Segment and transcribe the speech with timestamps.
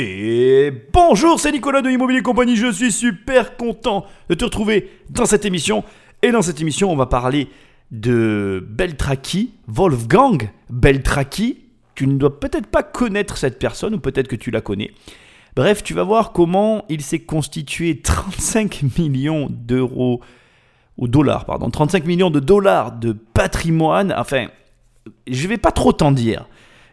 [0.00, 5.26] Et bonjour, c'est Nicolas de Immobilier Compagnie, je suis super content de te retrouver dans
[5.26, 5.82] cette émission.
[6.22, 7.48] Et dans cette émission, on va parler
[7.90, 11.64] de Beltraki, Wolfgang Beltraki.
[11.96, 14.92] Tu ne dois peut-être pas connaître cette personne, ou peut-être que tu la connais.
[15.56, 20.20] Bref, tu vas voir comment il s'est constitué 35 millions d'euros,
[20.96, 24.14] ou dollars, pardon, 35 millions de dollars de patrimoine.
[24.16, 24.46] Enfin,
[25.26, 26.46] je vais pas trop t'en dire.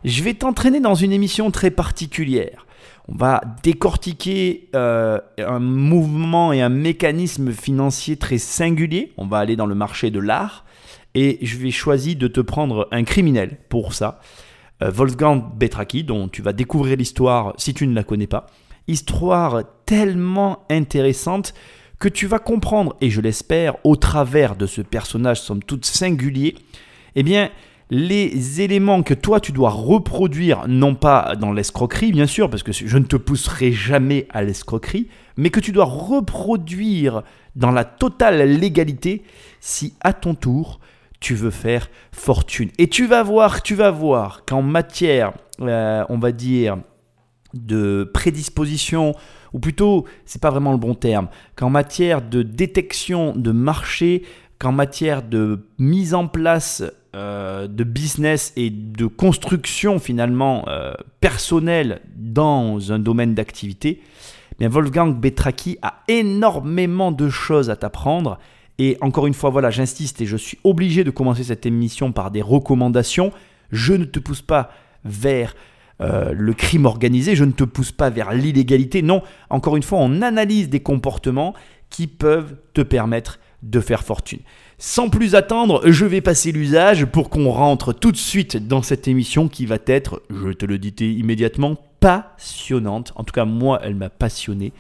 [0.03, 2.65] Je vais t'entraîner dans une émission très particulière.
[3.07, 9.13] On va décortiquer euh, un mouvement et un mécanisme financier très singulier.
[9.17, 10.65] On va aller dans le marché de l'art.
[11.13, 14.19] Et je vais choisir de te prendre un criminel pour ça.
[14.81, 18.47] Euh, Wolfgang Betraki, dont tu vas découvrir l'histoire si tu ne la connais pas.
[18.87, 21.53] Histoire tellement intéressante
[21.99, 26.55] que tu vas comprendre, et je l'espère, au travers de ce personnage somme toute singulier,
[27.15, 27.49] eh bien,
[27.89, 32.71] les éléments que toi tu dois reproduire, non pas dans l'escroquerie bien sûr, parce que
[32.71, 37.23] je ne te pousserai jamais à l'escroquerie, mais que tu dois reproduire
[37.55, 39.23] dans la totale légalité
[39.59, 40.79] si à ton tour
[41.19, 42.69] tu veux faire fortune.
[42.77, 46.77] Et tu vas voir, tu vas voir qu'en matière, euh, on va dire,
[47.53, 49.15] de prédisposition,
[49.53, 54.23] ou plutôt, c'est pas vraiment le bon terme, qu'en matière de détection de marché,
[54.59, 56.83] qu'en matière de mise en place
[57.15, 64.01] euh, de business et de construction finalement euh, personnelle dans un domaine d'activité,
[64.59, 68.39] eh Wolfgang Betraki a énormément de choses à t'apprendre.
[68.77, 72.31] Et encore une fois, voilà, j'insiste et je suis obligé de commencer cette émission par
[72.31, 73.31] des recommandations.
[73.71, 74.71] Je ne te pousse pas
[75.03, 75.55] vers
[76.01, 79.01] euh, le crime organisé, je ne te pousse pas vers l'illégalité.
[79.01, 81.53] Non, encore une fois, on analyse des comportements
[81.89, 84.39] qui peuvent te permettre de faire fortune.
[84.77, 89.07] Sans plus attendre, je vais passer l'usage pour qu'on rentre tout de suite dans cette
[89.07, 93.13] émission qui va être, je te le dis immédiatement, passionnante.
[93.15, 94.73] En tout cas, moi, elle m'a passionné.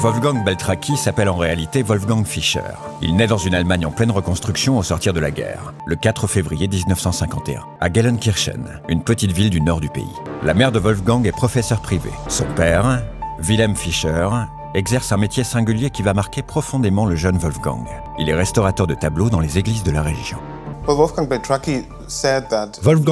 [0.03, 2.59] Wolfgang Beltraki s'appelle en réalité Wolfgang Fischer.
[3.01, 6.27] Il naît dans une Allemagne en pleine reconstruction au sortir de la guerre, le 4
[6.27, 10.03] février 1951, à Gellenkirchen, une petite ville du nord du pays.
[10.43, 12.09] La mère de Wolfgang est professeur privé.
[12.27, 13.01] Son père,
[13.39, 14.27] Wilhelm Fischer,
[14.73, 17.85] exerce un métier singulier qui va marquer profondément le jeune Wolfgang.
[18.19, 20.37] Il est restaurateur de tableaux dans les églises de la région.
[20.85, 21.29] Wolfgang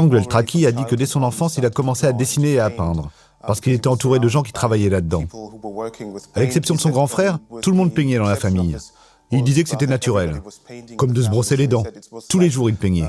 [0.10, 3.10] Beltraki a dit que dès son enfance, il a commencé à dessiner et à peindre
[3.46, 5.26] parce qu'il était entouré de gens qui travaillaient là-dedans.
[6.36, 8.78] À l'exception de son grand frère, tout le monde peignait dans la famille.
[9.32, 10.42] Il disait que c'était naturel,
[10.98, 11.84] comme de se brosser les dents.
[12.30, 13.08] Tous les jours, il peignait.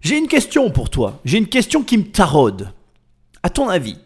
[0.00, 1.20] J'ai une question pour toi.
[1.24, 2.72] J'ai une question qui me taraude.
[3.42, 3.98] À ton avis,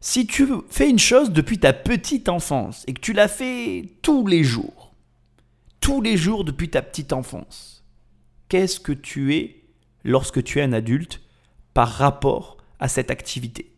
[0.00, 4.26] si tu fais une chose depuis ta petite enfance et que tu la fais tous
[4.26, 4.94] les jours,
[5.80, 7.84] tous les jours depuis ta petite enfance,
[8.48, 9.64] qu'est-ce que tu es
[10.02, 11.20] lorsque tu es un adulte
[11.74, 13.70] par rapport à cette activité.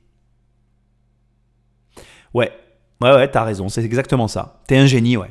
[2.34, 2.52] Ouais,
[3.00, 4.62] ouais, ouais, t'as raison, c'est exactement ça.
[4.66, 5.30] T'es un génie, ouais.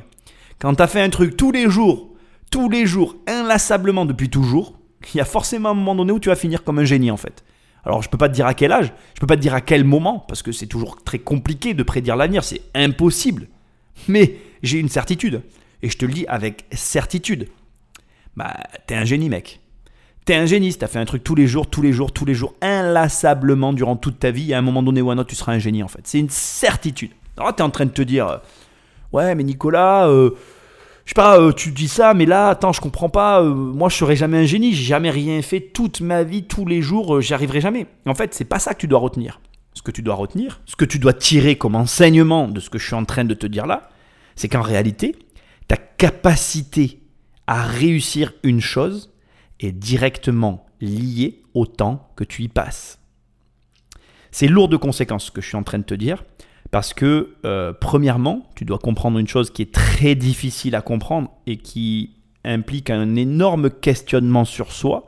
[0.58, 2.14] Quand t'as fait un truc tous les jours,
[2.50, 4.78] tous les jours, inlassablement depuis toujours,
[5.14, 7.16] il y a forcément un moment donné où tu vas finir comme un génie en
[7.16, 7.44] fait.
[7.84, 9.60] Alors je peux pas te dire à quel âge, je peux pas te dire à
[9.60, 13.48] quel moment, parce que c'est toujours très compliqué de prédire l'avenir, c'est impossible.
[14.08, 15.42] Mais j'ai une certitude,
[15.82, 17.48] et je te le dis avec certitude.
[18.34, 19.60] Bah, t'es un génie, mec.
[20.26, 22.34] T'es un génie, t'as fait un truc tous les jours, tous les jours, tous les
[22.34, 25.36] jours, inlassablement durant toute ta vie, à un moment donné ou à un autre, tu
[25.36, 26.00] seras un génie en fait.
[26.02, 27.12] C'est une certitude.
[27.36, 28.38] Alors t'es en train de te dire, euh,
[29.12, 30.30] ouais, mais Nicolas, euh,
[31.04, 33.94] je sais pas, euh, tu dis ça, mais là, attends, je comprends pas, moi je
[33.94, 37.32] serai jamais un génie, j'ai jamais rien fait toute ma vie, tous les jours, j'y
[37.32, 37.86] arriverai jamais.
[38.04, 39.40] En fait, c'est pas ça que tu dois retenir.
[39.74, 42.78] Ce que tu dois retenir, ce que tu dois tirer comme enseignement de ce que
[42.78, 43.90] je suis en train de te dire là,
[44.34, 45.14] c'est qu'en réalité,
[45.68, 46.98] ta capacité
[47.46, 49.12] à réussir une chose,
[49.60, 52.98] est directement lié au temps que tu y passes.
[54.30, 56.24] C'est lourd de conséquences ce que je suis en train de te dire,
[56.70, 61.30] parce que, euh, premièrement, tu dois comprendre une chose qui est très difficile à comprendre
[61.46, 65.06] et qui implique un énorme questionnement sur soi.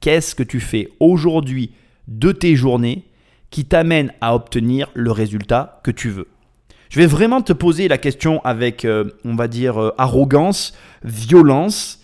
[0.00, 1.72] Qu'est-ce que tu fais aujourd'hui
[2.06, 3.04] de tes journées
[3.50, 6.28] qui t'amène à obtenir le résultat que tu veux?
[6.88, 10.74] Je vais vraiment te poser la question avec, euh, on va dire, euh, arrogance,
[11.04, 11.97] violence,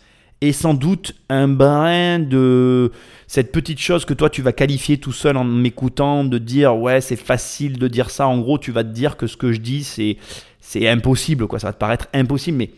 [0.45, 2.93] et sans doute un brin de
[3.27, 7.01] cette petite chose que toi tu vas qualifier tout seul en m'écoutant, de dire ouais
[7.01, 9.61] c'est facile de dire ça, en gros tu vas te dire que ce que je
[9.61, 10.19] dis c'est,
[10.61, 11.59] c'est impossible, quoi.
[11.59, 12.71] ça va te paraître impossible, mais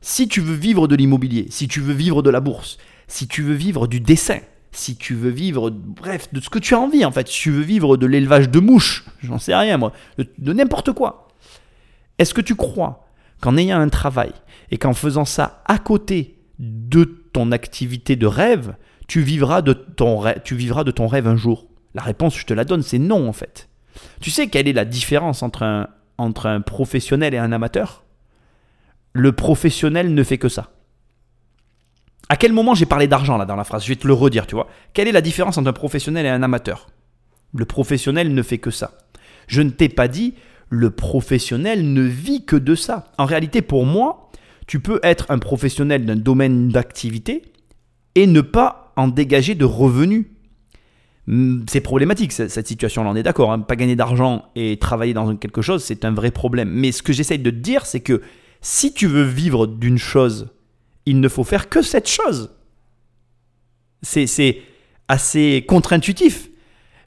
[0.00, 3.42] si tu veux vivre de l'immobilier, si tu veux vivre de la bourse, si tu
[3.42, 4.38] veux vivre du dessin,
[4.72, 7.50] si tu veux vivre, bref, de ce que tu as envie en fait, si tu
[7.50, 11.28] veux vivre de l'élevage de mouches, j'en sais rien moi, de n'importe quoi,
[12.18, 13.06] est-ce que tu crois
[13.42, 14.32] qu'en ayant un travail
[14.70, 18.74] et qu'en faisant ça à côté de ton activité de rêve,
[19.08, 22.98] tu vivras de ton, rêve, tu un jour La réponse, je te la donne, c'est
[22.98, 23.68] non en fait.
[24.20, 28.04] Tu sais quelle est la différence entre un, entre un professionnel et un amateur?
[29.12, 30.70] Le professionnel ne fait que ça.
[32.28, 33.82] À quel moment j'ai parlé d'argent là dans la phrase?
[33.82, 34.68] Je vais te le redire, tu vois.
[34.92, 36.88] Quelle est la différence entre un professionnel et un amateur?
[37.54, 38.92] Le professionnel ne fait que ça.
[39.48, 40.34] Je ne t'ai pas dit
[40.68, 43.06] le professionnel ne vit que de ça.
[43.18, 44.30] En réalité, pour moi,
[44.70, 47.42] tu peux être un professionnel d'un domaine d'activité
[48.14, 50.26] et ne pas en dégager de revenus.
[51.26, 53.50] Hmm, c'est problématique cette situation-là, on est d'accord.
[53.50, 53.58] Hein.
[53.58, 56.70] Pas gagner d'argent et travailler dans quelque chose, c'est un vrai problème.
[56.70, 58.22] Mais ce que j'essaye de te dire, c'est que
[58.60, 60.50] si tu veux vivre d'une chose,
[61.04, 62.54] il ne faut faire que cette chose.
[64.02, 64.62] C'est
[65.08, 66.48] assez contre-intuitif.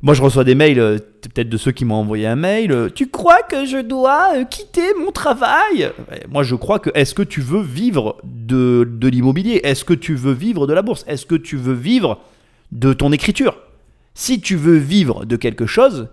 [0.04, 2.74] Moi, je reçois des mails, euh, peut-être de ceux qui m'ont envoyé un mail.
[2.74, 5.92] Euh, tu crois que je dois euh, quitter mon travail?
[6.30, 9.62] Moi, je crois que est-ce que tu veux vivre de, de l'immobilier?
[9.64, 11.06] Est-ce que tu veux vivre de la bourse?
[11.08, 12.20] Est-ce que tu veux vivre
[12.74, 13.56] de ton écriture?
[14.14, 16.10] Si tu veux vivre de quelque chose,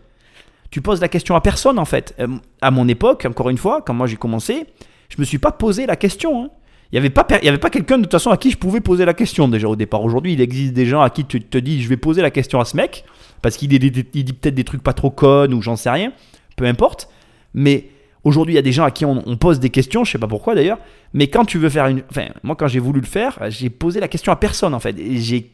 [0.71, 2.15] tu poses la question à personne en fait.
[2.63, 4.67] À mon époque, encore une fois, quand moi j'ai commencé,
[5.09, 6.45] je me suis pas posé la question.
[6.45, 6.51] Hein.
[6.93, 8.57] Il n'y avait pas, il y avait pas quelqu'un de toute façon à qui je
[8.57, 10.05] pouvais poser la question déjà au départ.
[10.05, 12.61] Aujourd'hui, il existe des gens à qui tu te dis je vais poser la question
[12.61, 13.05] à ce mec
[13.43, 13.93] parce qu'il dit,
[14.33, 16.13] peut-être des trucs pas trop connes ou j'en sais rien,
[16.57, 17.09] peu importe.
[17.55, 17.89] Mais
[18.25, 20.29] aujourd'hui, il y a des gens à qui on, pose des questions, je sais pas
[20.29, 20.79] pourquoi d'ailleurs.
[21.13, 22.03] Mais quand tu veux faire une.
[22.11, 24.97] Enfin, moi, quand j'ai voulu le faire, j'ai posé la question à personne en fait.
[25.17, 25.51] J'ai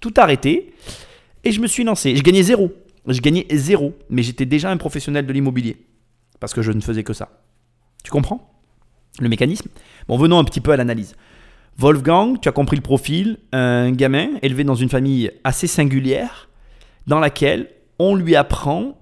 [0.00, 0.72] tout arrêté
[1.44, 2.16] et je me suis lancé.
[2.16, 2.72] Je gagnais zéro.
[3.06, 3.94] Je gagnais zéro.
[4.08, 5.76] Mais j'étais déjà un professionnel de l'immobilier
[6.38, 7.28] parce que je ne faisais que ça.
[8.04, 8.50] Tu comprends
[9.20, 9.68] le mécanisme?
[10.08, 11.14] Bon, venons un petit peu à l'analyse.
[11.76, 16.49] Wolfgang, tu as compris le profil, un gamin élevé dans une famille assez singulière,
[17.10, 17.68] dans laquelle
[17.98, 18.96] on lui apprend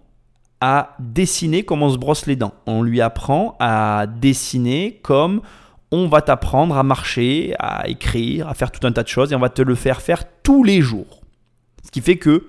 [0.62, 2.54] à dessiner comme on se brosse les dents.
[2.66, 5.42] On lui apprend à dessiner comme
[5.92, 9.36] on va t'apprendre à marcher, à écrire, à faire tout un tas de choses et
[9.36, 11.20] on va te le faire faire tous les jours.
[11.84, 12.46] Ce qui fait que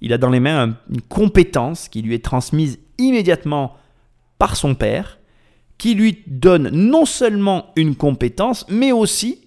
[0.00, 3.76] il a dans les mains une compétence qui lui est transmise immédiatement
[4.38, 5.18] par son père
[5.76, 9.40] qui lui donne non seulement une compétence, mais aussi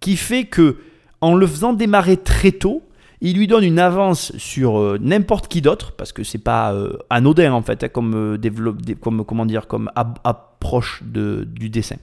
[0.00, 0.78] qui fait que,
[1.20, 2.82] en le faisant démarrer très tôt,
[3.24, 6.98] il lui donne une avance sur euh, n'importe qui d'autre, parce que c'est pas euh,
[7.08, 11.96] anodin en fait, hein, comme, euh, comme, comment dire, comme approche de, du dessin.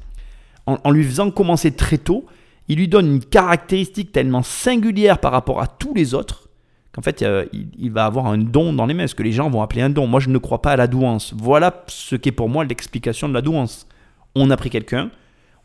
[0.66, 2.26] En, lui faisant commencer très tôt,
[2.68, 6.50] il lui donne une caractéristique tellement singulière par rapport à tous les autres
[6.92, 7.24] qu'en fait,
[7.54, 9.82] il, il, va avoir un don dans les mains, ce que les gens vont appeler
[9.82, 10.08] un don.
[10.08, 11.34] Moi, je ne crois pas à la douance.
[11.38, 13.88] Voilà ce qu'est pour moi l'explication de la douance.
[14.34, 15.12] On a pris quelqu'un,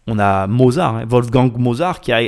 [0.06, 2.22] on a Mozart, hein, Wolfgang Mozart, qui a,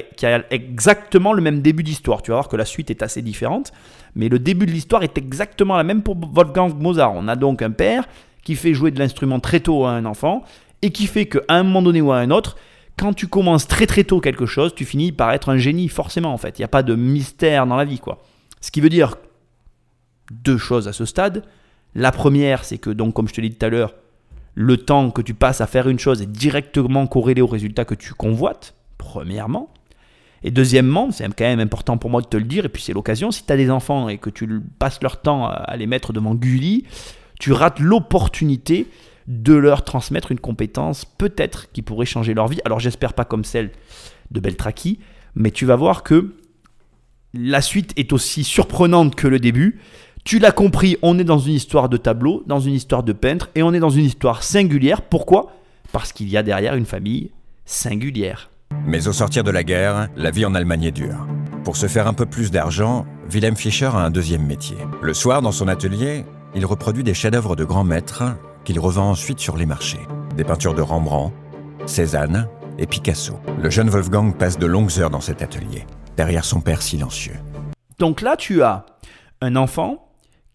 [0.51, 2.23] exactement le même début d'histoire.
[2.23, 3.73] Tu vas voir que la suite est assez différente,
[4.15, 7.15] mais le début de l'histoire est exactement la même pour Wolfgang Mozart.
[7.15, 8.09] On a donc un père
[8.43, 10.43] qui fait jouer de l'instrument très tôt à un enfant,
[10.83, 12.57] et qui fait qu'à un moment donné ou à un autre,
[12.97, 16.33] quand tu commences très très tôt quelque chose, tu finis par être un génie forcément
[16.33, 16.59] en fait.
[16.59, 18.19] Il n'y a pas de mystère dans la vie quoi.
[18.61, 19.17] Ce qui veut dire
[20.31, 21.45] deux choses à ce stade.
[21.95, 23.95] La première, c'est que, donc, comme je te l'ai dit tout à l'heure,
[24.61, 27.95] le temps que tu passes à faire une chose est directement corrélé au résultat que
[27.95, 29.73] tu convoites, premièrement.
[30.43, 32.93] Et deuxièmement, c'est quand même important pour moi de te le dire, et puis c'est
[32.93, 36.13] l'occasion, si tu as des enfants et que tu passes leur temps à les mettre
[36.13, 36.87] devant Gulli,
[37.39, 38.89] tu rates l'opportunité
[39.29, 42.59] de leur transmettre une compétence peut-être qui pourrait changer leur vie.
[42.65, 43.71] Alors j'espère pas comme celle
[44.33, 44.99] de Beltraki,
[45.37, 46.35] mais tu vas voir que
[47.33, 49.79] la suite est aussi surprenante que le début.
[50.29, 53.49] Tu l'as compris, on est dans une histoire de tableau, dans une histoire de peintre,
[53.55, 55.01] et on est dans une histoire singulière.
[55.01, 55.55] Pourquoi?
[55.91, 57.31] Parce qu'il y a derrière une famille
[57.65, 58.51] singulière.
[58.85, 61.27] Mais au sortir de la guerre, la vie en Allemagne est dure.
[61.65, 64.77] Pour se faire un peu plus d'argent, Wilhelm Fischer a un deuxième métier.
[65.01, 68.25] Le soir, dans son atelier, il reproduit des chefs-d'œuvre de grands maîtres
[68.65, 70.07] qu'il revend ensuite sur les marchés.
[70.37, 71.35] Des peintures de Rembrandt,
[71.87, 73.39] Cézanne et Picasso.
[73.63, 75.87] Le jeune Wolfgang passe de longues heures dans cet atelier,
[76.19, 77.37] derrière son père silencieux.
[77.99, 78.85] Donc là, tu as
[79.41, 80.05] un enfant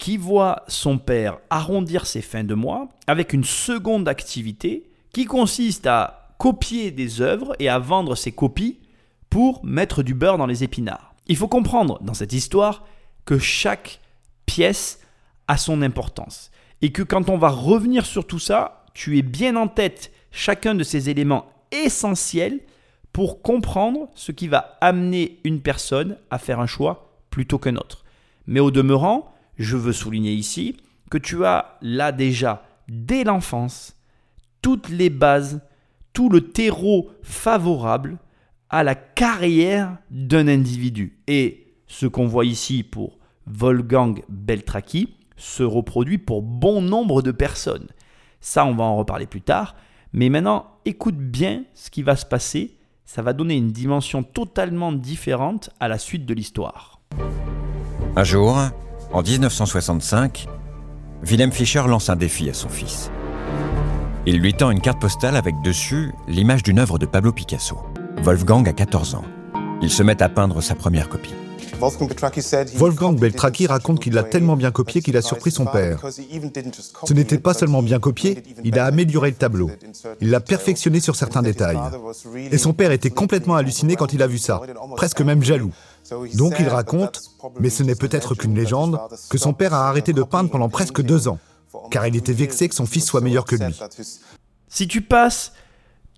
[0.04, 4.84] qui voit son père arrondir ses fins de mois avec une seconde activité
[5.14, 8.82] qui consiste à copier des œuvres et à vendre ses copies
[9.30, 11.16] pour mettre du beurre dans les épinards.
[11.28, 12.84] Il faut comprendre dans cette histoire
[13.24, 14.02] que chaque
[14.46, 15.00] pièce
[15.48, 19.56] a son importance et que quand on va revenir sur tout ça, tu es bien
[19.56, 22.60] en tête chacun de ces éléments essentiels
[23.14, 28.04] pour comprendre ce qui va amener une personne à faire un choix plutôt qu'un autre.
[28.48, 30.78] Mais au demeurant, je veux souligner ici
[31.10, 33.96] que tu as là déjà, dès l'enfance,
[34.62, 35.62] toutes les bases,
[36.14, 38.18] tout le terreau favorable
[38.70, 41.20] à la carrière d'un individu.
[41.28, 47.88] Et ce qu'on voit ici pour Wolfgang Beltraki, se reproduit pour bon nombre de personnes.
[48.40, 49.76] Ça, on va en reparler plus tard.
[50.14, 52.78] Mais maintenant, écoute bien ce qui va se passer.
[53.06, 57.02] Ça va donner une dimension totalement différente à la suite de l'histoire.
[58.16, 58.58] Un jour,
[59.14, 60.48] en 1965,
[61.24, 63.12] Wilhelm Fischer lance un défi à son fils.
[64.26, 67.78] Il lui tend une carte postale avec dessus l'image d'une œuvre de Pablo Picasso.
[68.24, 69.26] Wolfgang a 14 ans.
[69.82, 71.34] Ils se mettent à peindre sa première copie.
[72.76, 76.02] Wolfgang Beltraki raconte qu'il l'a tellement bien copié qu'il a surpris son père.
[77.06, 79.70] Ce n'était pas seulement bien copié, il a amélioré le tableau.
[80.22, 81.80] Il l'a perfectionné sur certains détails.
[82.52, 84.62] Et son père était complètement halluciné quand il a vu ça,
[84.96, 85.72] presque même jaloux.
[86.36, 87.22] Donc il raconte,
[87.60, 91.02] mais ce n'est peut-être qu'une légende, que son père a arrêté de peindre pendant presque
[91.02, 91.40] deux ans,
[91.92, 93.74] car il était vexé que son fils soit meilleur que lui.
[94.68, 95.54] Si tu passes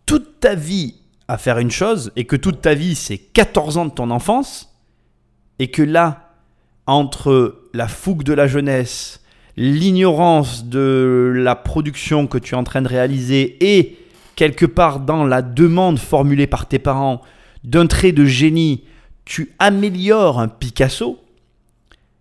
[0.06, 0.96] toute ta vie
[1.28, 4.72] à faire une chose, et que toute ta vie c'est 14 ans de ton enfance,
[5.60, 6.34] et que là,
[6.88, 9.22] entre la fougue de la jeunesse,
[9.58, 13.98] l'ignorance de la production que tu es en train de réaliser et
[14.36, 17.22] quelque part dans la demande formulée par tes parents
[17.64, 18.84] d'un trait de génie,
[19.26, 21.20] tu améliores un Picasso,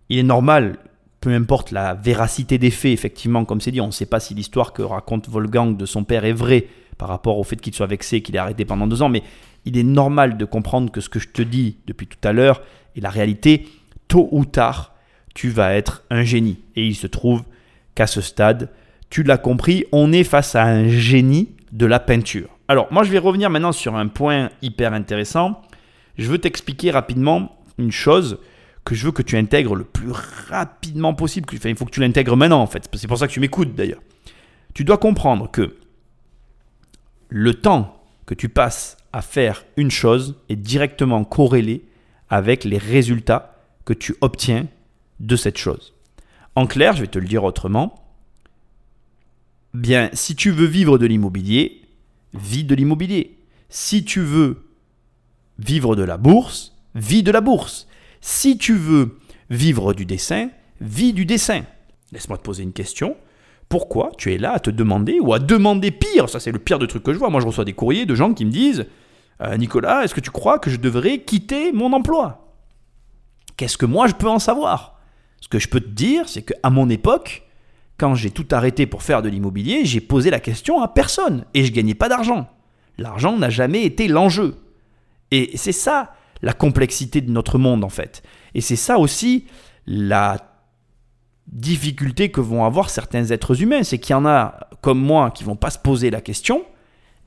[0.09, 0.77] il est normal,
[1.21, 4.33] peu importe la véracité des faits, effectivement, comme c'est dit, on ne sait pas si
[4.33, 7.87] l'histoire que raconte Wolfgang de son père est vraie par rapport au fait qu'il soit
[7.87, 9.23] vexé, qu'il ait arrêté pendant deux ans, mais
[9.65, 12.61] il est normal de comprendre que ce que je te dis depuis tout à l'heure
[12.95, 13.67] et la réalité,
[14.07, 14.93] tôt ou tard,
[15.33, 16.59] tu vas être un génie.
[16.75, 17.43] Et il se trouve
[17.95, 18.69] qu'à ce stade,
[19.09, 22.49] tu l'as compris, on est face à un génie de la peinture.
[22.67, 25.61] Alors, moi, je vais revenir maintenant sur un point hyper intéressant.
[26.17, 28.39] Je veux t'expliquer rapidement une chose
[28.83, 31.47] que je veux que tu intègres le plus rapidement possible.
[31.51, 32.87] Il faut que tu l'intègres maintenant, en fait.
[32.93, 34.01] C'est pour ça que tu m'écoutes, d'ailleurs.
[34.73, 35.75] Tu dois comprendre que
[37.29, 41.85] le temps que tu passes à faire une chose est directement corrélé
[42.29, 44.67] avec les résultats que tu obtiens
[45.19, 45.93] de cette chose.
[46.55, 48.05] En clair, je vais te le dire autrement,
[49.73, 51.81] bien, si tu veux vivre de l'immobilier,
[52.33, 53.37] vis de l'immobilier.
[53.69, 54.64] Si tu veux
[55.59, 57.87] vivre de la bourse, vis de la bourse.
[58.21, 59.19] Si tu veux
[59.49, 60.49] vivre du dessin,
[60.81, 61.63] vis du dessin.
[62.11, 63.15] Laisse-moi te poser une question.
[63.69, 66.79] Pourquoi tu es là à te demander, ou à demander pire, ça c'est le pire
[66.79, 68.85] de trucs que je vois, moi je reçois des courriers de gens qui me disent,
[69.41, 72.53] euh, Nicolas, est-ce que tu crois que je devrais quitter mon emploi?
[73.57, 74.99] Qu'est-ce que moi je peux en savoir?
[75.41, 77.43] Ce que je peux te dire, c'est qu'à mon époque,
[77.97, 81.65] quand j'ai tout arrêté pour faire de l'immobilier, j'ai posé la question à personne et
[81.65, 82.49] je gagnais pas d'argent.
[82.97, 84.55] L'argent n'a jamais été l'enjeu.
[85.31, 88.23] Et c'est ça la complexité de notre monde en fait.
[88.53, 89.45] Et c'est ça aussi
[89.87, 90.55] la
[91.47, 93.83] difficulté que vont avoir certains êtres humains.
[93.83, 96.63] C'est qu'il y en a comme moi qui vont pas se poser la question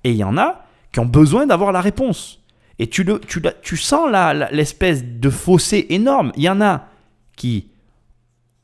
[0.04, 2.40] et il y en a qui ont besoin d'avoir la réponse.
[2.78, 4.08] Et tu, le, tu, tu sens
[4.52, 6.32] l'espèce de fossé énorme.
[6.36, 6.86] Il y en a
[7.36, 7.70] qui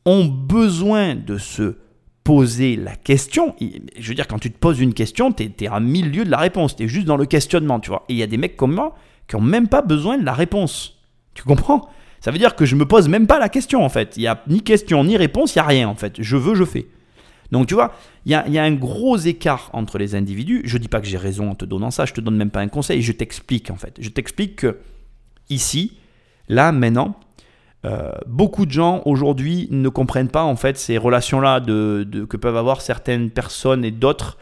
[0.04, 1.76] ont besoin de se
[2.22, 3.54] poser la question.
[3.60, 6.38] Je veux dire, quand tu te poses une question, tu es, à milieu de la
[6.38, 6.76] réponse.
[6.76, 8.04] Tu es juste dans le questionnement, tu vois.
[8.08, 8.96] Et il y a des mecs comme moi
[9.28, 10.98] qui n'ont même pas besoin de la réponse.
[11.34, 11.88] Tu comprends?
[12.20, 14.16] Ça veut dire que je me pose même pas la question, en fait.
[14.16, 16.22] Il n'y a ni question, ni réponse, il n'y a rien, en fait.
[16.22, 16.86] Je veux, je fais.
[17.54, 17.94] Donc tu vois,
[18.26, 20.62] il y a, un gros écart entre les individus.
[20.64, 22.50] Je ne dis pas que j'ai raison en te donnant ça, je te donne même
[22.50, 23.94] pas un conseil, je t'explique en fait.
[24.00, 24.78] Je t'explique que
[25.50, 25.98] ici,
[26.48, 27.14] là, maintenant,
[27.84, 32.80] euh, beaucoup de gens aujourd'hui ne comprennent pas en fait ces relations-là que peuvent avoir
[32.80, 34.36] certaines personnes et d'autres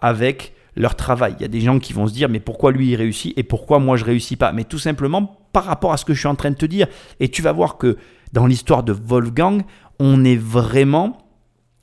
[0.00, 1.34] avec leur travail.
[1.38, 3.42] Il y a des gens qui vont se dire mais pourquoi lui il réussit et
[3.42, 4.52] pourquoi moi je réussis pas?
[4.52, 6.86] Mais tout simplement par rapport à ce que je suis en train de te dire.
[7.18, 7.96] Et tu vas voir que
[8.32, 9.62] dans l'histoire de Wolfgang,
[9.98, 11.18] on est vraiment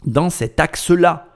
[0.05, 1.27] dans cet axe-là.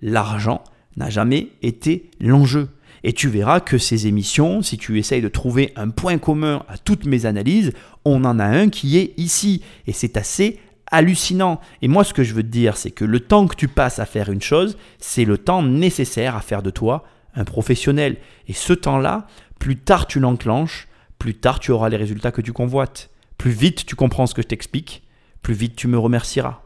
[0.00, 0.62] L'argent
[0.96, 2.68] n'a jamais été l'enjeu.
[3.02, 6.78] Et tu verras que ces émissions, si tu essayes de trouver un point commun à
[6.78, 7.72] toutes mes analyses,
[8.04, 9.62] on en a un qui est ici.
[9.86, 10.58] Et c'est assez
[10.90, 11.60] hallucinant.
[11.82, 13.98] Et moi, ce que je veux te dire, c'est que le temps que tu passes
[13.98, 18.16] à faire une chose, c'est le temps nécessaire à faire de toi un professionnel.
[18.48, 19.26] Et ce temps-là,
[19.58, 20.88] plus tard tu l'enclenches,
[21.18, 23.10] plus tard tu auras les résultats que tu convoites.
[23.38, 25.02] Plus vite tu comprends ce que je t'explique,
[25.42, 26.60] plus vite tu me remercieras.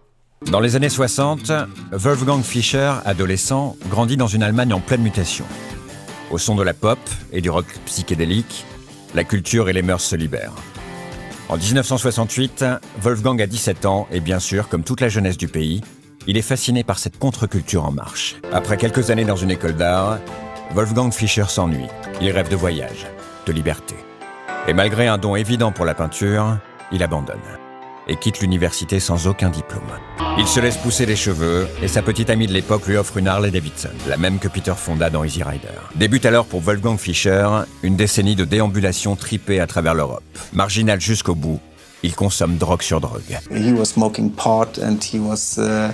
[0.47, 1.51] Dans les années 60,
[1.93, 5.45] Wolfgang Fischer, adolescent, grandit dans une Allemagne en pleine mutation.
[6.31, 6.99] Au son de la pop
[7.33, 8.65] et du rock psychédélique,
[9.15, 10.55] la culture et les mœurs se libèrent.
[11.49, 12.65] En 1968,
[13.01, 15.81] Wolfgang a 17 ans et bien sûr, comme toute la jeunesse du pays,
[16.27, 18.37] il est fasciné par cette contre-culture en marche.
[18.53, 20.19] Après quelques années dans une école d'art,
[20.75, 21.89] Wolfgang Fischer s'ennuie.
[22.21, 23.07] Il rêve de voyage,
[23.47, 23.95] de liberté.
[24.67, 26.59] Et malgré un don évident pour la peinture,
[26.93, 27.39] il abandonne
[28.09, 29.83] et quitte l'université sans aucun diplôme.
[30.39, 33.29] Il se laisse pousser les cheveux et sa petite amie de l'époque lui offre une
[33.29, 35.69] Harley Davidson, la même que Peter fonda dans Easy Rider.
[35.95, 37.49] Débute alors pour Wolfgang Fischer
[37.83, 40.23] une décennie de déambulation tripée à travers l'Europe.
[40.53, 41.61] Marginal jusqu'au bout,
[42.03, 43.39] il consomme drogue sur drogue.
[45.59, 45.89] Uh,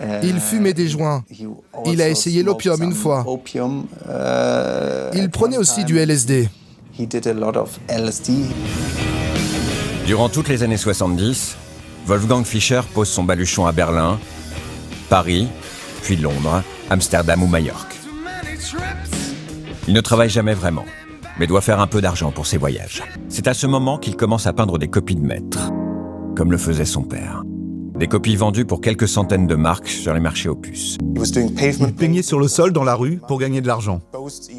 [0.00, 1.24] uh, il fumait des joints.
[1.86, 3.24] Il a essayé l'opium une fois.
[3.26, 3.82] Uh,
[5.14, 6.48] il prenait aussi du LSD.
[10.06, 11.56] Durant toutes les années 70,
[12.06, 14.18] Wolfgang Fischer pose son baluchon à Berlin,
[15.08, 15.48] Paris,
[16.02, 17.94] puis Londres, Amsterdam ou Majorque.
[19.88, 20.84] Il ne travaille jamais vraiment,
[21.38, 23.02] mais doit faire un peu d'argent pour ses voyages.
[23.30, 25.72] C'est à ce moment qu'il commence à peindre des copies de maîtres,
[26.36, 27.42] comme le faisait son père.
[27.94, 30.98] Des copies vendues pour quelques centaines de marques sur les marchés puces.
[31.00, 34.00] Il peignait sur le sol dans la rue pour gagner de l'argent.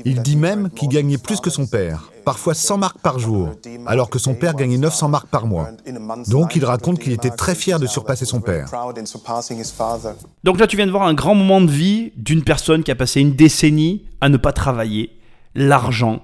[0.06, 3.52] Il dit même qu'il gagnait plus que son père, parfois 100 marques par jour,
[3.88, 5.70] alors que son père gagnait 900 marques par mois.
[6.30, 8.72] Donc il raconte qu'il était très fier de surpasser son père.
[10.46, 12.96] Donc là tu viens de voir un grand moment de vie d'une personne qui a
[12.96, 15.12] passé une décennie à ne pas travailler.
[15.56, 16.22] L'argent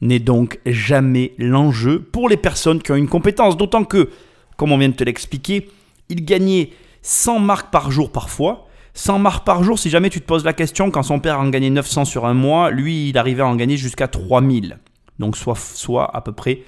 [0.00, 4.10] n'est donc jamais l'enjeu pour les personnes qui ont une compétence, d'autant que,
[4.56, 5.68] comme on vient de te l'expliquer,
[6.08, 6.70] il gagnait
[7.02, 8.66] 100 marques par jour parfois.
[8.94, 11.48] 100 marques par jour, si jamais tu te poses la question, quand son père en
[11.48, 14.78] gagnait 900 sur un mois, lui, il arrivait à en gagner jusqu'à 3000.
[15.18, 16.60] Donc soit, soit à peu près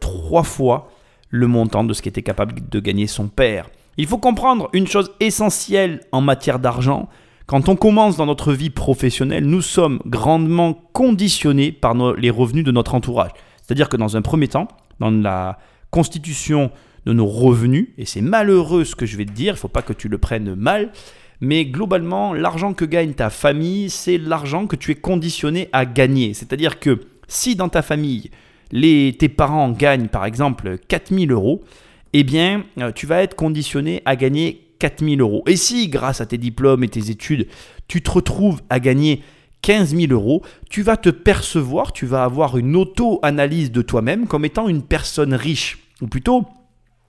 [0.00, 0.90] 3 fois
[1.30, 3.68] le montant de ce qu'était capable de gagner son père.
[3.96, 7.08] Il faut comprendre une chose essentielle en matière d'argent.
[7.46, 12.70] Quand on commence dans notre vie professionnelle, nous sommes grandement conditionnés par les revenus de
[12.70, 13.30] notre entourage.
[13.60, 14.68] C'est-à-dire que dans un premier temps,
[15.00, 15.58] dans la
[15.90, 16.70] constitution
[17.06, 19.68] de nos revenus, et c'est malheureux ce que je vais te dire, il ne faut
[19.68, 20.92] pas que tu le prennes mal,
[21.40, 26.34] mais globalement, l'argent que gagne ta famille, c'est l'argent que tu es conditionné à gagner.
[26.34, 28.30] C'est-à-dire que si dans ta famille,
[28.70, 31.64] les, tes parents gagnent par exemple 4000 euros,
[32.12, 35.42] eh bien, euh, tu vas être conditionné à gagner 4000 euros.
[35.46, 37.48] Et si, grâce à tes diplômes et tes études,
[37.88, 39.22] tu te retrouves à gagner
[39.62, 44.44] 15 000 euros, tu vas te percevoir, tu vas avoir une auto-analyse de toi-même comme
[44.44, 45.78] étant une personne riche.
[46.00, 46.46] Ou plutôt,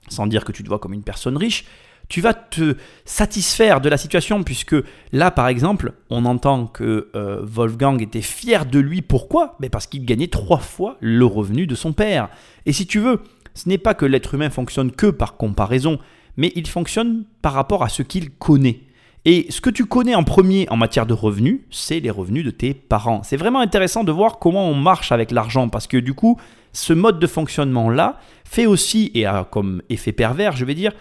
[0.08, 1.64] sans dire que tu te vois comme une personne riche,
[2.08, 4.76] tu vas te satisfaire de la situation puisque
[5.12, 9.02] là par exemple on entend que euh, Wolfgang était fier de lui.
[9.02, 9.56] Pourquoi?
[9.60, 12.28] Mais parce qu'il gagnait trois fois le revenu de son père.
[12.66, 13.20] Et si tu veux
[13.54, 15.98] ce n'est pas que l'être humain fonctionne que par comparaison
[16.36, 18.80] mais il fonctionne par rapport à ce qu'il connaît
[19.24, 22.50] et ce que tu connais en premier en matière de revenus, c'est les revenus de
[22.50, 23.22] tes parents.
[23.22, 26.38] C'est vraiment intéressant de voir comment on marche avec l'argent parce que du coup,
[26.72, 30.92] ce mode de fonctionnement-là fait aussi, et a comme effet pervers, je vais dire,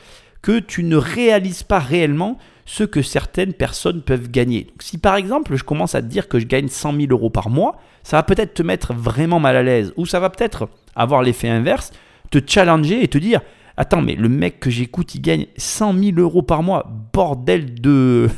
[0.42, 4.68] que tu ne réalises pas réellement ce que certaines personnes peuvent gagner.
[4.80, 7.50] si par exemple je commence à te dire que je gagne 100 000 euros par
[7.50, 11.24] mois, ça va peut-être te mettre vraiment mal à l'aise, ou ça va peut-être avoir
[11.24, 11.92] l'effet inverse,
[12.32, 13.42] te challenger et te dire
[13.76, 16.92] Attends, mais le mec que j'écoute, il gagne 100 000 euros par mois.
[17.14, 18.30] Bordel de.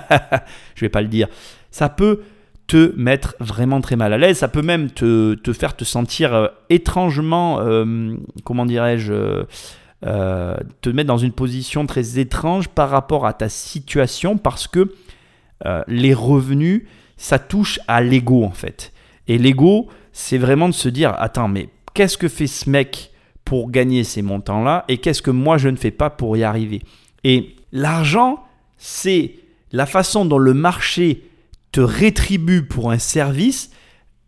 [0.74, 1.28] je vais pas le dire.
[1.70, 2.20] Ça peut
[2.66, 4.38] te mettre vraiment très mal à l'aise.
[4.38, 9.44] Ça peut même te, faire te sentir euh, étrangement, euh, comment dirais-je,
[10.04, 14.92] euh, te mettre dans une position très étrange par rapport à ta situation parce que
[15.88, 16.82] les revenus,
[17.16, 18.92] ça touche à l'ego en fait.
[19.26, 23.10] Et l'ego, c'est vraiment de se dire, attends, mais qu'est-ce que fait ce mec?
[23.46, 26.82] Pour gagner ces montants-là et qu'est-ce que moi je ne fais pas pour y arriver
[27.24, 28.44] Et l'argent,
[28.76, 29.36] c'est
[29.72, 31.22] la façon dont le marché
[31.72, 33.70] te rétribue pour un service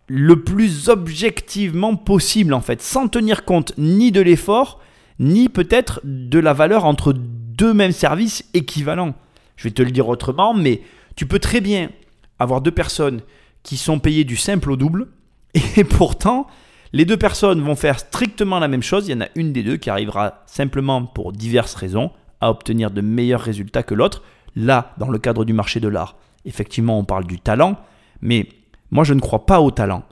[0.06, 4.80] le plus objectivement possible en fait, sans tenir compte ni de l'effort,
[5.18, 9.14] ni peut-être de la valeur entre deux mêmes services équivalents.
[9.56, 10.80] Je vais te le dire autrement, mais
[11.16, 11.90] tu peux très bien
[12.38, 13.20] avoir deux personnes
[13.64, 15.08] qui sont payées du simple au double,
[15.76, 16.46] et pourtant,
[16.92, 19.08] les deux personnes vont faire strictement la même chose.
[19.08, 22.90] Il y en a une des deux qui arrivera simplement pour diverses raisons à obtenir
[22.90, 24.22] de meilleurs résultats que l'autre.
[24.56, 27.76] Là, dans le cadre du marché de l'art, effectivement, on parle du talent,
[28.22, 28.48] mais
[28.90, 30.04] moi, je ne crois pas au talent.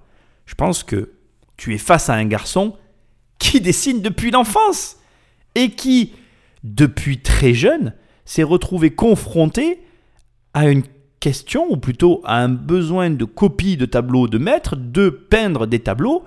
[0.45, 1.13] Je pense que
[1.57, 2.77] tu es face à un garçon
[3.39, 4.97] qui dessine depuis l'enfance
[5.55, 6.13] et qui,
[6.63, 9.81] depuis très jeune, s'est retrouvé confronté
[10.53, 10.83] à une
[11.21, 15.81] question, ou plutôt à un besoin de copie de tableaux de maître, de peindre des
[15.81, 16.25] tableaux,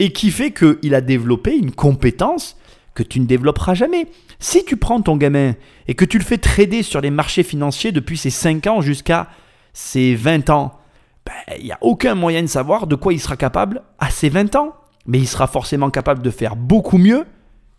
[0.00, 2.56] et qui fait qu'il a développé une compétence
[2.94, 4.06] que tu ne développeras jamais.
[4.40, 5.54] Si tu prends ton gamin
[5.86, 9.28] et que tu le fais trader sur les marchés financiers depuis ses 5 ans jusqu'à
[9.74, 10.78] ses 20 ans,
[11.26, 14.30] ben, il n'y a aucun moyen de savoir de quoi il sera capable à ses
[14.30, 14.74] 20 ans.
[15.06, 17.26] Mais il sera forcément capable de faire beaucoup mieux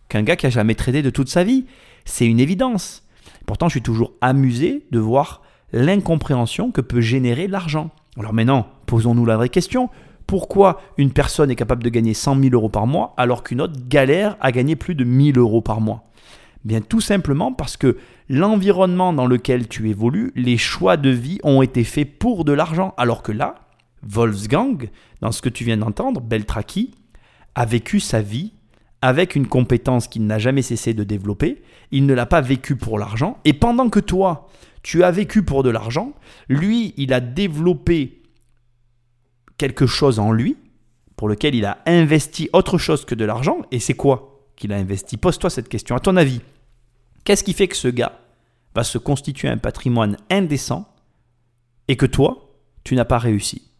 [0.08, 1.66] qu'un gars qui a jamais tradé de toute sa vie.
[2.04, 3.04] C'est une évidence.
[3.46, 7.90] Pourtant, je suis toujours amusé de voir l'incompréhension que peut générer l'argent.
[8.16, 9.90] Alors maintenant, posons-nous la vraie question.
[10.32, 13.78] Pourquoi une personne est capable de gagner 100 000 euros par mois alors qu'une autre
[13.86, 16.04] galère à gagner plus de 1000 euros par mois
[16.64, 17.98] Bien tout simplement parce que
[18.30, 22.94] l'environnement dans lequel tu évolues, les choix de vie ont été faits pour de l'argent.
[22.96, 23.56] Alors que là,
[24.04, 24.88] Wolfgang,
[25.20, 26.94] dans ce que tu viens d'entendre, Beltraki,
[27.54, 28.54] a vécu sa vie
[29.02, 31.60] avec une compétence qu'il n'a jamais cessé de développer.
[31.90, 33.36] Il ne l'a pas vécu pour l'argent.
[33.44, 34.48] Et pendant que toi,
[34.82, 36.14] tu as vécu pour de l'argent,
[36.48, 38.21] lui, il a développé
[39.62, 40.56] quelque chose en lui
[41.14, 43.58] pour lequel il a investi autre chose que de l'argent.
[43.70, 45.16] Et c'est quoi qu'il a investi?
[45.16, 45.94] Pose-toi cette question.
[45.94, 46.40] À ton avis,
[47.22, 48.18] qu'est-ce qui fait que ce gars
[48.74, 50.92] va se constituer un patrimoine indécent
[51.86, 53.70] et que toi, tu n'as pas réussi?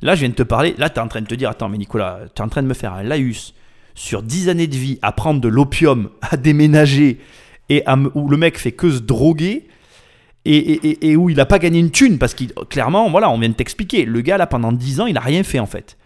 [0.00, 1.68] Là, je viens de te parler, là, tu es en train de te dire, attends,
[1.68, 3.52] mais Nicolas, tu es en train de me faire un laïus
[3.94, 7.20] sur 10 années de vie à prendre de l'opium, à déménager,
[7.68, 9.68] et où le mec fait que se droguer,
[10.52, 13.54] et, où il n'a pas gagné une thune, parce qu'il clairement, voilà, on vient de
[13.54, 15.96] t'expliquer, le gars là pendant 10 ans, il n'a rien fait en fait.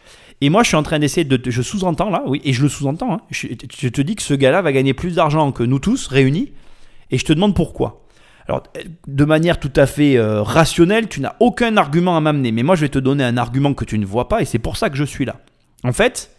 [0.41, 1.41] Et moi, je suis en train d'essayer de.
[1.51, 3.15] Je sous-entends là, oui, et je le sous-entends.
[3.15, 3.21] Hein.
[3.31, 3.49] je,
[3.89, 6.53] te dis que ce gars-là va gagner plus d'argent que nous tous réunis,
[7.11, 8.05] et je te demande pourquoi.
[8.47, 8.63] Alors,
[9.07, 12.75] de manière tout à fait euh, rationnelle, tu n'as aucun argument à m'amener, mais moi,
[12.75, 14.91] je vais te donner un argument que tu ne vois pas, et c'est pour ça
[14.91, 15.41] que je suis là.
[15.83, 16.31] En fait,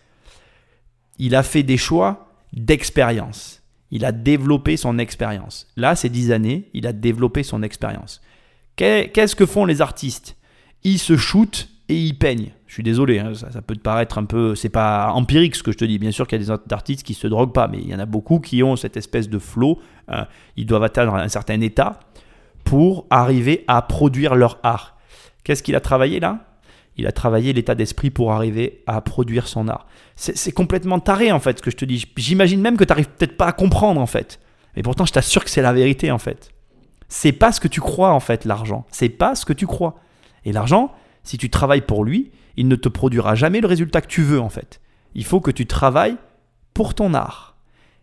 [1.18, 3.64] il a fait des choix d'expérience.
[3.92, 5.68] Il a développé son expérience.
[5.76, 8.22] Là, ces dix années, il a développé son expérience.
[8.76, 10.36] Qu'est-ce que font les artistes?
[10.84, 12.52] Ils se shootent et ils peignent.
[12.68, 14.56] Je suis désolé, hein, ça, peut te paraître un peu.
[14.56, 15.98] C'est pas empirique ce que je te dis.
[15.98, 18.00] Bien sûr qu'il y a des artistes qui se droguent pas, mais il y en
[18.00, 19.80] a beaucoup qui ont cette espèce de flow.
[20.08, 20.28] Hein.
[20.56, 22.00] ils doivent atteindre un certain état
[22.64, 24.98] pour arriver à produire leur art.
[25.44, 26.46] Qu'est-ce qu'il a travaillé là?
[26.98, 29.88] Il a travaillé l'état d'esprit pour arriver à produire son art.
[30.16, 32.06] C'est complètement taré en fait ce que je te dis.
[32.16, 34.40] J'imagine même que tu n'arrives peut-être pas à comprendre en fait.
[34.76, 36.52] Mais pourtant, je t'assure que c'est la vérité en fait.
[37.08, 38.86] C'est pas ce que tu crois en fait, l'argent.
[38.92, 40.00] C'est pas ce que tu crois.
[40.46, 44.08] Et l'argent, si tu travailles pour lui, il ne te produira jamais le résultat que
[44.08, 44.80] tu veux en fait.
[45.16, 46.18] Il faut que tu travailles
[46.74, 47.58] pour ton art.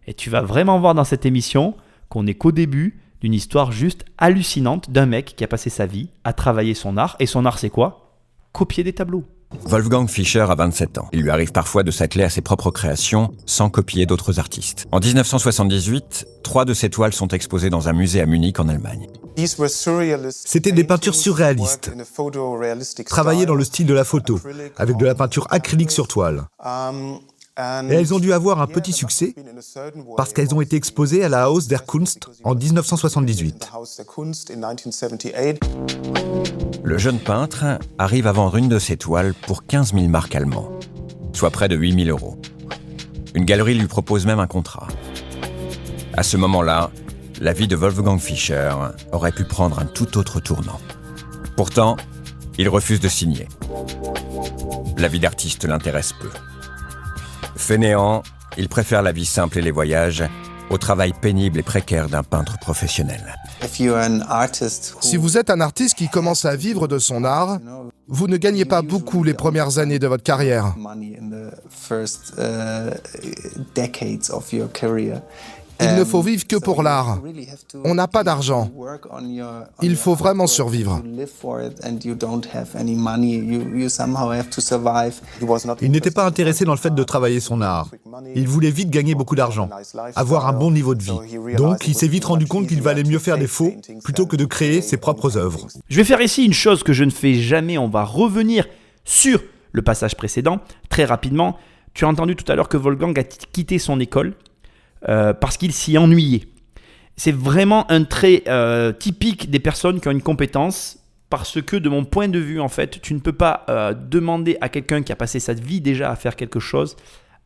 [0.07, 1.77] Et tu vas vraiment voir dans cette émission
[2.09, 6.09] qu'on n'est qu'au début d'une histoire juste hallucinante d'un mec qui a passé sa vie
[6.25, 7.17] à travailler son art.
[7.21, 8.02] Et son art, c'est quoi?
[8.53, 9.25] Copier des tableaux.
[9.65, 11.09] Wolfgang Fischer a 27 ans.
[11.13, 14.87] Il lui arrive parfois de s'atteler à ses propres créations sans copier d'autres artistes.
[14.93, 19.09] En 1978, trois de ses toiles sont exposées dans un musée à Munich en Allemagne.
[20.31, 21.91] C'était des peintures surréalistes,
[23.07, 24.39] travaillées dans le style de la photo,
[24.77, 26.45] avec de la peinture acrylique sur toile.
[27.59, 29.35] Et elles ont dû avoir un petit succès
[30.17, 33.71] parce qu'elles ont été exposées à la Haus der Kunst en 1978.
[36.83, 40.71] Le jeune peintre arrive à vendre une de ses toiles pour 15 000 marques allemands,
[41.35, 42.39] soit près de 8 000 euros.
[43.35, 44.89] Une galerie lui propose même un contrat.
[46.15, 46.91] À ce moment-là,
[47.39, 48.73] la vie de Wolfgang Fischer
[49.13, 50.81] aurait pu prendre un tout autre tournant.
[51.57, 51.97] Pourtant,
[52.57, 53.47] il refuse de signer.
[54.97, 56.31] La vie d'artiste l'intéresse peu.
[57.63, 58.25] Fainéant,
[58.59, 60.25] il préfère la vie simple et les voyages
[60.69, 63.37] au travail pénible et précaire d'un peintre professionnel.
[65.01, 67.61] Si vous êtes un artiste qui commence à vivre de son art,
[68.09, 70.75] vous ne gagnez pas beaucoup les premières années de votre carrière.
[75.81, 77.21] Il ne faut vivre que pour l'art.
[77.85, 78.71] On n'a pas d'argent.
[79.83, 81.03] Il faut vraiment survivre.
[85.81, 87.91] Il n'était pas intéressé dans le fait de travailler son art.
[88.35, 89.69] Il voulait vite gagner beaucoup d'argent,
[90.15, 91.57] avoir un bon niveau de vie.
[91.57, 93.73] Donc il s'est vite rendu compte qu'il valait mieux faire des faux
[94.05, 95.67] plutôt que de créer ses propres œuvres.
[95.89, 97.79] Je vais faire ici une chose que je ne fais jamais.
[97.79, 98.67] On va revenir
[99.05, 99.41] sur
[99.73, 101.57] le passage précédent, très rapidement,
[101.95, 104.35] tu as entendu tout à l'heure que Wolfgang a quitté son école
[105.09, 106.43] euh, parce qu'il s'y ennuyait.
[107.17, 111.89] C'est vraiment un trait euh, typique des personnes qui ont une compétence parce que de
[111.89, 115.13] mon point de vue, en fait, tu ne peux pas euh, demander à quelqu'un qui
[115.13, 116.97] a passé sa vie déjà à faire quelque chose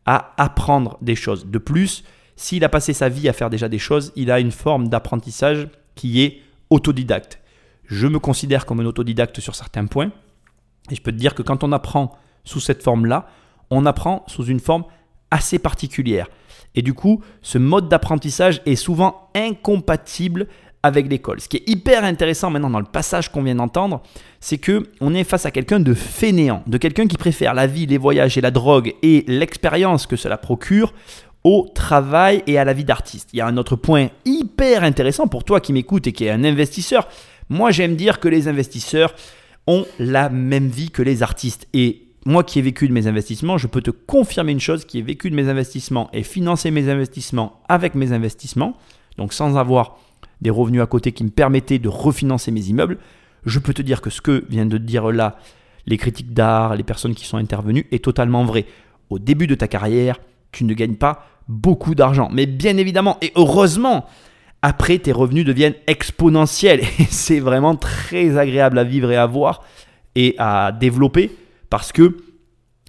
[0.07, 1.47] à apprendre des choses.
[1.47, 2.05] De plus,
[2.37, 5.69] s'il a passé sa vie à faire déjà des choses, il a une forme d'apprentissage
[5.95, 6.41] qui est
[6.71, 7.41] autodidacte.
[7.87, 10.11] Je me considère comme un autodidacte sur certains points.
[10.91, 13.29] Et je peux te dire que quand on apprend sous cette forme-là,
[13.71, 14.85] on apprend sous une forme
[15.31, 16.29] assez particulière.
[16.77, 20.47] Et du coup, ce mode d'apprentissage est souvent incompatible
[20.83, 21.41] avec l'école.
[21.41, 24.03] Ce qui est hyper intéressant maintenant dans le passage qu'on vient d'entendre,
[24.41, 27.87] c'est que on est face à quelqu'un de fainéant, de quelqu'un qui préfère la vie,
[27.87, 30.93] les voyages et la drogue et l'expérience que cela procure
[31.43, 33.31] au travail et à la vie d'artiste.
[33.33, 36.31] Il y a un autre point hyper intéressant pour toi qui m'écoute et qui est
[36.31, 37.09] un investisseur.
[37.49, 39.15] Moi, j'aime dire que les investisseurs
[39.67, 43.57] ont la même vie que les artistes et moi qui ai vécu de mes investissements,
[43.57, 46.91] je peux te confirmer une chose, qui ai vécu de mes investissements et financer mes
[46.91, 48.77] investissements avec mes investissements,
[49.17, 49.99] donc sans avoir
[50.41, 52.99] des revenus à côté qui me permettaient de refinancer mes immeubles,
[53.47, 55.39] je peux te dire que ce que vient de dire là
[55.87, 58.67] les critiques d'art, les personnes qui sont intervenues, est totalement vrai.
[59.09, 60.19] Au début de ta carrière,
[60.51, 62.29] tu ne gagnes pas beaucoup d'argent.
[62.33, 64.07] Mais bien évidemment, et heureusement,
[64.63, 66.81] après, tes revenus deviennent exponentiels.
[66.99, 69.63] Et c'est vraiment très agréable à vivre et à voir
[70.17, 71.31] et à développer
[71.77, 72.17] parce que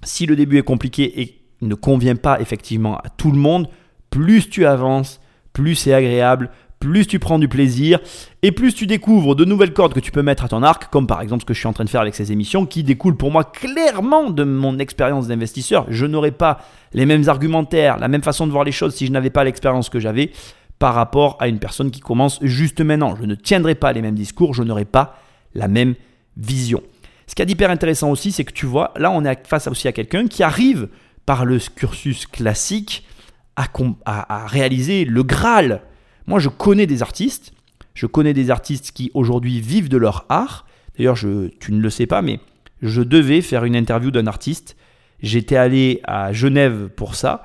[0.02, 3.68] si le début est compliqué et ne convient pas effectivement à tout le monde,
[4.08, 5.20] plus tu avances,
[5.52, 6.48] plus c'est agréable,
[6.80, 8.00] plus tu prends du plaisir
[8.40, 11.06] et plus tu découvres de nouvelles cordes que tu peux mettre à ton arc, comme
[11.06, 13.18] par exemple ce que je suis en train de faire avec ces émissions qui découlent
[13.18, 15.84] pour moi clairement de mon expérience d'investisseur.
[15.90, 16.60] Je n'aurais pas
[16.94, 19.90] les mêmes argumentaires, la même façon de voir les choses si je n'avais pas l'expérience
[19.90, 20.32] que j'avais
[20.78, 23.16] par rapport à une personne qui commence juste maintenant.
[23.16, 25.18] Je ne tiendrai pas les mêmes discours, je n'aurai pas
[25.52, 25.94] la même
[26.38, 26.82] vision.
[27.28, 29.86] Ce qui est hyper intéressant aussi, c'est que tu vois, là, on est face aussi
[29.86, 30.88] à quelqu'un qui arrive
[31.26, 33.06] par le cursus classique
[33.54, 35.82] à, réaliser le Graal.
[36.26, 37.52] Moi, je connais des artistes,
[37.94, 40.66] je connais des artistes qui aujourd'hui vivent de leur art.
[40.96, 42.40] D'ailleurs, tu ne le sais pas, mais
[42.80, 44.76] je devais faire une interview d'un artiste.
[45.20, 47.44] J'étais allé à Genève pour ça.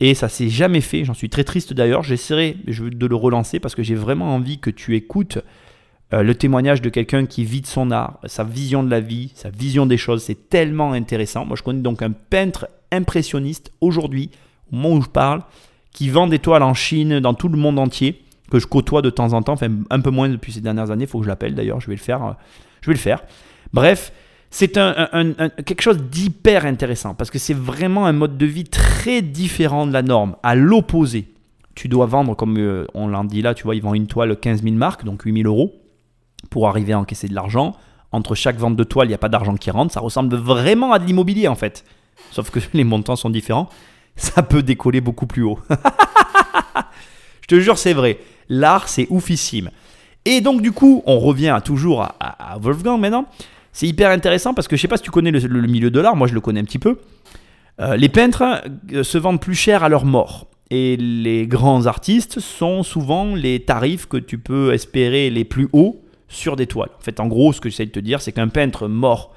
[0.00, 1.04] Et ça s'est jamais fait.
[1.04, 2.02] J'en suis très triste d'ailleurs.
[2.02, 5.38] J'essaierai de le relancer parce que j'ai vraiment envie que tu écoutes
[6.12, 9.32] euh, le témoignage de quelqu'un qui vit de son art, sa vision de la vie,
[9.34, 11.46] sa vision des choses, c'est tellement intéressant.
[11.46, 14.30] Moi, je connais donc un peintre impressionniste aujourd'hui,
[14.70, 15.42] au moment où je parle,
[15.92, 19.10] qui vend des toiles en Chine, dans tout le monde entier, que je côtoie de
[19.10, 21.30] temps en temps, enfin un peu moins depuis ces dernières années, il faut que je
[21.30, 22.24] l'appelle d'ailleurs, je vais le faire.
[22.24, 22.32] Euh,
[22.82, 23.22] je vais le faire.
[23.72, 24.12] Bref,
[24.50, 24.92] c'est un,
[25.64, 29.92] quelque chose d'hyper intéressant parce que c'est vraiment un mode de vie très différent de
[29.92, 31.28] la norme, à l'opposé.
[31.74, 34.36] Tu dois vendre, comme euh, on l'a dit là, tu vois, ils vendent une toile
[34.36, 35.72] 15 000 marques, donc 8 000 euros
[36.50, 37.76] pour arriver à encaisser de l'argent.
[38.12, 39.92] Entre chaque vente de toile, il n'y a pas d'argent qui rentre.
[39.92, 41.84] Ça ressemble vraiment à de l'immobilier en fait.
[42.30, 43.68] Sauf que les montants sont différents.
[44.16, 45.58] Ça peut décoller beaucoup plus haut.
[47.42, 48.18] Je te jure, c'est vrai.
[48.48, 49.70] L'art, c'est oufissime.
[50.24, 53.26] Et donc, du coup, on revient toujours à, Wolfgang maintenant.
[53.72, 56.14] C'est hyper intéressant parce que je sais pas si tu connais le, milieu de l'art,
[56.14, 56.98] moi je le connais un petit peu.
[57.80, 60.46] Euh, les peintres euh, se vendent plus cher à leur mort.
[60.70, 66.01] Et les grands artistes sont souvent les tarifs que tu peux espérer les plus hauts
[66.32, 66.90] sur des toiles.
[66.98, 69.34] En fait, en gros, ce que j'essaie de te dire, c'est qu'un peintre mort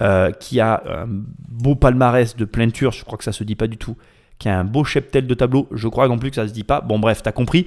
[0.00, 3.66] euh, qui a un beau palmarès de peinture, je crois que ça se dit pas
[3.66, 3.96] du tout,
[4.38, 6.64] qui a un beau cheptel de tableaux, je crois non plus que ça se dit
[6.64, 6.80] pas.
[6.80, 7.66] Bon, bref, tu as compris.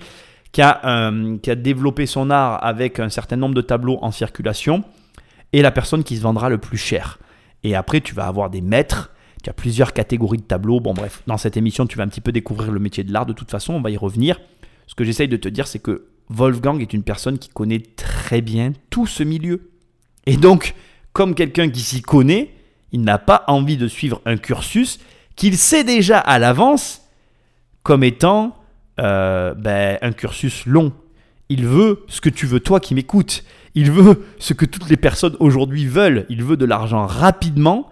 [0.54, 4.84] Qui a, qui a développé son art avec un certain nombre de tableaux en circulation,
[5.54, 7.20] et la personne qui se vendra le plus cher.
[7.64, 9.12] Et après, tu vas avoir des maîtres,
[9.44, 10.80] tu as plusieurs catégories de tableaux.
[10.82, 13.26] Bon, bref, dans cette émission, tu vas un petit peu découvrir le métier de l'art.
[13.26, 14.40] De toute façon, on va y revenir.
[14.88, 18.42] Ce que j'essaye de te dire, c'est que Wolfgang est une personne qui connaît très
[18.42, 19.70] bien tout ce milieu.
[20.26, 20.76] Et donc,
[21.14, 22.54] comme quelqu'un qui s'y connaît,
[22.92, 25.00] il n'a pas envie de suivre un cursus
[25.36, 27.02] qu'il sait déjà à l'avance
[27.84, 28.58] comme étant
[29.00, 30.94] euh, ben, un cursus long.
[31.50, 33.44] Il veut ce que tu veux, toi qui m'écoutes.
[33.76, 36.26] Il veut ce que toutes les personnes aujourd'hui veulent.
[36.30, 37.92] Il veut de l'argent rapidement,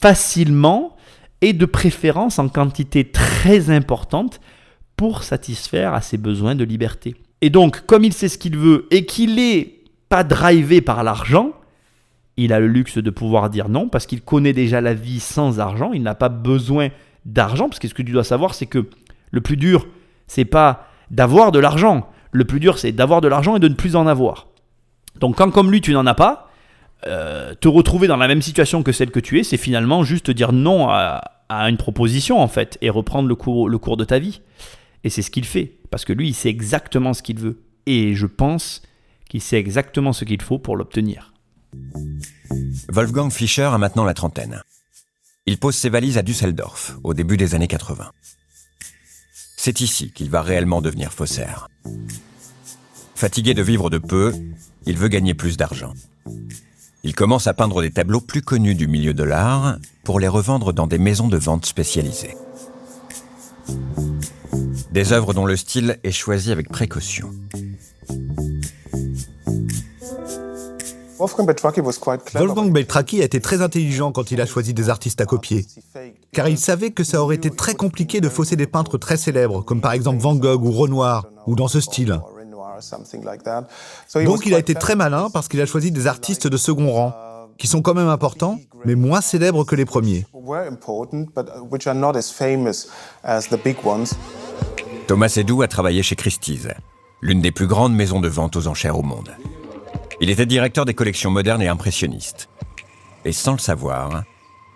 [0.00, 0.96] facilement
[1.40, 4.40] et de préférence en quantité très importante
[4.96, 7.16] pour satisfaire à ses besoins de liberté.
[7.44, 9.74] Et donc, comme il sait ce qu'il veut et qu'il n'est
[10.08, 11.52] pas drivé par l'argent,
[12.38, 15.60] il a le luxe de pouvoir dire non parce qu'il connaît déjà la vie sans
[15.60, 15.92] argent.
[15.92, 16.88] Il n'a pas besoin
[17.26, 18.88] d'argent parce que ce que tu dois savoir, c'est que
[19.30, 19.86] le plus dur,
[20.26, 22.08] c'est pas d'avoir de l'argent.
[22.32, 24.46] Le plus dur, c'est d'avoir de l'argent et de ne plus en avoir.
[25.20, 26.50] Donc, quand comme lui, tu n'en as pas,
[27.06, 30.30] euh, te retrouver dans la même situation que celle que tu es, c'est finalement juste
[30.30, 34.18] dire non à, une proposition en fait et reprendre le cours, le cours de ta
[34.18, 34.40] vie.
[35.04, 37.62] Et c'est ce qu'il fait, parce que lui, il sait exactement ce qu'il veut.
[37.86, 38.82] Et je pense
[39.28, 41.34] qu'il sait exactement ce qu'il faut pour l'obtenir.
[42.88, 44.62] Wolfgang Fischer a maintenant la trentaine.
[45.46, 48.10] Il pose ses valises à Düsseldorf au début des années 80.
[49.56, 51.68] C'est ici qu'il va réellement devenir faussaire.
[53.14, 54.32] Fatigué de vivre de peu,
[54.86, 55.92] il veut gagner plus d'argent.
[57.02, 60.72] Il commence à peindre des tableaux plus connus du milieu de l'art pour les revendre
[60.72, 62.34] dans des maisons de vente spécialisées.
[64.92, 67.30] Des œuvres dont le style est choisi avec précaution.
[71.18, 75.66] Wolfgang Beltraki a été très intelligent quand il a choisi des artistes à copier,
[76.32, 79.62] car il savait que ça aurait été très compliqué de fausser des peintres très célèbres,
[79.62, 82.20] comme par exemple Van Gogh ou Renoir, ou dans ce style.
[84.24, 87.14] Donc il a été très malin parce qu'il a choisi des artistes de second rang,
[87.58, 90.26] qui sont quand même importants, mais moins célèbres que les premiers.
[95.06, 96.68] Thomas Edou a travaillé chez Christie's,
[97.20, 99.30] l'une des plus grandes maisons de vente aux enchères au monde.
[100.20, 102.48] Il était directeur des collections modernes et impressionnistes.
[103.24, 104.24] Et sans le savoir,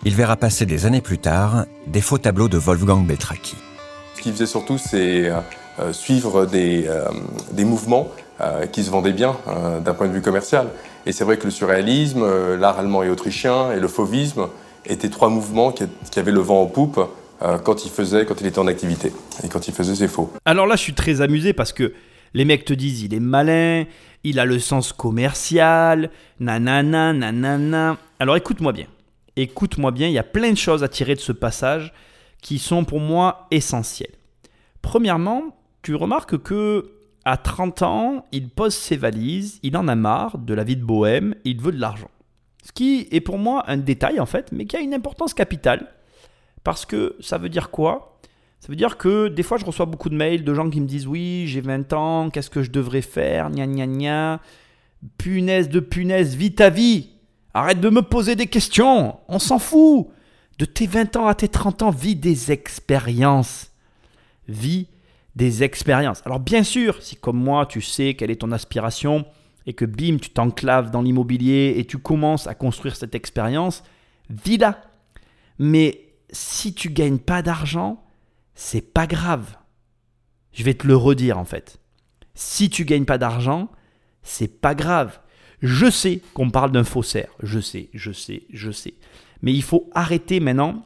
[0.05, 3.57] il verra passer des années plus tard des faux tableaux de Wolfgang Beltraki.
[4.14, 5.41] Ce qu'il faisait surtout, c'est euh,
[5.81, 7.05] euh, suivre des, euh,
[7.53, 8.09] des mouvements
[8.71, 9.35] qui se vendaient bien
[9.85, 10.69] d'un point de vue commercial.
[11.09, 14.49] Et c'est vrai que le surréalisme, l'art allemand et autrichien et le fauvisme
[14.85, 15.85] étaient trois mouvements qui,
[16.16, 17.01] avaient le vent en poupe
[17.64, 19.11] quand il quand était en activité
[19.42, 20.31] et quand il faisait ses faux.
[20.44, 21.94] Alors là, je suis très amusé parce que
[22.35, 23.85] les mecs te disent il est malin,
[24.23, 27.97] il a le sens commercial, nanana, nanana.
[28.21, 28.87] Alors écoute-moi bien.
[29.37, 31.94] Écoute-moi bien, il y a plein de choses à tirer de ce passage
[32.42, 34.14] qui sont pour moi essentielles.
[34.83, 36.97] Premièrement, tu remarques que
[37.29, 40.85] à 30 ans, il pose ses valises, il en a marre de la vie de
[40.85, 42.11] bohème, il veut de l'argent.
[42.64, 45.88] Ce qui est pour moi un détail en fait, mais qui a une importance capitale.
[46.64, 48.19] Parce que ça veut dire quoi?
[48.61, 50.87] Ça veut dire que des fois, je reçois beaucoup de mails de gens qui me
[50.87, 53.51] disent Oui, j'ai 20 ans, qu'est-ce que je devrais faire?
[53.51, 54.41] Gna gna gna.
[55.19, 57.11] Punaise de punaise, vis ta vie.
[57.53, 59.17] Arrête de me poser des questions.
[59.29, 60.09] On s'en fout.
[60.59, 63.71] De tes 20 ans à tes 30 ans, vis des expériences.
[64.49, 64.87] Vis
[65.38, 66.20] des expériences.
[66.27, 69.24] Alors, bien sûr, si comme moi, tu sais quelle est ton aspiration
[69.66, 73.85] et que bim, tu t'enclaves dans l'immobilier et tu commences à construire cette expérience,
[74.29, 74.83] vis-la.
[75.61, 78.03] Mais si tu gagnes pas d'argent,
[78.57, 79.57] c'est pas grave.
[80.53, 81.79] Je vais te le redire en fait.
[82.35, 83.70] Si tu gagnes pas d'argent,
[84.22, 85.20] c'est pas grave.
[85.62, 87.31] Je sais qu'on parle d'un faussaire.
[87.42, 88.94] Je sais, je sais, je sais.
[89.42, 90.85] Mais il faut arrêter maintenant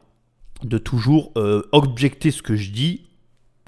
[0.63, 3.12] de toujours euh, objecter ce que je dis.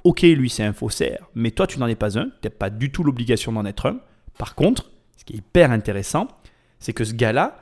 [0.05, 2.27] Ok, lui c'est un faussaire, mais toi tu n'en es pas un.
[2.27, 4.01] Tu n'as pas du tout l'obligation d'en être un.
[4.39, 6.29] Par contre, ce qui est hyper intéressant,
[6.79, 7.57] c'est que ce gars-là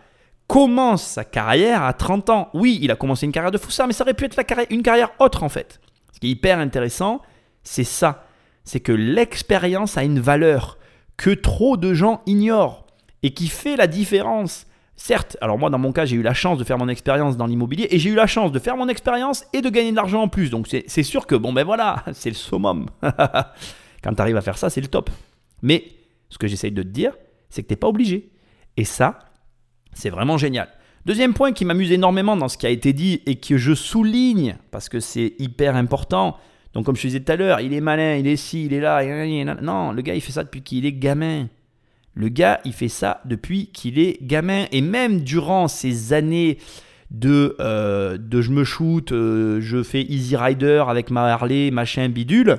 [0.49, 2.51] commence sa carrière à 30 ans.
[2.53, 4.39] Oui, il a commencé une carrière de faussaire, mais ça aurait pu être
[4.71, 5.81] une carrière autre en fait
[6.23, 7.21] qui est hyper intéressant,
[7.65, 8.27] c'est ça.
[8.63, 10.79] C'est que l'expérience a une valeur
[11.17, 12.87] que trop de gens ignorent
[13.25, 14.67] et qui fait la différence.
[14.97, 17.47] Certes, alors moi dans mon cas j'ai eu la chance de faire mon expérience dans
[17.47, 20.23] l'immobilier et j'ai eu la chance de faire mon expérience et de gagner de l'argent
[20.23, 20.51] en plus.
[20.51, 22.87] Donc c'est sûr que bon ben voilà, c'est le summum.
[24.03, 25.11] Quand tu arrives à faire ça, c'est le top.
[25.63, 25.85] Mais
[26.29, 27.13] ce que j'essaye de te dire,
[27.51, 28.31] c'est que tu n'es pas obligé.
[28.77, 29.19] Et ça,
[29.93, 30.69] c'est vraiment génial.
[31.05, 34.57] Deuxième point qui m'amuse énormément dans ce qui a été dit et que je souligne
[34.71, 36.37] parce que c'est hyper important.
[36.75, 38.81] Donc comme je disais tout à l'heure, il est malin, il est ci, il est
[38.81, 39.03] là.
[39.61, 41.49] Non, le gars il fait ça depuis qu'il est gamin.
[42.15, 44.67] Le gars il fait ça depuis qu'il est gamin.
[44.73, 46.59] Et même durant ces années
[47.11, 52.59] de, euh, je me shoot, euh, je fais Easy Rider avec ma Harley, machin bidule.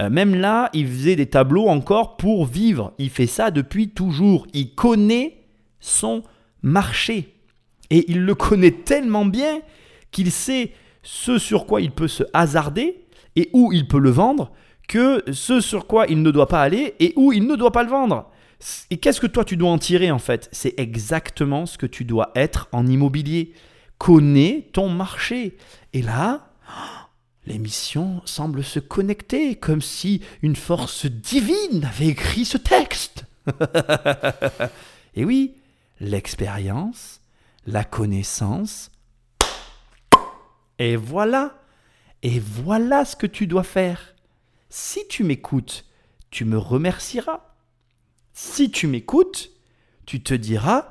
[0.00, 2.92] Euh, même là, il faisait des tableaux encore pour vivre.
[2.98, 4.46] Il fait ça depuis toujours.
[4.54, 5.38] Il connaît
[5.80, 6.22] son
[6.62, 7.34] marché.
[7.90, 9.60] Et il le connaît tellement bien
[10.10, 13.04] qu'il sait ce sur quoi il peut se hasarder
[13.36, 14.52] et où il peut le vendre
[14.88, 17.82] que ce sur quoi il ne doit pas aller et où il ne doit pas
[17.82, 18.30] le vendre.
[18.90, 20.48] Et qu'est-ce que toi tu dois en tirer en fait?
[20.52, 23.54] C'est exactement ce que tu dois être en immobilier.
[23.98, 25.56] Connais ton marché.
[25.92, 26.52] Et là,
[27.46, 33.24] l'émission semble se connecter comme si une force divine avait écrit ce texte.
[35.14, 35.54] et oui,
[36.00, 37.22] l'expérience
[37.66, 38.90] la connaissance.
[40.78, 41.62] Et voilà,
[42.22, 44.14] et voilà ce que tu dois faire.
[44.68, 45.84] Si tu m'écoutes,
[46.30, 47.51] tu me remercieras.
[48.32, 49.50] Si tu m'écoutes,
[50.06, 50.88] tu te diras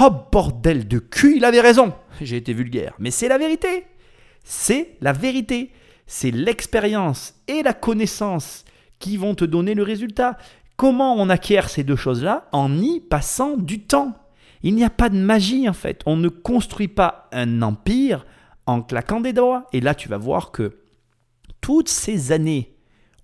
[0.00, 1.94] Oh bordel de cul, il avait raison.
[2.20, 3.86] J'ai été vulgaire, mais c'est la vérité.
[4.44, 5.70] C'est la vérité.
[6.06, 8.64] C'est l'expérience et la connaissance
[8.98, 10.38] qui vont te donner le résultat.
[10.76, 14.14] Comment on acquiert ces deux choses-là En y passant du temps?
[14.62, 16.02] Il n'y a pas de magie en fait.
[16.06, 18.24] On ne construit pas un empire
[18.66, 19.66] en claquant des doigts.
[19.72, 20.78] Et là, tu vas voir que
[21.60, 22.76] toutes ces années,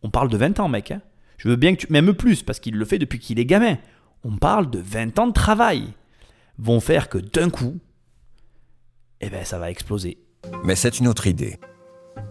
[0.02, 0.90] on parle de 20 ans, mec.
[0.90, 1.02] Hein.
[1.42, 1.92] Je veux bien que tu.
[1.92, 3.76] Même plus, parce qu'il le fait depuis qu'il est gamin.
[4.22, 5.92] On parle de 20 ans de travail.
[6.56, 7.80] Vont faire que d'un coup,
[9.20, 10.18] eh ben ça va exploser.
[10.62, 11.58] Mais c'est une autre idée.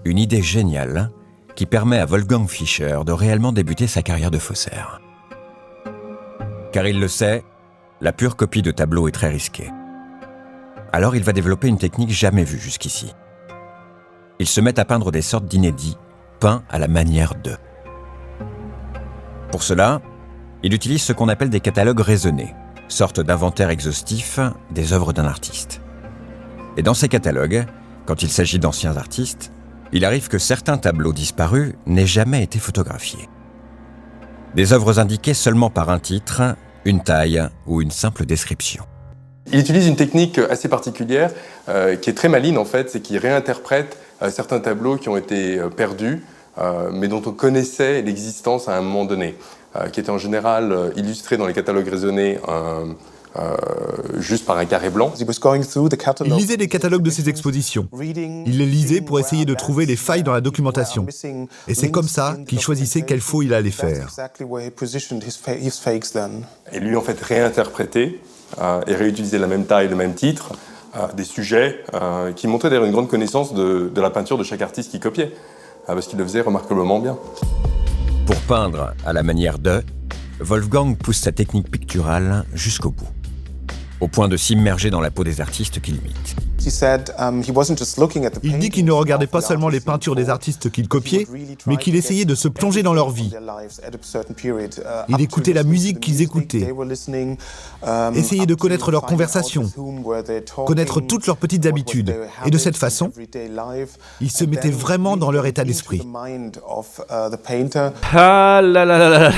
[0.05, 1.11] Une idée géniale
[1.57, 5.01] qui permet à Wolfgang Fischer de réellement débuter sa carrière de faussaire.
[6.71, 7.43] Car il le sait,
[7.99, 9.69] la pure copie de tableau est très risquée.
[10.93, 13.13] Alors il va développer une technique jamais vue jusqu'ici.
[14.39, 15.97] Il se met à peindre des sortes d'inédits,
[16.39, 17.57] peints à la manière de.
[19.51, 20.01] Pour cela,
[20.63, 22.55] il utilise ce qu'on appelle des catalogues raisonnés,
[22.87, 24.39] sorte d'inventaire exhaustif
[24.71, 25.81] des œuvres d'un artiste.
[26.77, 27.65] Et dans ces catalogues,
[28.05, 29.51] quand il s'agit d'anciens artistes,
[29.91, 33.27] il arrive que certains tableaux disparus n'aient jamais été photographiés.
[34.55, 38.85] Des œuvres indiquées seulement par un titre, une taille ou une simple description.
[39.51, 41.31] Il utilise une technique assez particulière
[41.67, 45.17] euh, qui est très maligne en fait, c'est qu'il réinterprète euh, certains tableaux qui ont
[45.17, 46.23] été euh, perdus,
[46.57, 49.35] mais dont on connaissait l'existence à un moment donné,
[49.91, 52.39] qui étaient en général illustrés dans les catalogues raisonnés
[53.39, 53.55] euh,
[54.19, 55.13] juste par un carré blanc.
[56.25, 57.87] Il lisait les catalogues de ses expositions.
[58.01, 61.07] Il les lisait pour essayer de trouver les failles dans la documentation.
[61.67, 64.09] Et c'est comme ça qu'il choisissait quel faux il allait faire.
[66.73, 68.19] Et lui, en fait, réinterpréter
[68.59, 70.51] euh, et réutiliser la même taille, le même titre,
[70.97, 71.85] euh, des sujets
[72.35, 75.31] qui montraient d'ailleurs une grande connaissance de, de, la peinture de chaque artiste qui copiait,
[75.85, 77.17] parce qu'il le faisait remarquablement bien.
[78.25, 79.83] Pour peindre à la manière de,
[80.39, 83.09] Wolfgang pousse sa technique picturale jusqu'au bout
[84.01, 86.35] au point de s'immerger dans la peau des artistes qu'il imite.
[87.17, 87.41] Um,
[88.43, 91.27] Il dit qu'il ne regardait pas seulement les peintures des artistes qu'il copiait,
[91.65, 93.31] mais qu'il essayait de se plonger dans leur vie.
[95.09, 99.69] Il écoutait la musique qu'ils écoutaient, um, essayait de connaître leurs conversations,
[100.65, 102.15] connaître toutes leurs petites habitudes.
[102.45, 103.11] Et de cette façon,
[104.21, 106.01] il se mettait vraiment dans leur état d'esprit.
[108.13, 109.31] Ah là là là là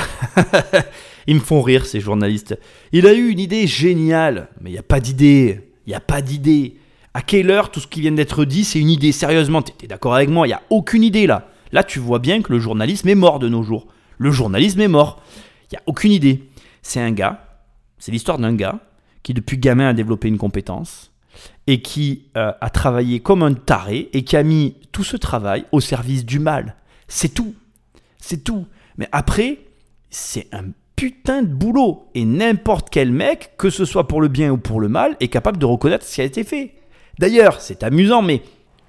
[1.27, 2.57] Ils me font rire, ces journalistes.
[2.91, 5.61] Il a eu une idée géniale, mais il n'y a pas d'idée.
[5.85, 6.75] Il n'y a pas d'idée.
[7.13, 9.87] À quelle heure tout ce qui vient d'être dit, c'est une idée Sérieusement, tu es
[9.87, 11.47] d'accord avec moi Il n'y a aucune idée là.
[11.71, 13.87] Là, tu vois bien que le journalisme est mort de nos jours.
[14.17, 15.21] Le journalisme est mort.
[15.71, 16.49] Il n'y a aucune idée.
[16.81, 17.61] C'est un gars,
[17.97, 18.79] c'est l'histoire d'un gars
[19.23, 21.11] qui depuis gamin a développé une compétence
[21.65, 25.65] et qui euh, a travaillé comme un taré et qui a mis tout ce travail
[25.71, 26.75] au service du mal.
[27.07, 27.55] C'est tout.
[28.17, 28.67] C'est tout.
[28.97, 29.59] Mais après,
[30.09, 32.09] c'est un putain de boulot.
[32.13, 35.29] Et n'importe quel mec, que ce soit pour le bien ou pour le mal, est
[35.29, 36.73] capable de reconnaître ce qui a été fait.
[37.19, 38.41] D'ailleurs, c'est amusant, mais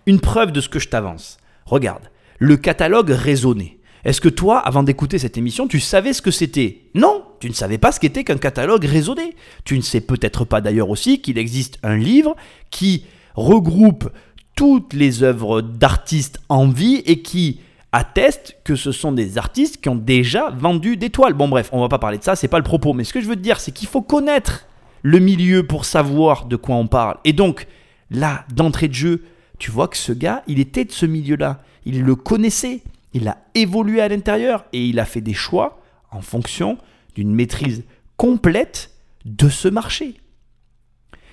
[0.06, 1.38] une preuve de ce que je t'avance.
[1.66, 3.78] Regarde, le catalogue raisonné.
[4.04, 6.82] Est-ce que toi, avant d'écouter cette émission, tu savais ce que c'était?
[6.94, 9.34] Non, tu ne savais pas ce qu'était qu'un catalogue raisonné.
[9.64, 12.36] Tu ne sais peut-être pas d'ailleurs aussi qu'il existe un livre
[12.70, 14.10] qui regroupe
[14.56, 17.60] toutes les œuvres d'artistes en vie et qui
[17.92, 21.32] atteste que ce sont des artistes qui ont déjà vendu des toiles.
[21.32, 22.92] Bon bref, on va pas parler de ça, c'est pas le propos.
[22.92, 24.66] Mais ce que je veux te dire, c'est qu'il faut connaître
[25.02, 27.16] le milieu pour savoir de quoi on parle.
[27.24, 27.66] Et donc,
[28.10, 29.24] là, d'entrée de jeu,
[29.58, 31.62] tu vois que ce gars, il était de ce milieu-là.
[31.84, 32.82] Il le connaissait.
[33.12, 35.80] Il a évolué à l'intérieur et il a fait des choix
[36.10, 36.78] en fonction
[37.14, 37.84] d'une maîtrise
[38.16, 38.90] complète
[39.24, 40.14] de ce marché.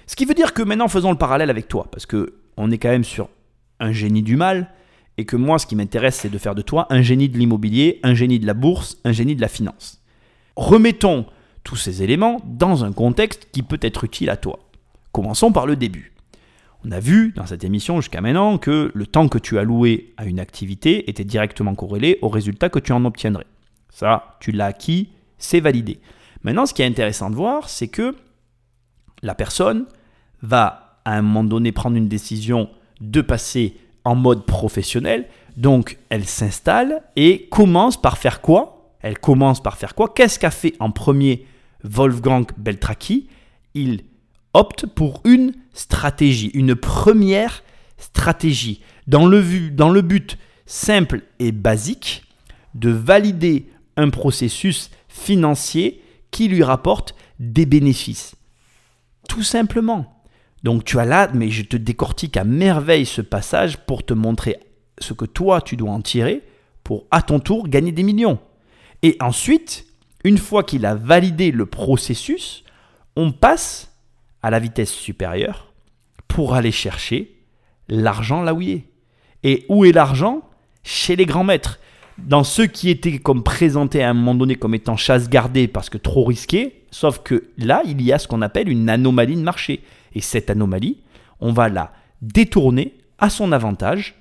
[0.06, 2.78] Ce qui veut dire que maintenant, faisons le parallèle avec toi, parce que on est
[2.78, 3.30] quand même sur
[3.80, 4.70] un génie du mal,
[5.18, 8.00] et que moi, ce qui m'intéresse, c'est de faire de toi un génie de l'immobilier,
[8.04, 10.02] un génie de la bourse, un génie de la finance.
[10.56, 11.26] Remettons
[11.64, 14.60] tous ces éléments dans un contexte qui peut être utile à toi.
[15.12, 16.14] Commençons par le début.
[16.84, 20.14] On a vu dans cette émission jusqu'à maintenant que le temps que tu as loué
[20.18, 23.46] à une activité était directement corrélé au résultat que tu en obtiendrais.
[23.90, 26.00] Ça, tu l'as acquis, c'est validé.
[26.44, 28.16] Maintenant, ce qui est intéressant de voir, c'est que
[29.22, 29.86] la personne
[30.42, 32.70] va à un moment donné prendre une décision
[33.00, 35.28] de passer en mode professionnel.
[35.58, 38.96] Donc, elle s'installe et commence par faire quoi?
[39.02, 40.10] Elle commence par faire quoi?
[40.10, 41.46] Qu'est-ce qu'a fait en premier
[41.84, 43.28] Wolfgang Beltraki
[43.76, 44.04] Il
[44.54, 47.64] opte pour une stratégie, une première
[47.98, 52.24] stratégie, dans le, but simple et basique
[52.76, 58.36] de valider un processus financier qui lui rapporte des bénéfices.
[59.28, 60.24] Tout simplement.
[60.64, 64.58] Donc tu as là, mais je te décortique à merveille ce passage pour te montrer
[65.00, 66.44] ce que toi tu dois en tirer
[66.84, 68.40] pour à ton tour gagner des millions.
[69.02, 69.86] Et ensuite,
[70.24, 72.64] une fois qu'il a validé le processus,
[73.16, 73.91] on passe
[74.44, 75.74] à la vitesse supérieure
[76.28, 77.36] pour aller chercher
[77.88, 78.84] l'argent là où il est.
[79.44, 80.42] Et où est l'argent?
[80.84, 81.80] Chez les grands maîtres.
[82.18, 85.90] Dans ceux qui étaient comme présentés à un moment donné comme étant chasse gardée parce
[85.90, 89.42] que trop risqué, sauf que là, il y a ce qu'on appelle une anomalie de
[89.42, 89.82] marché.
[90.14, 90.98] Et cette anomalie,
[91.40, 94.16] on va la détourner à son avantage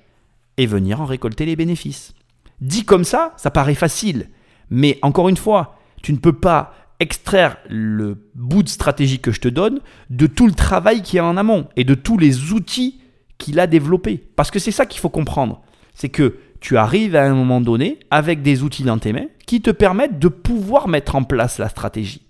[0.57, 2.13] et venir en récolter les bénéfices.
[2.59, 4.29] Dit comme ça, ça paraît facile.
[4.69, 9.41] Mais encore une fois, tu ne peux pas extraire le bout de stratégie que je
[9.41, 9.79] te donne
[10.11, 13.01] de tout le travail qui est en amont et de tous les outils
[13.39, 14.23] qu'il a développés.
[14.35, 15.61] Parce que c'est ça qu'il faut comprendre.
[15.95, 19.61] C'est que tu arrives à un moment donné avec des outils dans tes mains qui
[19.61, 22.21] te permettent de pouvoir mettre en place la stratégie.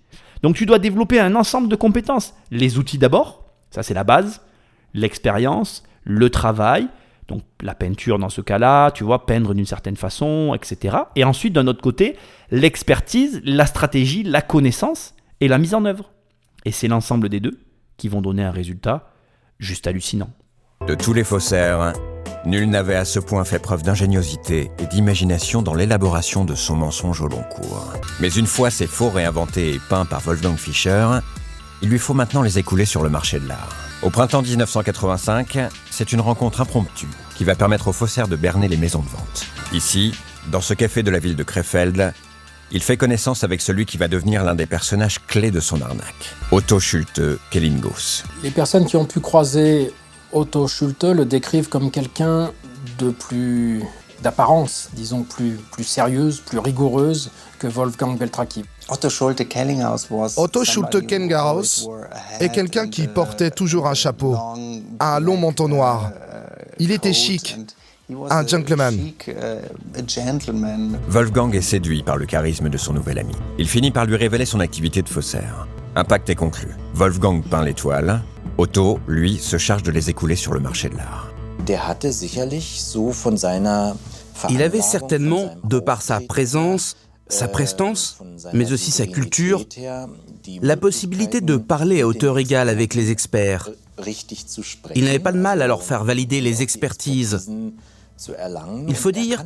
[0.42, 2.34] Donc tu dois développer un ensemble de compétences.
[2.50, 4.42] Les outils d'abord, ça c'est la base,
[4.94, 6.88] l'expérience, le travail,
[7.32, 10.98] donc la peinture dans ce cas-là, tu vois, peindre d'une certaine façon, etc.
[11.16, 12.18] Et ensuite, d'un autre côté,
[12.52, 16.12] l'expertise, la stratégie, la connaissance et la mise en œuvre.
[16.66, 17.58] Et c'est l'ensemble des deux
[17.96, 19.14] qui vont donner un résultat
[19.60, 20.30] juste hallucinant.
[20.88, 21.94] De tous les faussaires,
[22.46, 27.22] nul n'avait à ce point fait preuve d'ingéniosité et d'imagination dans l'élaboration de son mensonge
[27.22, 27.94] au long cours.
[28.20, 31.08] Mais une fois ces faux réinventés et peints par Wolfgang Fischer,
[31.82, 33.91] il lui faut maintenant les écouler sur le marché de l'art.
[34.04, 35.60] Au printemps 1985,
[35.92, 39.46] c'est une rencontre impromptue qui va permettre aux faussaires de berner les maisons de vente.
[39.74, 40.16] Ici,
[40.48, 42.12] dans ce café de la ville de Krefeld,
[42.72, 46.36] il fait connaissance avec celui qui va devenir l'un des personnages clés de son arnaque,
[46.50, 47.22] Otto Schulte
[47.52, 48.24] Kellinghaus.
[48.42, 49.94] Les personnes qui ont pu croiser
[50.32, 52.52] Otto Schulte le décrivent comme quelqu'un
[52.98, 53.84] de plus
[54.24, 57.30] d'apparence, disons plus, plus sérieuse, plus rigoureuse
[57.60, 58.64] que Wolfgang Beltraki.
[58.92, 59.48] Otto Schulte
[61.08, 61.90] Kellinghaus
[62.42, 64.38] est quelqu'un qui portait toujours un chapeau,
[65.00, 66.12] un long manteau noir.
[66.78, 67.58] Il était chic,
[68.30, 69.14] un gentleman.
[71.08, 73.34] Wolfgang est séduit par le charisme de son nouvel ami.
[73.58, 75.68] Il finit par lui révéler son activité de faussaire.
[75.96, 76.68] Un pacte est conclu.
[76.94, 78.22] Wolfgang peint les toiles.
[78.58, 81.32] Otto, lui, se charge de les écouler sur le marché de l'art.
[84.50, 86.98] Il avait certainement, de par sa présence,
[87.32, 88.18] sa prestance,
[88.54, 89.66] mais aussi sa culture,
[90.62, 93.70] la possibilité de parler à hauteur égale avec les experts.
[94.96, 97.50] Il n'avait pas de mal à leur faire valider les expertises.
[98.88, 99.46] Il faut dire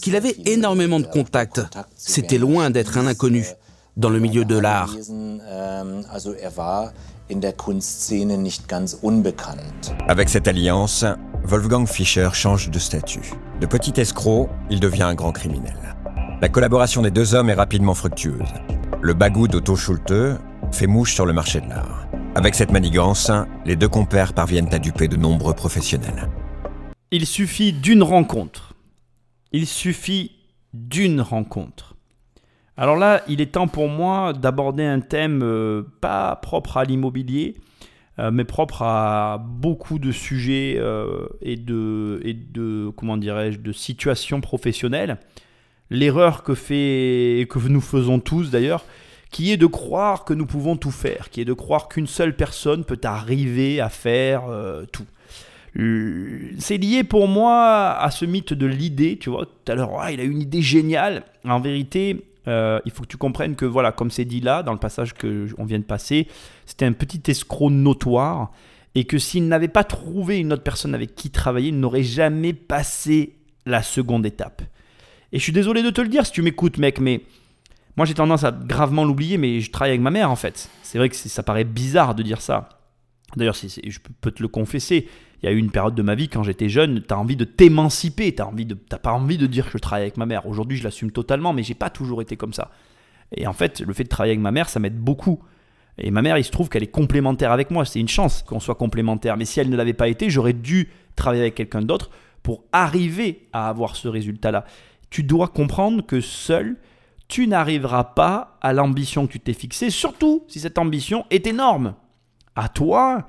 [0.00, 1.60] qu'il avait énormément de contacts.
[1.96, 3.46] C'était loin d'être un inconnu
[3.96, 4.94] dans le milieu de l'art.
[10.08, 11.04] Avec cette alliance,
[11.44, 13.32] Wolfgang Fischer change de statut.
[13.60, 15.97] De petit escroc, il devient un grand criminel.
[16.40, 18.46] La collaboration des deux hommes est rapidement fructueuse.
[19.02, 20.38] Le bagou d'Otto Schulte
[20.70, 22.06] fait mouche sur le marché de l'art.
[22.36, 23.32] Avec cette manigance,
[23.66, 26.30] les deux compères parviennent à duper de nombreux professionnels.
[27.10, 28.74] Il suffit d'une rencontre.
[29.50, 30.30] Il suffit
[30.72, 31.96] d'une rencontre.
[32.76, 37.56] Alors là, il est temps pour moi d'aborder un thème euh, pas propre à l'immobilier,
[38.20, 44.40] euh, mais propre à beaucoup de sujets euh, et et de comment dirais-je, de situations
[44.40, 45.18] professionnelles
[45.90, 48.84] l'erreur que, fait, que nous faisons tous d'ailleurs,
[49.30, 52.34] qui est de croire que nous pouvons tout faire, qui est de croire qu'une seule
[52.34, 55.06] personne peut arriver à faire euh, tout.
[56.58, 60.18] C'est lié pour moi à ce mythe de l'idée, tu vois, tout à l'heure, il
[60.18, 61.22] a une idée géniale.
[61.44, 64.72] En vérité, euh, il faut que tu comprennes que, voilà, comme c'est dit là, dans
[64.72, 66.26] le passage qu'on vient de passer,
[66.66, 68.50] c'était un petit escroc notoire,
[68.94, 72.54] et que s'il n'avait pas trouvé une autre personne avec qui travailler, il n'aurait jamais
[72.54, 73.36] passé
[73.66, 74.62] la seconde étape.
[75.32, 77.22] Et je suis désolé de te le dire si tu m'écoutes, mec, mais
[77.96, 80.70] moi j'ai tendance à gravement l'oublier, mais je travaille avec ma mère en fait.
[80.82, 82.68] C'est vrai que ça paraît bizarre de dire ça.
[83.36, 85.06] D'ailleurs, je peux te le confesser,
[85.42, 87.36] il y a eu une période de ma vie quand j'étais jeune, tu as envie
[87.36, 90.46] de t'émanciper, tu n'as pas envie de dire que je travaille avec ma mère.
[90.46, 92.70] Aujourd'hui, je l'assume totalement, mais j'ai pas toujours été comme ça.
[93.36, 95.40] Et en fait, le fait de travailler avec ma mère, ça m'aide beaucoup.
[95.98, 97.84] Et ma mère, il se trouve qu'elle est complémentaire avec moi.
[97.84, 99.36] C'est une chance qu'on soit complémentaire.
[99.36, 102.10] Mais si elle ne l'avait pas été, j'aurais dû travailler avec quelqu'un d'autre
[102.42, 104.64] pour arriver à avoir ce résultat-là
[105.10, 106.76] tu dois comprendre que seul,
[107.28, 111.94] tu n'arriveras pas à l'ambition que tu t'es fixée, surtout si cette ambition est énorme.
[112.56, 113.26] À toi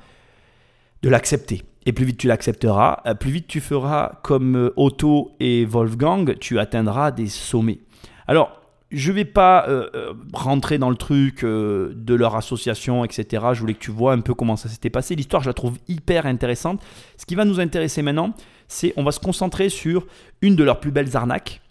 [1.03, 1.63] de l'accepter.
[1.85, 6.37] Et plus vite tu l'accepteras, euh, plus vite tu feras comme euh, Otto et Wolfgang,
[6.39, 7.79] tu atteindras des sommets.
[8.27, 8.61] Alors,
[8.91, 13.45] je ne vais pas euh, rentrer dans le truc de leur association, etc.
[13.53, 15.15] Je voulais que tu vois un peu comment ça s'était passé.
[15.15, 16.81] L'histoire, je la trouve hyper intéressante.
[17.15, 18.33] Ce qui va nous intéresser maintenant,
[18.67, 20.07] c'est on va se concentrer sur
[20.41, 21.61] une de leurs plus belles arnaques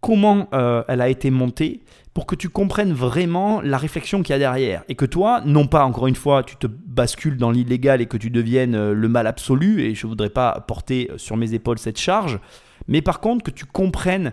[0.00, 1.82] comment euh, elle a été montée
[2.14, 5.66] pour que tu comprennes vraiment la réflexion qu'il y a derrière et que toi, non
[5.66, 9.08] pas encore une fois, tu te bascules dans l'illégal et que tu deviennes euh, le
[9.08, 12.38] mal absolu et je ne voudrais pas porter sur mes épaules cette charge,
[12.86, 14.32] mais par contre que tu comprennes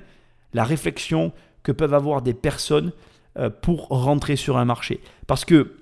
[0.54, 1.32] la réflexion
[1.64, 2.92] que peuvent avoir des personnes
[3.38, 5.02] euh, pour rentrer sur un marché.
[5.28, 5.76] Parce que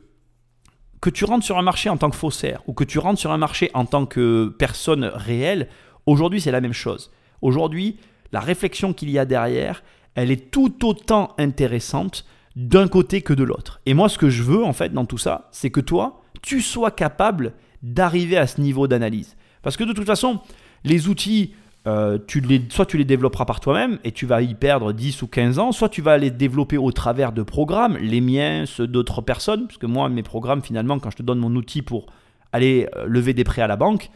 [1.01, 3.31] que tu rentres sur un marché en tant que faussaire ou que tu rentres sur
[3.33, 5.67] un marché en tant que personne réelle,
[6.05, 7.11] aujourd'hui c'est la même chose.
[7.41, 7.97] Aujourd'hui,
[8.33, 9.83] la réflexion qu'il y a derrière,
[10.15, 12.25] elle est tout autant intéressante
[12.55, 13.79] d'un côté que de l'autre.
[13.85, 16.61] Et moi, ce que je veux, en fait, dans tout ça, c'est que toi, tu
[16.61, 19.35] sois capable d'arriver à ce niveau d'analyse.
[19.61, 20.41] Parce que de toute façon,
[20.83, 21.53] les outils
[21.85, 22.17] euh,
[22.69, 25.71] soit tu les développeras par toi-même et tu vas y perdre 10 ou 15 ans,
[25.71, 29.77] soit tu vas les développer au travers de programmes, les miens, ceux d'autres personnes, parce
[29.77, 32.07] que moi, mes programmes, finalement, quand je te donne mon outil pour
[32.51, 34.09] aller euh, lever des prêts à la banque,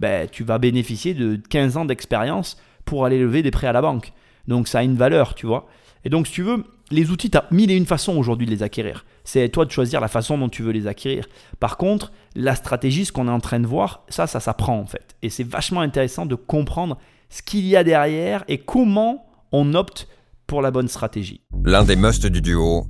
[0.00, 3.82] ben, tu vas bénéficier de 15 ans d'expérience pour aller lever des prêts à la
[3.82, 4.12] banque.
[4.48, 5.66] Donc ça a une valeur, tu vois.
[6.04, 8.50] Et donc, si tu veux, les outils, tu as mille et une façons aujourd'hui de
[8.50, 9.06] les acquérir.
[9.24, 11.26] C'est toi de choisir la façon dont tu veux les acquérir.
[11.60, 14.86] Par contre, la stratégie, ce qu'on est en train de voir, ça, ça s'apprend en
[14.86, 15.16] fait.
[15.22, 16.98] Et c'est vachement intéressant de comprendre
[17.30, 20.08] ce qu'il y a derrière et comment on opte
[20.46, 21.40] pour la bonne stratégie.
[21.64, 22.86] L'un des musts du duo,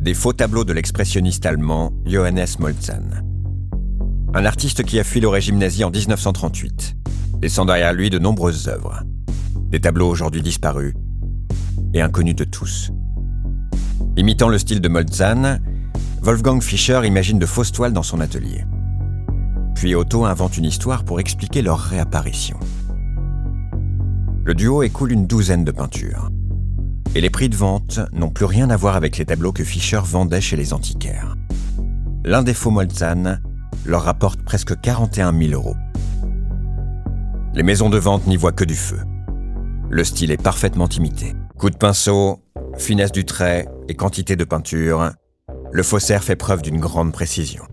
[0.00, 3.02] des faux tableaux de l'expressionniste allemand Johannes Moltzan.
[4.32, 6.96] Un artiste qui a fui le régime nazi en 1938,
[7.42, 9.02] laissant derrière lui de nombreuses œuvres.
[9.70, 10.94] Des tableaux aujourd'hui disparus
[11.94, 12.90] et inconnus de tous.
[14.16, 15.58] Imitant le style de Moltzan,
[16.22, 18.64] Wolfgang Fischer imagine de fausses toiles dans son atelier.
[19.76, 22.58] Puis Otto invente une histoire pour expliquer leur réapparition.
[24.44, 26.30] Le duo écoule une douzaine de peintures.
[27.14, 30.00] Et les prix de vente n'ont plus rien à voir avec les tableaux que Fischer
[30.02, 31.36] vendait chez les antiquaires.
[32.24, 33.38] L'un des faux Molzan
[33.84, 35.76] leur rapporte presque 41 000 euros.
[37.54, 38.98] Les maisons de vente n'y voient que du feu.
[39.92, 41.34] Le style est parfaitement imité.
[41.58, 42.38] Coup de pinceau,
[42.78, 45.10] finesse du trait et quantité de peinture,
[45.72, 47.64] le faussaire fait preuve d'une grande précision.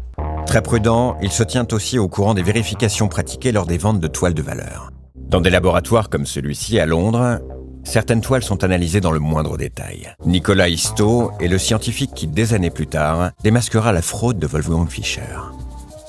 [0.47, 4.07] Très prudent, il se tient aussi au courant des vérifications pratiquées lors des ventes de
[4.07, 4.89] toiles de valeur.
[5.15, 7.39] Dans des laboratoires comme celui-ci à Londres,
[7.83, 10.15] certaines toiles sont analysées dans le moindre détail.
[10.25, 14.89] Nicolas Histo est le scientifique qui, des années plus tard, démasquera la fraude de Wolfgang
[14.89, 15.21] Fischer.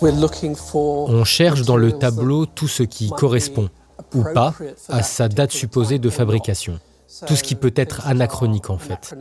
[0.01, 3.69] On cherche dans le tableau tout ce qui correspond
[4.15, 4.55] ou pas
[4.89, 6.79] à sa date supposée de fabrication
[7.27, 9.15] tout ce qui peut être anachronique en fait.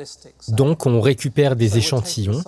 [0.50, 2.42] Donc on récupère des échantillons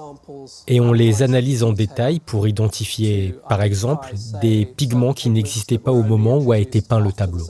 [0.68, 4.10] et on les analyse en détail pour identifier, par exemple,
[4.42, 7.46] des pigments qui n'existaient pas au moment où a été peint le tableau.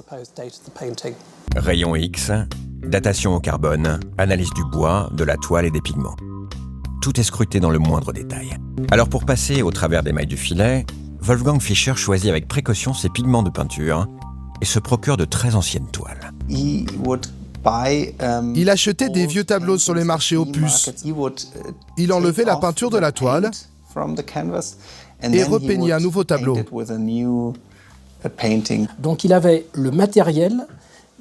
[1.56, 2.32] Rayon X,
[2.84, 6.16] datation au carbone, analyse du bois, de la toile et des pigments.
[7.02, 8.58] Tout est scruté dans le moindre détail.
[8.92, 10.86] Alors pour passer au travers des mailles du filet,
[11.22, 14.08] Wolfgang Fischer choisit avec précaution ses pigments de peinture
[14.62, 16.32] et se procure de très anciennes toiles.
[17.66, 20.90] Um, il achetait des vieux tableaux sur les marchés opus.
[21.06, 21.14] Uh,
[21.98, 23.52] il enlevait la peinture de la toile
[25.22, 26.58] et repeignait un nouveau tableau.
[29.00, 30.66] Donc il avait le matériel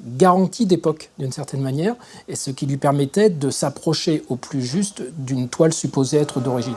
[0.01, 1.95] garanti d'époque d'une certaine manière,
[2.27, 6.75] et ce qui lui permettait de s'approcher au plus juste d'une toile supposée être d'origine.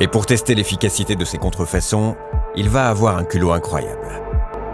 [0.00, 2.16] Et pour tester l'efficacité de ces contrefaçons,
[2.56, 4.08] il va avoir un culot incroyable.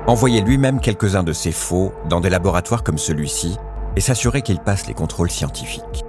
[0.09, 3.59] Envoyer lui-même quelques-uns de ses faux dans des laboratoires comme celui-ci
[3.95, 6.03] et s'assurer qu'il passe les contrôles scientifiques.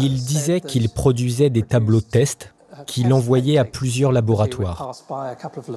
[0.00, 2.54] Il disait qu'il produisait des tableaux tests
[2.86, 4.90] qu'il envoyait à plusieurs laboratoires.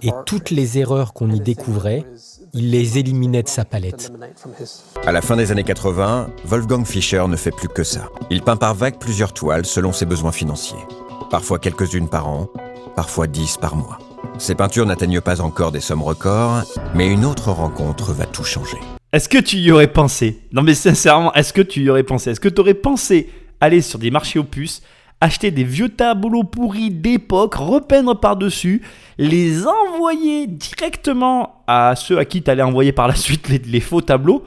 [0.01, 2.05] Et toutes les erreurs qu'on y découvrait,
[2.53, 4.13] il les éliminait de sa palette.
[5.05, 8.07] À la fin des années 80, Wolfgang Fischer ne fait plus que ça.
[8.29, 10.79] Il peint par vague plusieurs toiles selon ses besoins financiers.
[11.29, 12.47] Parfois quelques-unes par an,
[12.95, 13.99] parfois dix par mois.
[14.39, 16.61] Ses peintures n'atteignent pas encore des sommes records,
[16.93, 18.77] mais une autre rencontre va tout changer.
[19.11, 20.41] Est-ce que tu y aurais pensé?
[20.51, 22.31] Non mais sincèrement, est-ce que tu y aurais pensé?
[22.31, 23.29] Est-ce que tu aurais pensé
[23.59, 24.83] aller sur des marchés aux puces,
[25.21, 28.83] acheter des vieux tableaux pourris d'époque, repeindre par-dessus,
[29.17, 34.01] les envoyer directement à ceux à qui tu allais envoyer par la suite les, faux
[34.01, 34.43] tableaux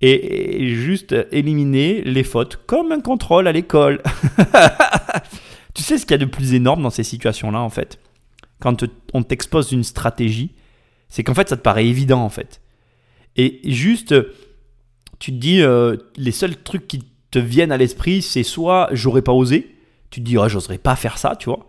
[0.00, 4.02] et, juste éliminer les fautes comme un contrôle à l'école?
[5.74, 7.98] tu sais ce qu'il y a de plus énorme dans ces situations-là en fait?
[8.60, 10.54] Quand on t'expose une stratégie,
[11.08, 12.60] c'est qu'en fait ça te paraît évident en fait.
[13.36, 14.14] Et juste,
[15.18, 19.22] tu te dis, euh, les seuls trucs qui te viennent à l'esprit, c'est soit j'aurais
[19.22, 19.76] pas osé,
[20.10, 21.68] tu te dis, oh, j'oserais pas faire ça, tu vois.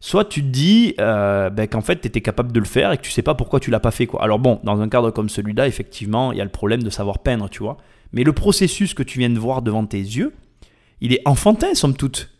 [0.00, 2.98] Soit tu te dis euh, ben, qu'en fait tu étais capable de le faire et
[2.98, 4.06] que tu sais pas pourquoi tu l'as pas fait.
[4.06, 4.22] Quoi.
[4.22, 7.20] Alors bon, dans un cadre comme celui-là, effectivement, il y a le problème de savoir
[7.20, 7.78] peindre, tu vois.
[8.12, 10.34] Mais le processus que tu viens de voir devant tes yeux,
[11.00, 12.30] il est enfantin, somme toute.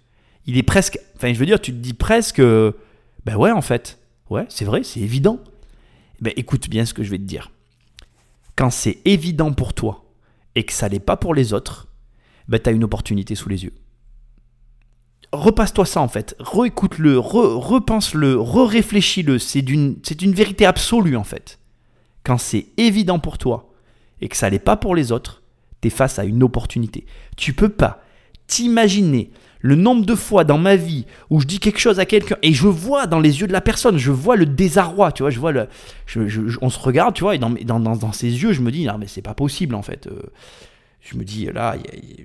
[0.46, 0.98] Il est presque.
[1.16, 2.40] Enfin, je veux dire, tu te dis presque.
[3.26, 3.98] Ben ouais, en fait.
[4.30, 5.38] Ouais, c'est vrai, c'est évident.
[6.22, 7.50] Ben écoute bien ce que je vais te dire
[8.56, 10.04] quand c'est évident pour toi
[10.54, 11.86] et que ça n'est pas pour les autres,
[12.48, 13.74] ben, tu as une opportunité sous les yeux.
[15.32, 20.00] Repasse-toi ça en fait, réécoute-le, repense-le, re-réfléchis-le, c'est une
[20.32, 21.58] vérité absolue en fait.
[22.22, 23.74] Quand c'est évident pour toi
[24.20, 25.42] et que ça n'est pas pour les autres,
[25.82, 27.04] tu es face à une opportunité.
[27.36, 28.02] Tu peux pas
[28.46, 29.30] t'imaginer
[29.60, 32.52] le nombre de fois dans ma vie où je dis quelque chose à quelqu'un et
[32.52, 35.40] je vois dans les yeux de la personne, je vois le désarroi, tu vois, je
[35.40, 35.68] vois le,
[36.60, 38.98] on se regarde, tu vois, et dans, dans, dans, ses yeux, je me dis, non
[38.98, 40.06] mais c'est pas possible en fait.
[40.06, 40.22] Euh.
[41.00, 41.76] je me dis, là,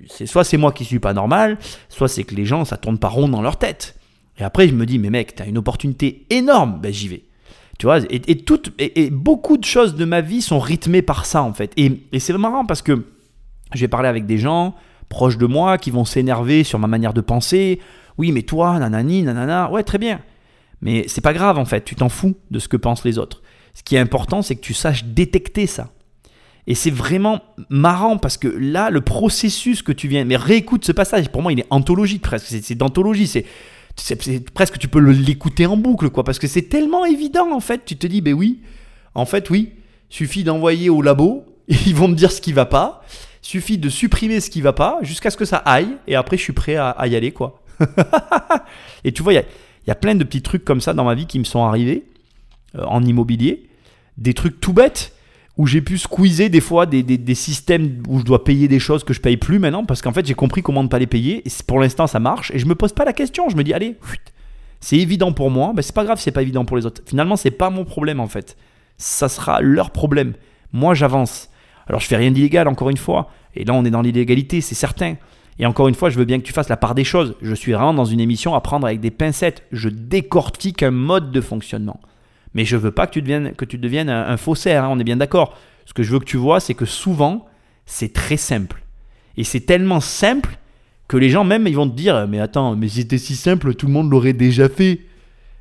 [0.08, 1.58] c'est soit c'est moi qui suis pas normal,
[1.88, 3.96] soit c'est que les gens, ça tourne pas rond dans leur tête.
[4.38, 7.24] Et après, je me dis, mais mec, t'as une opportunité énorme, ben j'y vais.
[7.78, 11.42] Tu vois, et, et, et, beaucoup de choses de ma vie sont rythmées par ça,
[11.42, 11.72] en fait.
[11.76, 13.06] Et, et c'est marrant parce que
[13.74, 14.74] j'ai parlé avec des gens
[15.12, 17.80] proches de moi qui vont s'énerver sur ma manière de penser.
[18.16, 20.20] Oui, mais toi, nanani, nanana, ouais, très bien.
[20.80, 23.42] Mais c'est pas grave, en fait, tu t'en fous de ce que pensent les autres.
[23.74, 25.90] Ce qui est important, c'est que tu saches détecter ça.
[26.66, 30.24] Et c'est vraiment marrant parce que là, le processus que tu viens.
[30.24, 32.46] Mais réécoute ce passage, pour moi, il est anthologique presque.
[32.46, 33.26] C'est d'anthologie.
[33.26, 33.44] C'est
[34.54, 37.96] presque tu peux l'écouter en boucle quoi parce que c'est tellement évident en fait tu
[37.98, 38.60] te dis ben oui
[39.14, 39.72] en fait oui
[40.08, 43.04] suffit d'envoyer au labo ils vont me dire ce qui va pas
[43.42, 46.42] suffit de supprimer ce qui va pas jusqu'à ce que ça aille et après je
[46.42, 47.60] suis prêt à, y aller quoi.
[49.04, 49.44] Et tu vois il
[49.88, 52.04] y a, plein de petits trucs comme ça dans ma vie qui me sont arrivés
[52.76, 53.68] euh, en immobilier.
[54.16, 55.12] Des trucs tout bêtes
[55.58, 59.02] où j'ai pu squeezer des fois des, des, systèmes où je dois payer des choses
[59.04, 61.42] que je paye plus maintenant parce qu'en fait j'ai compris comment ne pas les payer
[61.46, 63.48] et pour l'instant ça marche et je me pose pas la question.
[63.48, 63.96] Je me dis allez
[64.80, 67.02] c'est évident pour moi mais c'est pas grave c'est pas évident pour les autres.
[67.04, 68.56] Finalement c'est pas mon problème en fait.
[68.98, 70.34] Ça sera leur problème.
[70.72, 71.48] Moi j'avance
[71.86, 74.74] alors je fais rien d'illégal encore une fois et là on est dans l'illégalité c'est
[74.74, 75.16] certain
[75.58, 77.54] et encore une fois je veux bien que tu fasses la part des choses je
[77.54, 81.40] suis vraiment dans une émission à prendre avec des pincettes je décortique un mode de
[81.40, 82.00] fonctionnement
[82.54, 85.04] mais je veux pas que tu deviennes, que tu deviennes un, faussaire, hein, on est
[85.04, 85.56] bien d'accord.
[85.86, 87.46] Ce que je veux que tu vois, c'est que souvent,
[87.86, 88.82] c'est très simple.
[89.36, 90.58] Et c'est tellement simple
[91.08, 93.86] que les gens même, ils vont te dire, mais attends, mais c'était si simple, tout
[93.86, 95.00] le monde l'aurait déjà fait.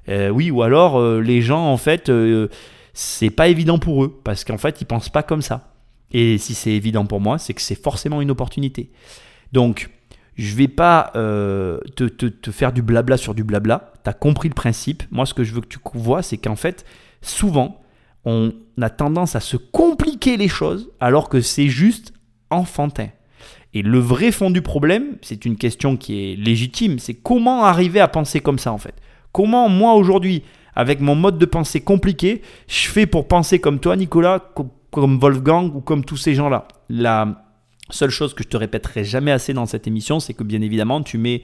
[0.09, 2.47] Euh, oui, ou alors euh, les gens, en fait, euh,
[2.93, 5.70] c'est pas évident pour eux, parce qu'en fait, ils pensent pas comme ça.
[6.11, 8.89] Et si c'est évident pour moi, c'est que c'est forcément une opportunité.
[9.51, 9.89] Donc,
[10.35, 13.93] je vais pas euh, te, faire du blabla sur du blabla.
[14.03, 15.03] Tu as compris le principe.
[15.11, 16.85] Moi, ce que je veux que tu vois, c'est qu'en fait,
[17.21, 17.81] souvent,
[18.25, 22.13] on a tendance à se compliquer les choses alors que c'est juste
[22.49, 23.09] enfantin.
[23.73, 27.99] Et le vrai fond du problème, c'est une question qui est légitime, c'est comment arriver
[28.01, 28.95] à penser comme ça en fait.
[29.31, 30.43] Comment moi aujourd'hui,
[30.75, 34.39] avec mon mode de pensée compliqué, je fais pour penser comme toi Nicolas,
[34.91, 36.67] comme Wolfgang ou comme tous ces gens-là.
[36.89, 37.45] La,
[37.91, 41.03] Seule chose que je te répéterai jamais assez dans cette émission, c'est que bien évidemment,
[41.03, 41.43] tu mets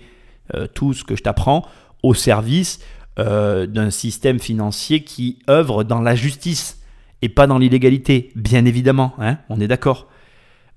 [0.55, 1.65] euh, tout ce que je t'apprends
[2.03, 2.79] au service
[3.19, 6.81] euh, d'un système financier qui œuvre dans la justice
[7.21, 9.13] et pas dans l'illégalité, bien évidemment.
[9.19, 10.07] Hein On est d'accord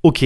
[0.02, 0.24] Ok.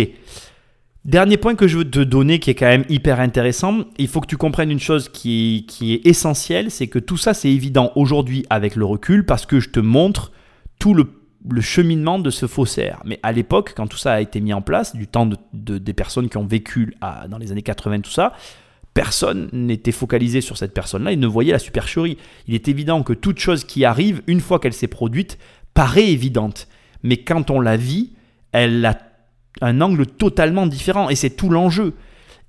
[1.05, 4.23] Dernier point que je veux te donner qui est quand même hyper intéressant, il faut
[4.23, 7.93] que tu comprennes une chose qui, qui est essentielle, c'est que tout ça c'est évident
[7.95, 10.33] aujourd'hui avec le recul parce que je te montre
[10.79, 11.05] tout le
[11.49, 13.01] le cheminement de ce faussaire.
[13.05, 15.93] Mais à l'époque, quand tout ça a été mis en place, du temps de, des
[15.93, 16.95] personnes qui ont vécu
[17.29, 18.33] dans les années 80, tout ça,
[18.95, 22.17] personne n'était focalisé sur cette personne-là, il ne voyait la supercherie.
[22.47, 25.39] Il est évident que toute chose qui arrive, une fois qu'elle s'est produite,
[25.75, 26.69] paraît évidente.
[27.03, 28.13] Mais quand on la vit,
[28.53, 28.99] elle a
[29.61, 31.95] un angle totalement différent, et c'est tout l'enjeu.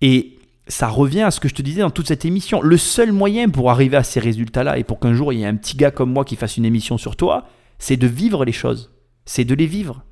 [0.02, 0.38] Et
[0.68, 2.62] ça revient à ce que je te disais dans toute cette émission.
[2.62, 5.48] Le seul moyen pour arriver à ces résultats-là, et pour qu'un jour il y ait
[5.48, 7.48] un petit gars comme moi qui fasse une émission sur toi,
[7.80, 8.92] c'est de vivre les choses.
[9.26, 10.04] C'est de les vivre.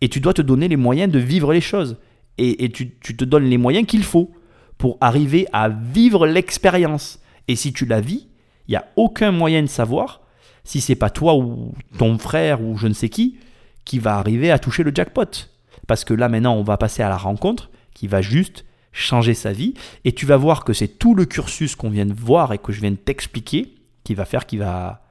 [0.00, 1.96] Et tu dois te donner les moyens de vivre les choses.
[2.38, 4.32] Et, tu, te donnes les moyens qu'il faut
[4.78, 7.20] pour arriver à vivre l'expérience.
[7.46, 8.28] Et si tu la vis,
[8.66, 10.22] il n'y a aucun moyen de savoir
[10.64, 13.38] si c'est pas toi ou ton frère ou je ne sais qui
[13.84, 15.48] qui va arriver à toucher le jackpot.
[15.86, 19.52] Parce que là maintenant on va passer à la rencontre qui va juste changer sa
[19.52, 22.58] vie et tu vas voir que c'est tout le cursus qu'on vient de voir et
[22.58, 25.02] que je viens de t'expliquer qui va faire qu'il va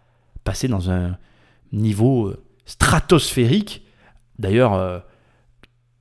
[0.43, 1.17] passer dans un,
[1.71, 3.85] niveau euh, stratosphérique.
[4.39, 4.99] D'ailleurs, euh,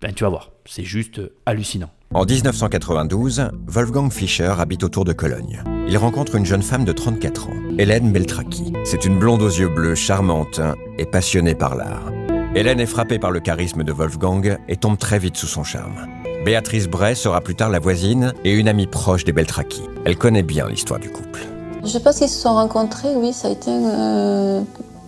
[0.01, 1.91] ben, tu vas voir, c'est juste euh, hallucinant.
[2.13, 5.63] En 1992, Wolfgang Fischer habite autour de Cologne.
[5.87, 8.73] Il rencontre une jeune femme de 34 ans, Hélène Beltraki.
[8.85, 10.61] C'est une blonde aux yeux bleus charmante
[10.99, 12.11] et passionnée par l'art.
[12.57, 16.09] Hélène est frappée par le charisme de Wolfgang et tombe très vite sous son charme.
[16.45, 19.83] Béatrice Bray sera plus tard la voisine et une amie proche des Beltraki.
[20.05, 21.47] Elle connaît bien l'histoire du couple.
[21.85, 23.71] Je sais pas s'ils se sont rencontrés, oui, ça a été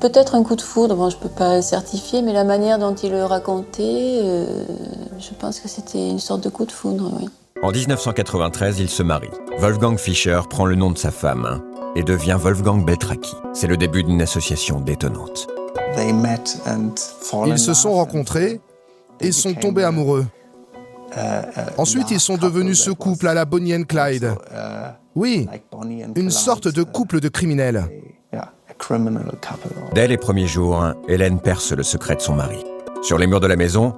[0.03, 2.93] Peut-être un coup de foudre, bon, je ne peux pas certifier, mais la manière dont
[2.93, 4.65] il le racontait, euh,
[5.21, 7.29] je pense que c'était une sorte de coup de foudre, oui.
[7.63, 9.31] En 1993, il se marie.
[9.59, 11.63] Wolfgang Fischer prend le nom de sa femme
[11.95, 13.37] et devient Wolfgang Beltraki.
[13.53, 15.47] C'est le début d'une association détonnante.
[17.47, 18.61] Ils se sont rencontrés
[19.21, 20.27] et sont tombés amoureux.
[21.15, 24.35] Uh, uh, Ensuite, ils sont devenus ce couple à la Bonnie and Clyde.
[24.51, 25.47] Uh, oui,
[26.17, 27.89] une sorte de couple de criminels.
[29.95, 32.65] Dès les premiers jours, Hélène perce le secret de son mari.
[33.03, 33.95] Sur les murs de la maison,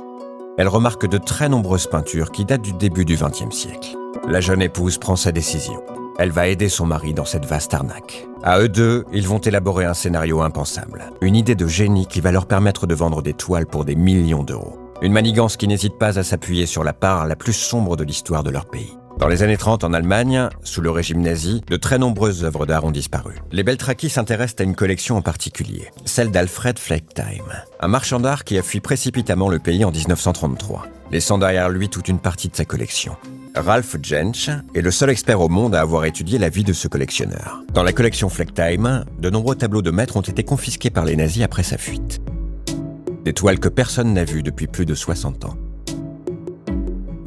[0.56, 3.96] elle remarque de très nombreuses peintures qui datent du début du XXe siècle.
[4.28, 5.82] La jeune épouse prend sa décision.
[6.18, 8.26] Elle va aider son mari dans cette vaste arnaque.
[8.44, 11.10] À eux deux, ils vont élaborer un scénario impensable.
[11.20, 14.44] Une idée de génie qui va leur permettre de vendre des toiles pour des millions
[14.44, 14.78] d'euros.
[15.02, 18.44] Une manigance qui n'hésite pas à s'appuyer sur la part la plus sombre de l'histoire
[18.44, 18.96] de leur pays.
[19.18, 22.84] Dans les années 30 en Allemagne, sous le régime nazi, de très nombreuses œuvres d'art
[22.84, 23.36] ont disparu.
[23.52, 27.44] Les Beltraki s'intéressent à une collection en particulier, celle d'Alfred Fleckheim,
[27.80, 32.08] un marchand d'art qui a fui précipitamment le pays en 1933, laissant derrière lui toute
[32.08, 33.16] une partie de sa collection.
[33.54, 36.88] Ralph Jentsch est le seul expert au monde à avoir étudié la vie de ce
[36.88, 37.62] collectionneur.
[37.72, 41.44] Dans la collection Fleckheim, de nombreux tableaux de maîtres ont été confisqués par les nazis
[41.44, 42.20] après sa fuite.
[43.24, 45.56] Des toiles que personne n'a vues depuis plus de 60 ans.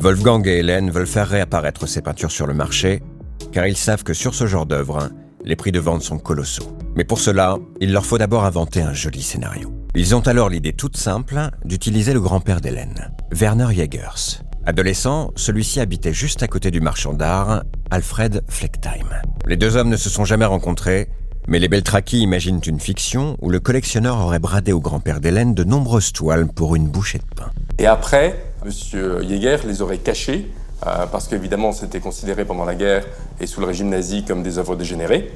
[0.08, 3.03] Wolfgang et Hélène veulent faire réapparaître ces peintures sur le marché,
[3.51, 5.10] car ils savent que sur ce genre d'œuvre,
[5.43, 6.78] les prix de vente sont colossaux.
[6.95, 9.70] Mais pour cela, il leur faut d'abord inventer un joli scénario.
[9.95, 14.39] Ils ont alors l'idée toute simple d'utiliser le grand-père d'Hélène, Werner Jägers.
[14.66, 19.10] Adolescent, celui-ci habitait juste à côté du marchand d'art, Alfred Fleckheim.
[19.45, 21.10] Les deux hommes ne se sont jamais rencontrés,
[21.49, 25.66] mais les Beltraki imaginent une fiction où le collectionneur aurait bradé au grand-père d'Hélène de
[25.66, 27.51] nombreuses toiles pour une bouchée de pain.
[27.78, 29.28] Et après, M.
[29.28, 30.51] Jäger les aurait cachés,
[30.86, 33.05] euh, parce qu'évidemment c'était considéré pendant la guerre
[33.39, 35.32] et sous le régime nazi comme des œuvres dégénérées.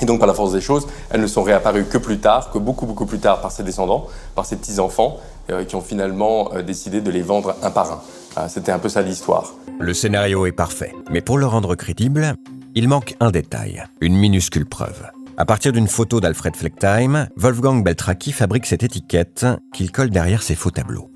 [0.00, 2.58] Et donc, par la force des choses, elles ne sont réapparues que plus tard, que
[2.58, 4.06] beaucoup, beaucoup plus tard par ses descendants,
[4.36, 5.18] par ses petits-enfants,
[5.50, 8.00] euh, qui ont finalement euh, décidé de les vendre un par un.
[8.46, 9.52] C'était un peu ça l'histoire.
[9.80, 12.34] Le scénario est parfait, mais pour le rendre crédible,
[12.76, 15.08] il manque un détail, une minuscule preuve.
[15.36, 20.54] À partir d'une photo d'Alfred Fleckheim, Wolfgang Beltraki fabrique cette étiquette qu'il colle derrière ses
[20.54, 21.10] faux tableaux.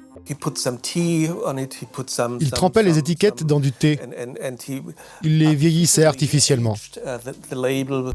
[2.41, 3.99] Il trempait les étiquettes dans du thé.
[5.23, 6.77] Il les vieillissait artificiellement.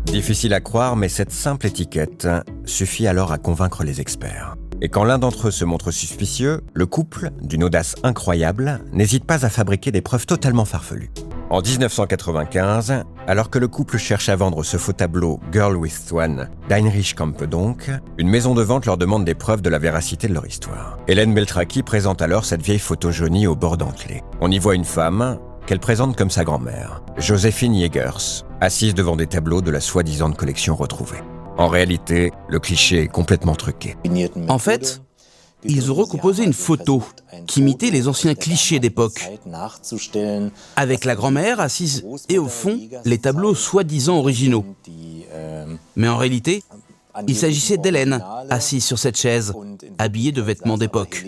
[0.05, 2.27] Difficile à croire, mais cette simple étiquette
[2.65, 4.55] suffit alors à convaincre les experts.
[4.81, 9.45] Et quand l'un d'entre eux se montre suspicieux, le couple, d'une audace incroyable, n'hésite pas
[9.45, 11.11] à fabriquer des preuves totalement farfelues.
[11.49, 16.49] En 1995, alors que le couple cherche à vendre ce faux tableau Girl with Swan
[16.67, 20.33] d'Heinrich Kampe donc, une maison de vente leur demande des preuves de la véracité de
[20.33, 20.99] leur histoire.
[21.07, 24.23] Hélène Beltraki présente alors cette vieille photo jaunie au bord d'enclé.
[24.41, 29.27] On y voit une femme qu'elle présente comme sa grand-mère, Joséphine Jägers, assise devant des
[29.27, 31.17] tableaux de la soi-disant collection retrouvée.
[31.57, 33.95] En réalité, le cliché est complètement truqué.
[34.47, 35.01] En fait,
[35.63, 37.03] ils ont recomposé une photo
[37.47, 39.27] qui imitait les anciens clichés d'époque,
[40.75, 44.65] avec la grand-mère assise et au fond les tableaux soi-disant originaux.
[45.95, 46.63] Mais en réalité,
[47.27, 49.53] il s'agissait d'Hélène, assise sur cette chaise,
[49.97, 51.25] habillée de vêtements d'époque.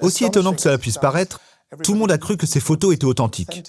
[0.00, 1.40] Aussi étonnant que cela puisse paraître,
[1.84, 3.62] tout le monde a cru que ces photos étaient authentiques.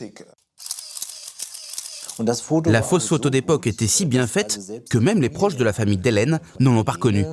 [2.66, 4.60] La fausse photo d'époque était si bien faite
[4.90, 7.26] que même les proches de la famille d'Hélène n'en ont pas reconnu.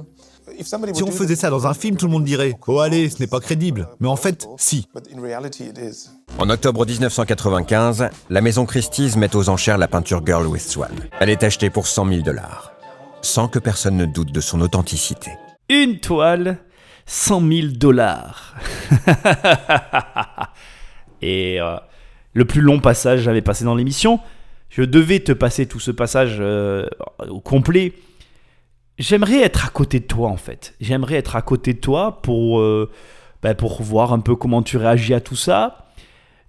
[0.92, 3.26] Si on faisait ça dans un film, tout le monde dirait Oh allez, ce n'est
[3.26, 3.88] pas crédible.
[4.00, 4.86] Mais en fait, si.
[6.38, 10.92] En octobre 1995, la maison Christie's met aux enchères la peinture Girl with Swan.
[11.20, 12.72] Elle est achetée pour 100 000 dollars,
[13.22, 15.30] sans que personne ne doute de son authenticité.
[15.68, 16.58] Une toile,
[17.06, 18.56] 100 000 dollars.
[21.22, 21.76] Et euh,
[22.32, 24.20] le plus long passage j'avais passé dans l'émission,
[24.70, 26.86] je devais te passer tout ce passage euh,
[27.28, 27.92] au complet.
[28.98, 30.74] J'aimerais être à côté de toi en fait.
[30.80, 32.90] J'aimerais être à côté de toi pour, euh,
[33.42, 35.90] ben, pour voir un peu comment tu réagis à tout ça.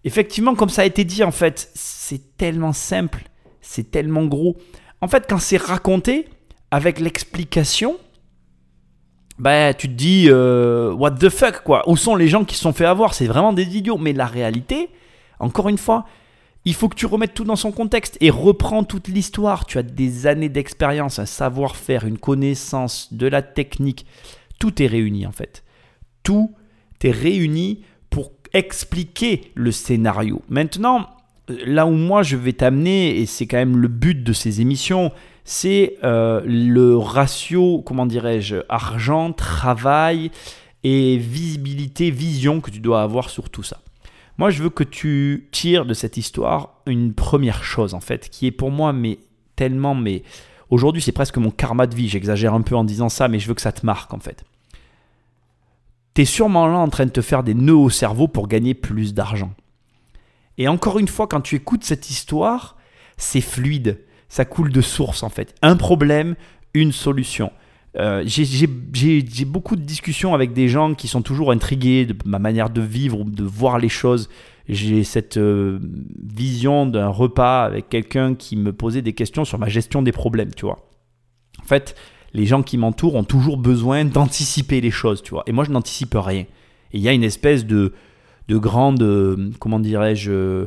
[0.04, 3.24] Effectivement, comme ça a été dit en fait, c'est tellement simple,
[3.60, 4.56] c'est tellement gros.
[5.02, 6.28] En fait, quand c'est raconté
[6.70, 7.98] avec l'explication,
[9.40, 11.90] ben tu te dis euh, what the fuck quoi.
[11.90, 13.16] Où sont les gens qui se sont fait avoir?
[13.16, 13.98] C'est vraiment des idiots.
[13.98, 14.90] Mais la réalité,
[15.40, 16.06] encore une fois,
[16.66, 19.66] il faut que tu remettes tout dans son contexte et reprends toute l'histoire.
[19.66, 24.06] Tu as des années d'expérience, un savoir-faire, une connaissance de la technique.
[24.60, 25.64] Tout est réuni en fait.
[26.24, 26.52] Tout
[27.04, 30.44] est réuni pour expliquer le scénario.
[30.50, 31.08] Maintenant,
[31.48, 35.12] là où moi je vais t'amener, et c'est quand même le but de ces émissions,
[35.44, 40.30] c'est euh, le ratio, comment dirais-je, argent, travail
[40.84, 43.82] et visibilité, vision que tu dois avoir sur tout ça.
[44.38, 48.48] Moi, je veux que tu tires de cette histoire une première chose, en fait, qui
[48.48, 49.20] est pour moi, mais
[49.56, 50.24] tellement, mais
[50.70, 52.10] aujourd'hui, c'est presque mon karma de vie.
[52.10, 54.44] J'exagère un peu en disant ça, mais je veux que ça te marque, en fait.
[56.14, 58.74] Tu es sûrement là en train de te faire des nœuds au cerveau pour gagner
[58.74, 59.54] plus d'argent.
[60.58, 62.78] Et encore une fois, quand tu écoutes cette histoire,
[63.18, 64.00] c'est fluide.
[64.28, 65.56] Ça coule de source, en fait.
[65.62, 66.36] Un problème,
[66.74, 67.52] une solution.
[67.98, 72.70] Euh, j'ai beaucoup de discussions avec des gens qui sont toujours intrigués de ma manière
[72.70, 74.30] de vivre ou de voir les choses.
[74.70, 75.80] J'ai cette euh,
[76.24, 80.54] vision d'un repas avec quelqu'un qui me posait des questions sur ma gestion des problèmes,
[80.54, 80.88] tu vois.
[81.62, 81.96] En fait,
[82.34, 85.44] les gens qui m'entourent ont toujours besoin d'anticiper les choses, tu vois.
[85.48, 86.46] Et moi, je n'anticipe rien.
[86.94, 87.94] Et il y a une espèce de,
[88.48, 90.66] de grande, euh, comment dirais-je,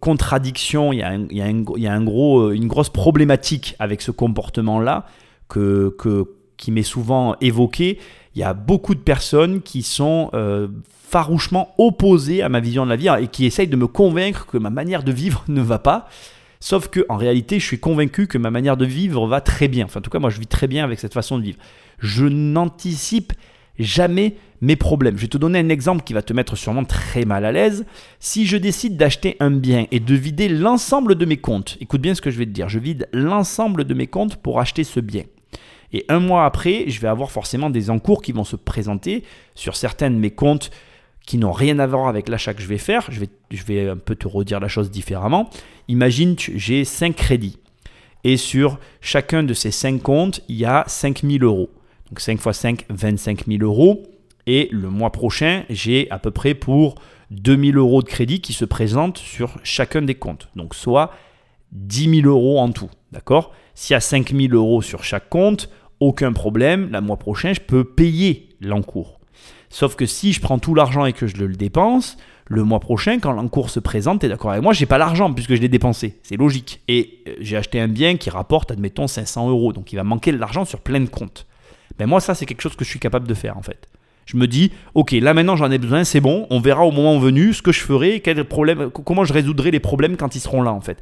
[0.00, 4.10] contradiction, il y a, y a, y a un gros, une grosse problématique avec ce
[4.10, 5.06] comportement-là
[5.50, 6.26] que,
[6.56, 7.98] qui m'est souvent évoqué,
[8.34, 10.68] il y a beaucoup de personnes qui sont euh,
[11.08, 14.58] farouchement opposées à ma vision de la vie et qui essayent de me convaincre que
[14.58, 16.08] ma manière de vivre ne va pas.
[16.60, 19.86] Sauf que en réalité, je suis convaincu que ma manière de vivre va très bien.
[19.86, 21.58] Enfin, en tout cas, moi, je vis très bien avec cette façon de vivre.
[21.98, 23.32] Je n'anticipe
[23.78, 25.16] jamais mes problèmes.
[25.16, 27.86] Je vais te donner un exemple qui va te mettre sûrement très mal à l'aise.
[28.18, 32.14] Si je décide d'acheter un bien et de vider l'ensemble de mes comptes, écoute bien
[32.14, 35.00] ce que je vais te dire, je vide l'ensemble de mes comptes pour acheter ce
[35.00, 35.24] bien.
[35.92, 39.24] Et un mois après, je vais avoir forcément des encours qui vont se présenter
[39.54, 40.70] sur certains de mes comptes
[41.26, 43.08] qui n'ont rien à voir avec l'achat que je vais faire.
[43.10, 45.50] Je vais, un peu te redire la chose différemment.
[45.88, 47.58] Imagine, j'ai 5 crédits.
[48.24, 51.70] Et sur chacun de ces 5 comptes, il y a 5000 euros.
[52.08, 54.02] Donc 5 x 5, 25 000 euros.
[54.46, 56.96] Et le mois prochain, j'ai à peu près pour
[57.30, 60.48] 2000 euros de crédit qui se présentent sur chacun des comptes.
[60.56, 61.12] Donc soit
[61.72, 62.90] 10 000 euros en tout.
[63.12, 63.52] D'accord?
[63.74, 65.68] S'il y a 5 000 euros sur chaque compte,
[66.00, 66.90] aucun problème.
[66.92, 69.20] Le mois prochain, je peux payer l'encours.
[69.68, 73.20] Sauf que si je prends tout l'argent et que je le dépense, le mois prochain,
[73.20, 75.68] quand l'encours se présente, tu es d'accord avec moi, j'ai pas l'argent puisque je l'ai
[75.68, 76.18] dépensé.
[76.24, 76.80] C'est logique.
[76.88, 79.72] Et euh, j'ai acheté un bien qui rapporte, admettons, 500 euros.
[79.72, 81.46] Donc il va manquer de l'argent sur plein de comptes.
[81.98, 83.88] Mais moi, ça, c'est quelque chose que je suis capable de faire en fait.
[84.26, 87.18] Je me dis, ok, là maintenant j'en ai besoin, c'est bon, on verra au moment
[87.18, 90.62] venu ce que je ferai, quel problème, comment je résoudrai les problèmes quand ils seront
[90.62, 90.98] là en fait.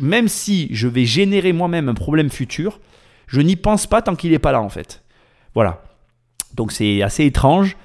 [0.00, 2.80] Même si je vais générer moi-même un problème futur,
[3.26, 5.02] je n'y pense pas tant qu'il n'est pas là en fait.
[5.54, 5.82] Voilà.
[6.54, 7.76] Donc c'est assez étrange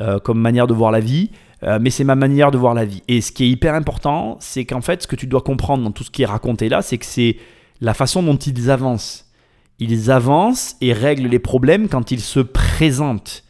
[0.00, 1.30] euh, comme manière de voir la vie,
[1.62, 3.02] euh, mais c'est ma manière de voir la vie.
[3.08, 5.92] Et ce qui est hyper important, c'est qu'en fait, ce que tu dois comprendre dans
[5.92, 7.36] tout ce qui est raconté là, c'est que c'est
[7.80, 9.30] la façon dont ils avancent.
[9.78, 13.44] Ils avancent et règlent les problèmes quand ils se présentent.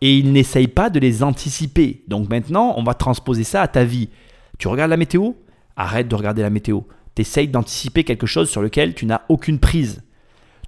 [0.00, 2.02] Et ils n'essayent pas de les anticiper.
[2.08, 4.10] Donc maintenant, on va transposer ça à ta vie.
[4.58, 5.32] Tu regardes la météo?
[5.76, 6.80] Arrête de regarder la météo.
[7.16, 10.02] Tu essayes d'anticiper quelque chose sur lequel tu n'as aucune prise.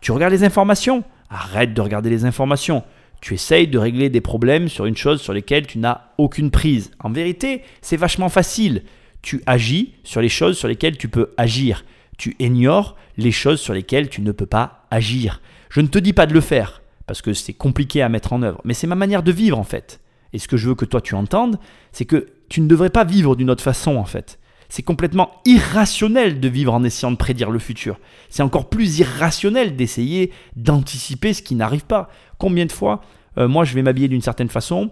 [0.01, 1.05] Tu regardes les informations?
[1.31, 2.83] Arrête de regarder les informations.
[3.21, 6.91] Tu essayes de régler des problèmes sur une chose sur lesquelles tu n'as aucune prise.
[7.01, 8.85] En vérité, c'est vachement facile.
[9.23, 11.85] Tu agis sur les choses sur lesquelles tu peux agir.
[12.17, 15.43] Tu ignores les choses sur lesquelles tu ne peux pas agir.
[15.69, 18.43] Je ne te dis pas de le faire, parce que c'est compliqué à mettre en
[18.43, 20.01] œuvre, mais c'est ma manière de vivre en fait.
[20.33, 21.59] Et ce que je veux que toi tu entendes,
[21.93, 24.38] c'est que tu ne devrais pas vivre d'une autre façon en fait.
[24.69, 27.99] C'est complètement irrationnel de vivre en essayant de prédire le futur.
[28.29, 32.11] C'est encore plus irrationnel d'essayer d'anticiper ce qui n'arrive pas.
[32.39, 33.01] Combien de fois,
[33.39, 34.91] euh, moi, je vais m'habiller d'une certaine façon,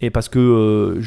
[0.00, 1.00] et parce que euh,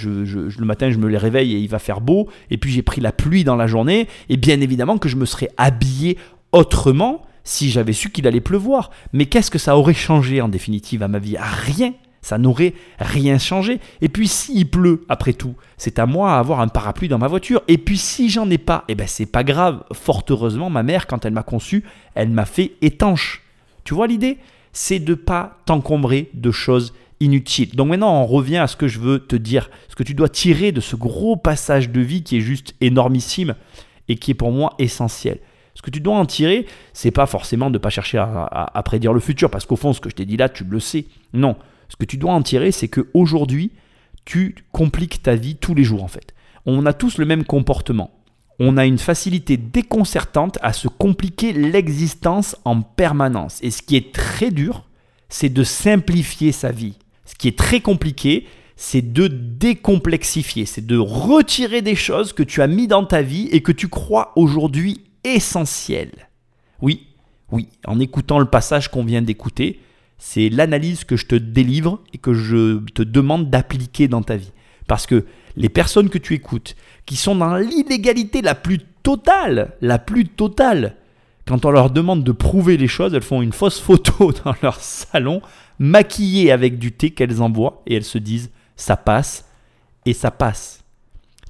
[0.57, 3.01] le matin, je me les réveille et il va faire beau, et puis j'ai pris
[3.01, 6.17] la pluie dans la journée, et bien évidemment que je me serais habillé
[6.51, 8.91] autrement si j'avais su qu'il allait pleuvoir.
[9.13, 11.37] Mais qu'est-ce que ça aurait changé en définitive à ma vie?
[11.39, 13.79] Rien ça n'aurait rien changé.
[14.01, 17.61] Et puis s'il pleut, après tout, c'est à moi d'avoir un parapluie dans ma voiture.
[17.67, 19.83] Et puis si j'en ai pas, eh ben c'est pas grave.
[19.93, 21.83] Fort heureusement, ma mère, quand elle m'a conçu,
[22.15, 23.41] elle m'a fait étanche.
[23.83, 24.37] Tu vois l'idée?
[24.73, 27.75] C'est de pas t'encombrer de choses inutiles.
[27.75, 30.29] Donc maintenant, on revient à ce que je veux te dire, ce que tu dois
[30.29, 33.55] tirer de ce gros passage de vie qui est juste énormissime
[34.07, 35.39] et qui est pour moi essentiel.
[35.73, 39.13] Ce que tu dois en tirer, c'est pas forcément de ne pas chercher à prédire
[39.13, 41.05] le futur, parce qu'au fond, ce que je t'ai dit là, tu le sais.
[41.33, 41.55] Non,
[41.91, 43.71] ce que tu dois en tirer, c'est qu'aujourd'hui,
[44.23, 46.33] tu compliques ta vie tous les jours en fait.
[46.65, 48.11] On a tous le même comportement.
[48.59, 53.59] On a une facilité déconcertante à se compliquer l'existence en permanence.
[53.61, 54.87] Et ce qui est très dur,
[55.27, 56.97] c'est de simplifier sa vie.
[57.25, 62.61] Ce qui est très compliqué, c'est de décomplexifier, c'est de retirer des choses que tu
[62.61, 66.29] as mis dans ta vie et que tu crois aujourd'hui essentielles.
[66.81, 67.07] Oui,
[67.51, 69.81] oui, en écoutant le passage qu'on vient d'écouter,
[70.23, 74.51] c'est l'analyse que je te délivre et que je te demande d'appliquer dans ta vie.
[74.87, 76.75] Parce que les personnes que tu écoutes,
[77.07, 80.95] qui sont dans l'illégalité la plus totale, la plus totale,
[81.47, 84.79] quand on leur demande de prouver les choses, elles font une fausse photo dans leur
[84.79, 85.41] salon,
[85.79, 89.49] maquillée avec du thé qu'elles envoient, et elles se disent ça passe,
[90.05, 90.83] et ça passe.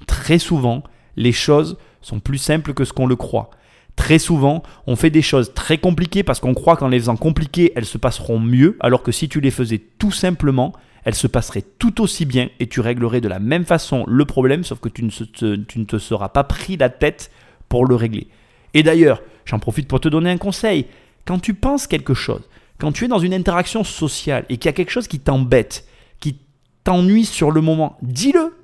[0.06, 0.82] Très souvent,
[1.16, 3.50] les choses sont plus simples que ce qu'on le croit.
[3.96, 7.72] Très souvent, on fait des choses très compliquées parce qu'on croit qu'en les faisant compliquées,
[7.76, 10.72] elles se passeront mieux, alors que si tu les faisais tout simplement,
[11.04, 14.64] elles se passeraient tout aussi bien et tu réglerais de la même façon le problème,
[14.64, 17.30] sauf que tu ne, te seras pas pris la tête
[17.68, 18.28] pour le régler.
[18.74, 20.86] Et d'ailleurs, j'en profite pour te donner un conseil.
[21.24, 22.42] Quand tu penses quelque chose,
[22.78, 25.86] quand tu es dans une interaction sociale et qu'il y a quelque chose qui t'embête,
[26.20, 26.38] qui
[26.84, 28.54] t'ennuie sur le moment, dis-le.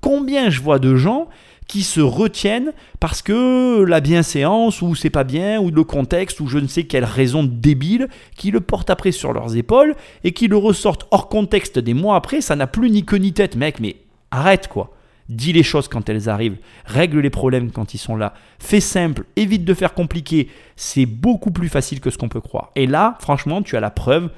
[0.00, 1.28] Combien je vois de gens
[1.72, 6.46] qui se retiennent parce que la bienséance ou c'est pas bien ou le contexte ou
[6.46, 10.48] je ne sais quelle raison débile qui le portent après sur leurs épaules et qui
[10.48, 13.80] le ressortent hors contexte des mois après, ça n'a plus ni queue ni tête, mec,
[13.80, 13.96] mais
[14.30, 14.94] arrête quoi.
[15.30, 19.24] Dis les choses quand elles arrivent, règle les problèmes quand ils sont là, fais simple,
[19.36, 22.70] évite de faire compliqué, c'est beaucoup plus facile que ce qu'on peut croire.
[22.76, 24.28] Et là, franchement, tu as la preuve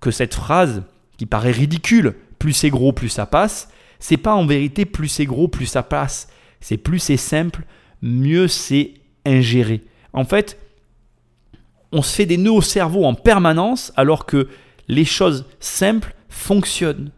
[0.00, 0.82] que cette phrase,
[1.18, 3.68] qui paraît ridicule, plus c'est gros, plus ça passe,
[4.00, 6.26] c'est pas en vérité plus c'est gros, plus ça passe.
[6.60, 7.64] C'est plus c'est simple,
[8.02, 8.94] mieux c'est
[9.24, 9.82] ingéré.
[10.12, 10.58] En fait,
[11.92, 14.48] on se fait des nœuds au cerveau en permanence alors que
[14.88, 17.10] les choses simples fonctionnent.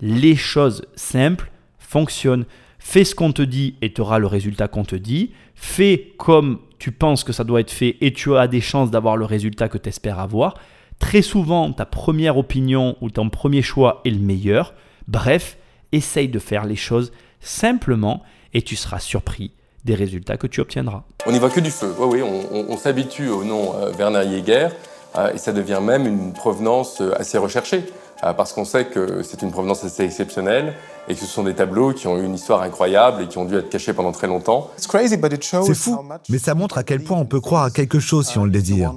[0.00, 2.46] Les choses simples fonctionnent.
[2.78, 5.32] Fais ce qu'on te dit et tu auras le résultat qu'on te dit.
[5.54, 9.16] Fais comme tu penses que ça doit être fait et tu as des chances d'avoir
[9.16, 10.54] le résultat que tu espères avoir.
[10.98, 14.74] Très souvent, ta première opinion ou ton premier choix est le meilleur.
[15.08, 15.58] Bref,
[15.92, 18.22] essaye de faire les choses simplement
[18.54, 19.52] et tu seras surpris
[19.84, 21.04] des résultats que tu obtiendras.
[21.26, 21.94] On n'y voit que du feu.
[21.98, 24.68] Oui, on, s'habitue au nom euh, Werner Jäger
[25.16, 27.84] euh, et ça devient même une provenance euh, assez recherchée.
[28.22, 30.74] Euh, parce qu'on sait que c'est une provenance assez exceptionnelle
[31.08, 33.46] et que ce sont des tableaux qui ont eu une histoire incroyable et qui ont
[33.46, 34.70] dû être cachés pendant très longtemps.
[34.76, 35.98] C'est fou,
[36.28, 38.50] mais ça montre à quel point on peut croire à quelque chose si on le
[38.50, 38.94] désire.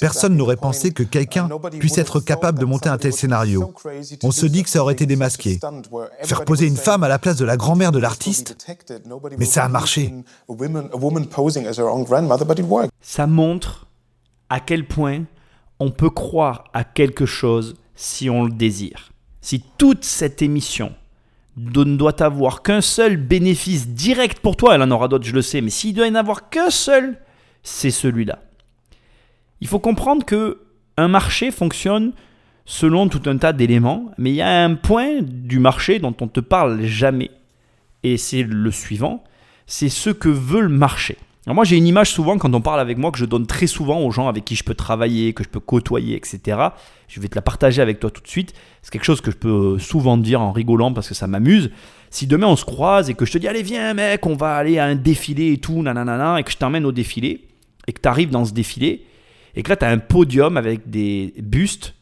[0.00, 1.48] Personne n'aurait pensé que quelqu'un
[1.78, 3.72] puisse être capable de monter un tel scénario.
[4.22, 5.60] On se dit que ça aurait été démasqué.
[6.22, 8.56] Faire poser une femme à la place de la grand-mère de l'artiste,
[9.38, 10.14] mais ça a marché.
[13.00, 13.86] Ça montre
[14.48, 15.24] à quel point
[15.78, 19.12] on peut croire à quelque chose si on le désire.
[19.40, 20.94] Si toute cette émission
[21.56, 25.42] ne doit avoir qu'un seul bénéfice direct pour toi, elle en aura d'autres, je le
[25.42, 27.18] sais, mais s'il doit y en avoir qu'un seul,
[27.62, 28.40] c'est celui-là.
[29.60, 30.60] Il faut comprendre que
[30.96, 32.12] un marché fonctionne
[32.66, 36.24] selon tout un tas d'éléments, mais il y a un point du marché dont on
[36.24, 37.30] ne te parle jamais,
[38.02, 39.24] et c'est le suivant,
[39.66, 42.96] c'est ce que veut le marché moi j'ai une image souvent quand on parle avec
[42.96, 45.48] moi que je donne très souvent aux gens avec qui je peux travailler, que je
[45.48, 46.58] peux côtoyer, etc.
[47.06, 48.54] Je vais te la partager avec toi tout de suite.
[48.80, 51.70] C'est quelque chose que je peux souvent dire en rigolant parce que ça m'amuse.
[52.08, 54.56] Si demain on se croise et que je te dis allez viens mec, on va
[54.56, 57.46] aller à un défilé et tout, nanana, et que je t'emmène au défilé,
[57.86, 59.04] et que tu arrives dans ce défilé,
[59.54, 61.94] et que là tu as un podium avec des bustes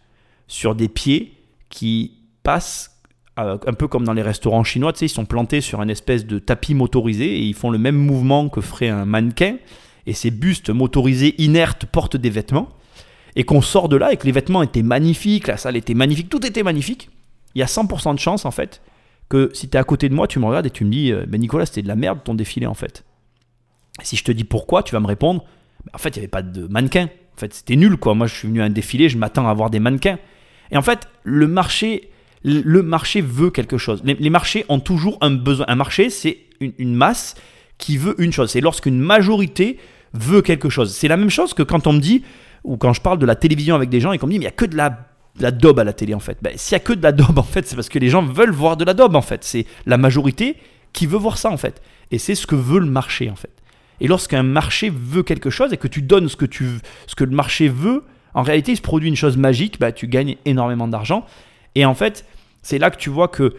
[0.47, 1.33] sur des pieds
[1.69, 2.13] qui
[2.43, 2.92] passent euh,
[3.37, 6.27] un peu comme dans les restaurants chinois, tu sais, ils sont plantés sur une espèce
[6.27, 9.57] de tapis motorisé et ils font le même mouvement que ferait un mannequin.
[10.07, 12.69] Et ces bustes motorisés inertes portent des vêtements.
[13.35, 16.29] Et qu'on sort de là et que les vêtements étaient magnifiques, la salle était magnifique,
[16.29, 17.09] tout était magnifique.
[17.55, 18.83] Il y a 100% de chance en fait
[19.31, 21.11] que si tu es à côté de moi, tu me regardes et tu me dis
[21.11, 23.05] euh, Mais Nicolas, c'était de la merde ton défilé en fait.
[24.03, 25.45] Et si je te dis pourquoi, tu vas me répondre
[25.95, 27.09] En fait, il n'y avait pas de mannequin.
[27.35, 28.15] En fait, c'était nul quoi.
[28.15, 30.19] Moi, je suis venu à un défilé, je m'attends à avoir des mannequins.
[30.71, 32.11] Et en fait, le marché
[32.45, 34.03] le marché veut quelque chose.
[34.05, 35.67] Les, marchés ont toujours un besoin.
[35.69, 37.37] Un marché, c'est une, masse
[37.79, 38.51] qui veut une chose.
[38.51, 39.79] C'est lorsqu'une majorité
[40.13, 40.93] veut quelque chose.
[40.93, 42.23] C'est la même chose que quand on me dit,
[42.65, 44.45] ou quand je parle de la télévision avec des gens et qu'on me dit, mais
[44.45, 46.39] il n'y a que de la, de la daube à la télé en fait.
[46.43, 48.23] Ben, S'il n'y a que de la daube en fait, c'est parce que les gens
[48.23, 49.45] veulent voir de la daube en fait.
[49.45, 50.57] C'est la majorité
[50.93, 51.81] qui veut voir ça en fait.
[52.11, 53.51] Et c'est ce que veut le marché en fait.
[54.01, 56.67] Et lorsqu'un marché veut quelque chose et que tu donnes ce que, tu,
[57.07, 58.03] ce que le marché veut,
[58.35, 61.25] en réalité, il se produit une chose magique, bah, tu gagnes énormément d'argent.
[61.75, 62.25] Et en fait,
[62.63, 63.57] c'est là que tu vois que,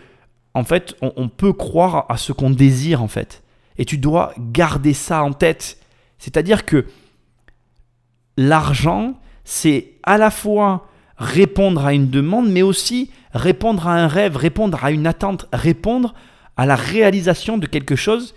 [0.54, 3.44] en fait, on, peut croire à ce qu'on désire, en fait.
[3.78, 5.80] Et tu dois garder ça en tête.
[6.20, 6.86] C'est-à-dire que
[8.38, 10.88] l'argent, c'est à la fois
[11.18, 16.14] répondre à une demande, mais aussi répondre à un rêve, répondre à une attente, répondre
[16.56, 18.36] à la réalisation de quelque chose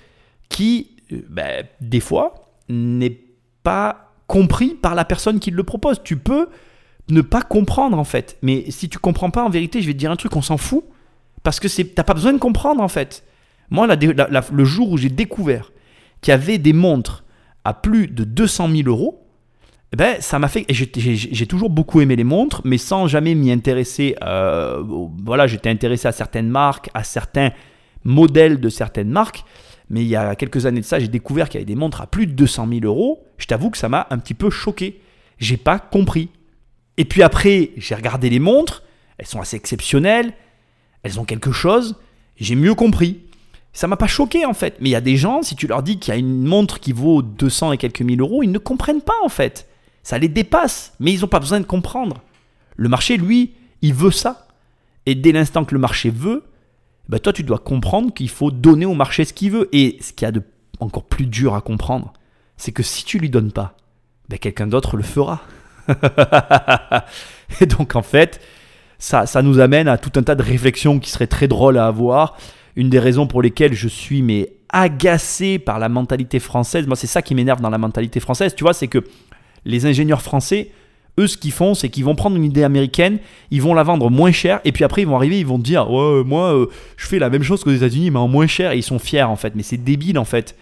[0.49, 3.21] qui, euh, ben, des fois, n'est
[3.63, 6.03] pas compris par la personne qui le propose.
[6.03, 6.49] Tu peux
[7.09, 8.37] ne pas comprendre en fait.
[8.43, 10.57] Mais si tu comprends pas, en vérité, je vais te dire un truc, on s'en
[10.57, 10.85] fout.
[11.43, 13.25] Parce que t'as pas besoin de comprendre en fait.
[13.71, 15.73] Moi, le jour où j'ai découvert
[16.21, 17.25] qu'il y avait des montres
[17.65, 19.27] à plus de 200 000 euros,
[19.93, 20.67] eh ben, ça m'a fait.
[20.69, 24.17] J'ai toujours beaucoup aimé les montres, mais sans jamais m'y intéresser.
[24.25, 24.83] Euh,
[25.25, 27.51] voilà, j'étais intéressé à certaines marques, à certains
[28.03, 29.45] modèles de certaines marques.
[29.89, 32.01] Mais il y a quelques années de ça, j'ai découvert qu'il y avait des montres
[32.01, 33.25] à plus de 200 000 euros.
[33.39, 35.01] Je t'avoue que ça m'a un petit peu choqué.
[35.39, 36.31] J'ai pas compris.
[36.97, 38.83] Et puis après, j'ai regardé les montres,
[39.19, 40.33] elles sont assez exceptionnelles,
[41.03, 41.97] elles ont quelque chose,
[42.37, 43.21] j'ai mieux compris.
[43.73, 45.83] Ça m'a pas choqué en fait, mais il y a des gens, si tu leur
[45.83, 48.59] dis qu'il y a une montre qui vaut 200 et quelques mille euros, ils ne
[48.59, 49.69] comprennent pas en fait.
[50.03, 52.23] Ça les dépasse, mais ils n'ont pas besoin de comprendre.
[52.77, 53.53] Le marché, lui,
[53.83, 54.47] il veut ça.
[55.05, 56.45] Et dès l'instant que le marché veut,
[57.09, 59.69] ben toi, tu dois comprendre qu'il faut donner au marché ce qu'il veut.
[59.73, 60.43] Et ce qu'il y a de
[60.81, 62.13] encore plus dur à comprendre,
[62.57, 63.77] c'est que si tu lui donnes pas,
[64.29, 65.43] ben quelqu'un d'autre le fera.
[67.61, 68.41] et donc en fait,
[68.99, 71.87] ça, ça nous amène à tout un tas de réflexions qui seraient très drôles à
[71.87, 72.37] avoir.
[72.77, 77.07] Une des raisons pour lesquelles je suis mais agacé par la mentalité française, moi c'est
[77.07, 79.03] ça qui m'énerve dans la mentalité française, tu vois, c'est que
[79.65, 80.73] les ingénieurs français,
[81.19, 83.19] eux ce qu'ils font, c'est qu'ils vont prendre une idée américaine,
[83.51, 85.91] ils vont la vendre moins cher, et puis après ils vont arriver, ils vont dire,
[85.91, 88.77] ouais, moi euh, je fais la même chose qu'aux États-Unis, mais en moins cher, et
[88.77, 90.57] ils sont fiers en fait, mais c'est débile en fait.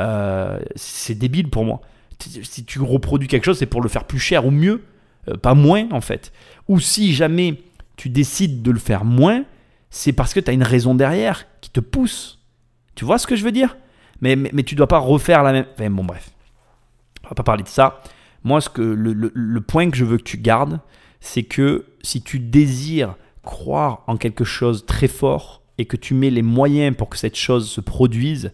[0.00, 1.82] Euh, c'est débile pour moi
[2.20, 4.82] si tu reproduis quelque chose, c'est pour le faire plus cher ou mieux.
[5.28, 6.32] euh, pas moins en fait.
[6.68, 7.60] Ou si jamais
[7.96, 9.44] tu décides de le faire moins,
[9.90, 12.38] c'est parce que tu as une raison derrière qui te pousse.
[12.94, 13.76] Tu vois ce que je veux dire?
[14.20, 15.66] Mais, mais, mais, tu dois pas refaire la même.
[15.74, 16.30] Enfin, bon, bref.
[17.24, 18.02] On va pas parler de ça.
[18.44, 20.80] Moi, ce que, le, le point que je veux que tu gardes,
[21.20, 26.30] c'est que si tu désires croire en quelque chose très fort et que tu mets
[26.30, 28.52] les moyens pour que cette chose se produise,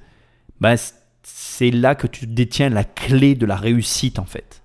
[0.60, 0.76] ben,
[1.28, 4.62] c'est là que tu détiens la clé de la réussite en fait.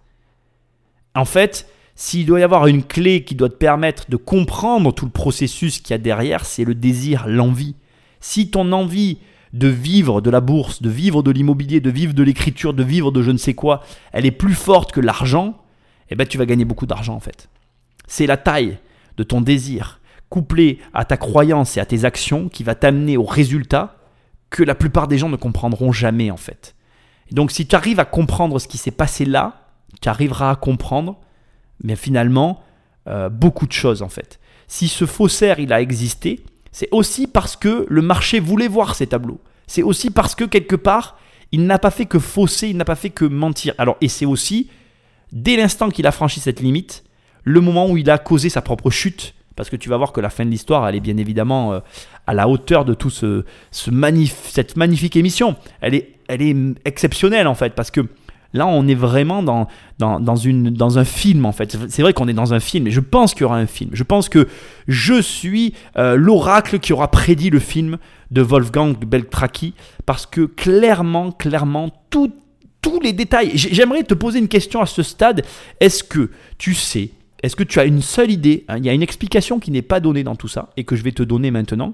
[1.16, 5.06] En fait, s'il doit y avoir une clé qui doit te permettre de comprendre tout
[5.06, 7.76] le processus qu'il y a derrière, c'est le désir, l'envie.
[8.20, 9.18] Si ton envie
[9.54, 13.12] de vivre de la bourse, de vivre de l'immobilier, de vivre de l'écriture, de vivre
[13.12, 13.82] de je ne sais quoi,
[14.12, 15.58] elle est plus forte que l'argent,
[16.12, 17.50] eh ben tu vas gagner beaucoup d'argent en fait.
[18.06, 18.78] C'est la taille
[19.18, 23.24] de ton désir, couplé à ta croyance et à tes actions, qui va t'amener au
[23.24, 24.01] résultat
[24.52, 26.76] que la plupart des gens ne comprendront jamais en fait.
[27.32, 29.72] donc si tu arrives à comprendre ce qui s'est passé là,
[30.02, 31.18] tu arriveras à comprendre
[31.84, 32.62] mais finalement
[33.08, 34.40] euh, beaucoup de choses en fait.
[34.68, 39.08] Si ce faussaire il a existé, c'est aussi parce que le marché voulait voir ces
[39.08, 39.42] tableaux.
[39.68, 41.18] C'est aussi parce que quelque part,
[41.52, 43.74] il n'a pas fait que fausser, il n'a pas fait que mentir.
[43.78, 44.70] Alors et c'est aussi
[45.32, 47.04] dès l'instant qu'il a franchi cette limite,
[47.44, 50.22] le moment où il a causé sa propre chute parce que tu vas voir que
[50.22, 51.80] la fin de l'histoire, elle est bien évidemment euh,
[52.28, 53.92] à la hauteur de tout ce, ce
[54.50, 55.56] cette magnifique émission.
[55.82, 56.56] Elle est, elle est
[56.86, 58.02] exceptionnelle en fait, parce que
[58.54, 59.68] là, on est vraiment dans,
[60.00, 61.78] dans, un film en fait.
[61.90, 63.92] C'est vrai qu'on est dans un film, mais je pense qu'il y aura un film.
[63.94, 64.48] Je pense que
[64.88, 67.98] je suis euh, l'oracle qui aura prédit le film
[68.32, 69.74] de Wolfgang Beltraki,
[70.06, 72.32] parce que clairement, clairement, tout,
[72.82, 73.52] tous les détails.
[73.56, 75.44] J'aimerais te poser une question à ce stade.
[75.80, 77.12] Est-ce que tu sais
[77.44, 79.82] est-ce que tu as une seule idée hein, Il y a une explication qui n'est
[79.82, 81.94] pas donnée dans tout ça et que je vais te donner maintenant.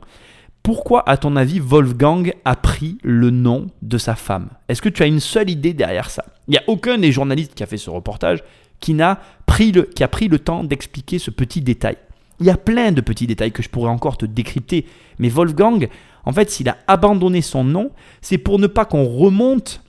[0.63, 4.49] Pourquoi, à ton avis, Wolfgang a pris le nom de sa femme?
[4.67, 6.25] Est-ce que tu as une seule idée derrière ça?
[6.47, 8.43] Il n'y a aucun des journalistes qui a fait ce reportage
[8.79, 11.95] qui, n'a pris le, qui a pris le temps d'expliquer ce petit détail.
[12.39, 14.85] Il y a plein de petits détails que je pourrais encore te décrypter,
[15.17, 15.87] mais Wolfgang,
[16.25, 17.91] en fait, s'il a abandonné son nom,
[18.21, 19.81] c'est pour ne pas qu'on remonte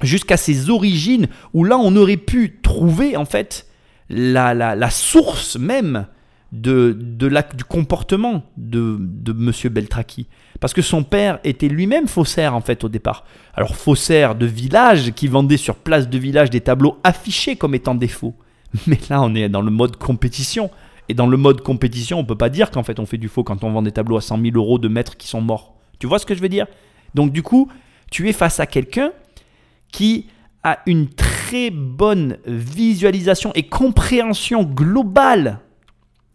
[0.00, 3.66] jusqu'à ses origines, où là, on aurait pu trouver, en fait,
[4.08, 6.06] la, la, source même
[6.52, 9.72] de, de la, du comportement de, de M.
[9.72, 10.28] Beltraki.
[10.60, 13.24] Parce que son père était lui-même faussaire en fait au départ.
[13.54, 17.94] Alors faussaire de village qui vendait sur place de village des tableaux affichés comme étant
[17.94, 18.34] des faux.
[18.86, 20.70] Mais là on est dans le mode compétition.
[21.08, 23.44] Et dans le mode compétition on peut pas dire qu'en fait on fait du faux
[23.44, 25.74] quand on vend des tableaux à 100 000 euros de maîtres qui sont morts.
[25.98, 26.66] Tu vois ce que je veux dire?
[27.14, 27.70] Donc du coup
[28.10, 29.10] tu es face à quelqu'un
[29.90, 30.26] qui
[30.64, 35.60] a une très bonne visualisation et compréhension globale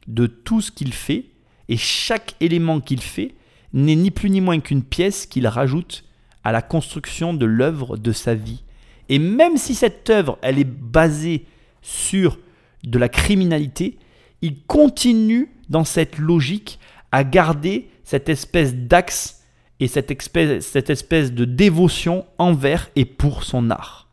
[0.08, 1.26] de tout ce qu'il fait,
[1.70, 3.36] et chaque élément qu'il fait
[3.74, 6.06] n'est ni plus ni moins qu'une pièce qu'il rajoute
[6.44, 8.64] à la construction de l'œuvre de sa vie.
[9.10, 11.46] Et même si cette œuvre, elle est basée
[11.82, 12.40] sur
[12.84, 13.98] de la criminalité,
[14.42, 16.80] il continue dans cette logique
[17.12, 19.44] à garder cette espèce d'axe
[19.80, 24.07] et cette espèce, cette espèce de dévotion envers et pour son art.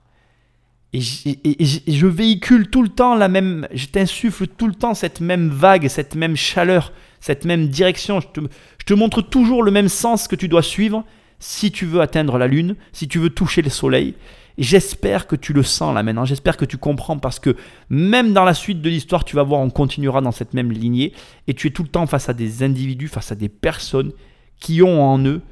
[0.94, 5.48] Et, je véhicule tout le temps la même, je t'insuffle tout le temps cette même
[5.48, 8.20] vague, cette même chaleur, cette même direction.
[8.20, 8.40] Je
[8.84, 11.04] te, montre toujours le même sens que tu dois suivre
[11.40, 14.14] si tu veux atteindre la lune, si tu veux toucher le soleil.
[14.56, 17.56] J'espère que tu le sens là maintenant, j'espère que tu comprends parce que
[17.88, 21.12] même dans la suite de l'histoire, tu vas voir, on continuera dans cette même lignée
[21.48, 24.12] et tu es tout le temps face à des individus, face à des personnes
[24.60, 25.42] qui ont en eux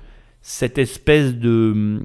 [0.41, 2.01] cette espèce de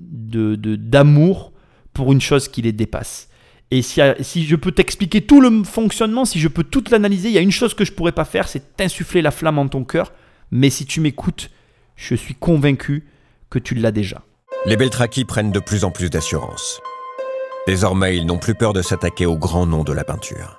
[0.00, 1.53] d'amour
[1.94, 3.28] pour une chose qui les dépasse.
[3.70, 7.34] Et si, si je peux t'expliquer tout le fonctionnement, si je peux tout l'analyser, il
[7.34, 9.84] y a une chose que je pourrais pas faire, c'est t'insuffler la flamme en ton
[9.84, 10.12] cœur.
[10.50, 11.50] Mais si tu m'écoutes,
[11.96, 13.06] je suis convaincu
[13.50, 14.22] que tu l'as déjà.
[14.66, 16.80] Les Beltraki prennent de plus en plus d'assurance.
[17.66, 20.58] Désormais, ils n'ont plus peur de s'attaquer au grand nom de la peinture.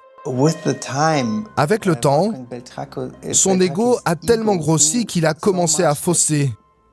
[1.56, 2.34] Avec le temps,
[3.32, 6.52] son ego a tellement grossi qu'il a commencé à fausser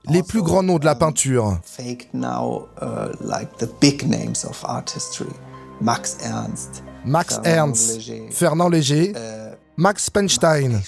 [0.09, 1.59] les plus grands noms de la peinture.
[7.05, 8.01] Max Ernst,
[8.31, 10.81] Fernand Léger, uh, Max Penstein.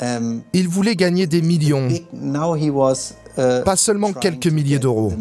[0.00, 1.88] Um, Il voulait gagner des millions,
[3.38, 5.12] uh, pas seulement quelques milliers d'euros.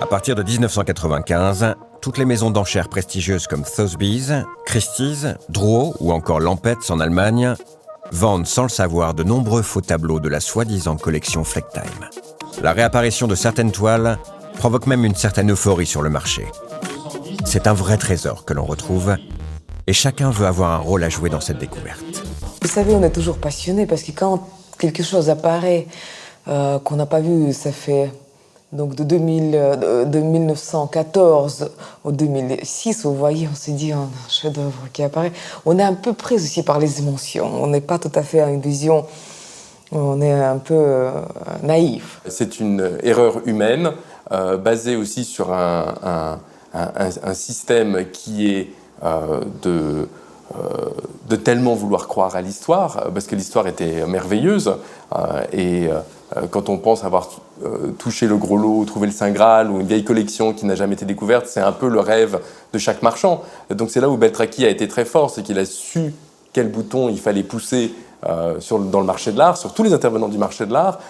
[0.00, 4.32] À partir de 1995, toutes les maisons d'enchères prestigieuses comme Sotheby's,
[4.64, 7.54] Christie's, Drouot ou encore Lampett's en Allemagne
[8.12, 12.08] vendent sans le savoir de nombreux faux tableaux de la soi-disant collection Flecktime.
[12.62, 14.18] La réapparition de certaines toiles
[14.58, 16.46] provoque même une certaine euphorie sur le marché.
[17.44, 19.16] C'est un vrai trésor que l'on retrouve
[19.86, 22.24] et chacun veut avoir un rôle à jouer dans cette découverte.
[22.62, 24.46] Vous savez, on est toujours passionné parce que quand
[24.78, 25.86] quelque chose apparaît
[26.48, 28.12] euh, qu'on n'a pas vu, ça fait
[28.72, 29.50] Donc de, 2000,
[30.06, 31.70] de 1914
[32.04, 35.32] au 2006, vous voyez, on s'est dit un chef-d'œuvre qui apparaît.
[35.66, 37.50] On est un peu pris aussi par les émotions.
[37.60, 39.06] On n'est pas tout à fait à une vision.
[39.90, 41.08] On est un peu
[41.64, 42.20] naïf.
[42.28, 43.90] C'est une erreur humaine
[44.30, 46.38] basée aussi sur un,
[47.34, 48.68] système qui est
[49.62, 50.08] de
[50.58, 54.74] euh, tellement vouloir croire à l'histoire, parce que l'histoire était merveilleuse.
[55.14, 56.00] Euh, et euh,
[56.50, 57.28] quand on pense avoir
[57.98, 60.94] touché le gros lot, trouvé le Saint Graal ou une vieille collection qui n'a jamais
[60.94, 62.40] été découverte, c'est un peu le rêve
[62.72, 63.42] de chaque marchand.
[63.70, 66.14] Donc c'est là où Beltraki a été très fort, c'est qu'il a su
[66.52, 67.92] quel bouton il fallait pousser
[68.58, 71.00] sur, dans le marché de l'art, sur tous les intervenants du marché de l'art,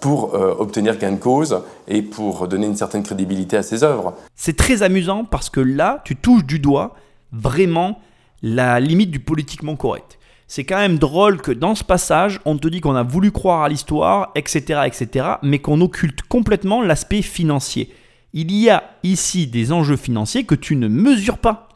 [0.00, 4.14] pour obtenir gain de cause et pour donner une certaine crédibilité à ses œuvres.
[4.36, 6.94] C'est très amusant parce que là, tu touches du doigt
[7.32, 7.98] vraiment
[8.42, 10.18] la limite du politiquement correct.
[10.52, 13.62] C'est quand même drôle que dans ce passage, on te dit qu'on a voulu croire
[13.62, 17.94] à l'histoire, etc., etc., mais qu'on occulte complètement l'aspect financier.
[18.32, 21.68] Il y a ici des enjeux financiers que tu ne mesures pas.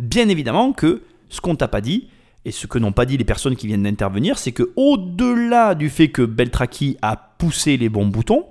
[0.00, 2.08] Bien évidemment que ce qu'on t'a pas dit,
[2.46, 5.90] et ce que n'ont pas dit les personnes qui viennent d'intervenir, c'est que au-delà du
[5.90, 8.46] fait que Beltraki a poussé les bons boutons,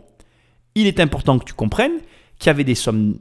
[0.76, 1.98] il est important que tu comprennes
[2.38, 3.18] qu'il y avait des sommes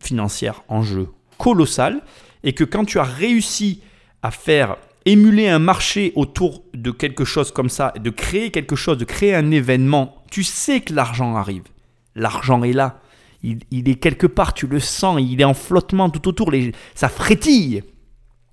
[0.00, 2.02] financières en jeu colossales
[2.42, 3.82] et que quand tu as réussi
[4.22, 8.98] à faire émuler un marché autour de quelque chose comme ça, de créer quelque chose,
[8.98, 11.64] de créer un événement, tu sais que l'argent arrive.
[12.14, 13.00] L'argent est là.
[13.42, 16.52] Il, est quelque part, tu le sens, il est en flottement tout autour,
[16.94, 17.82] ça frétille.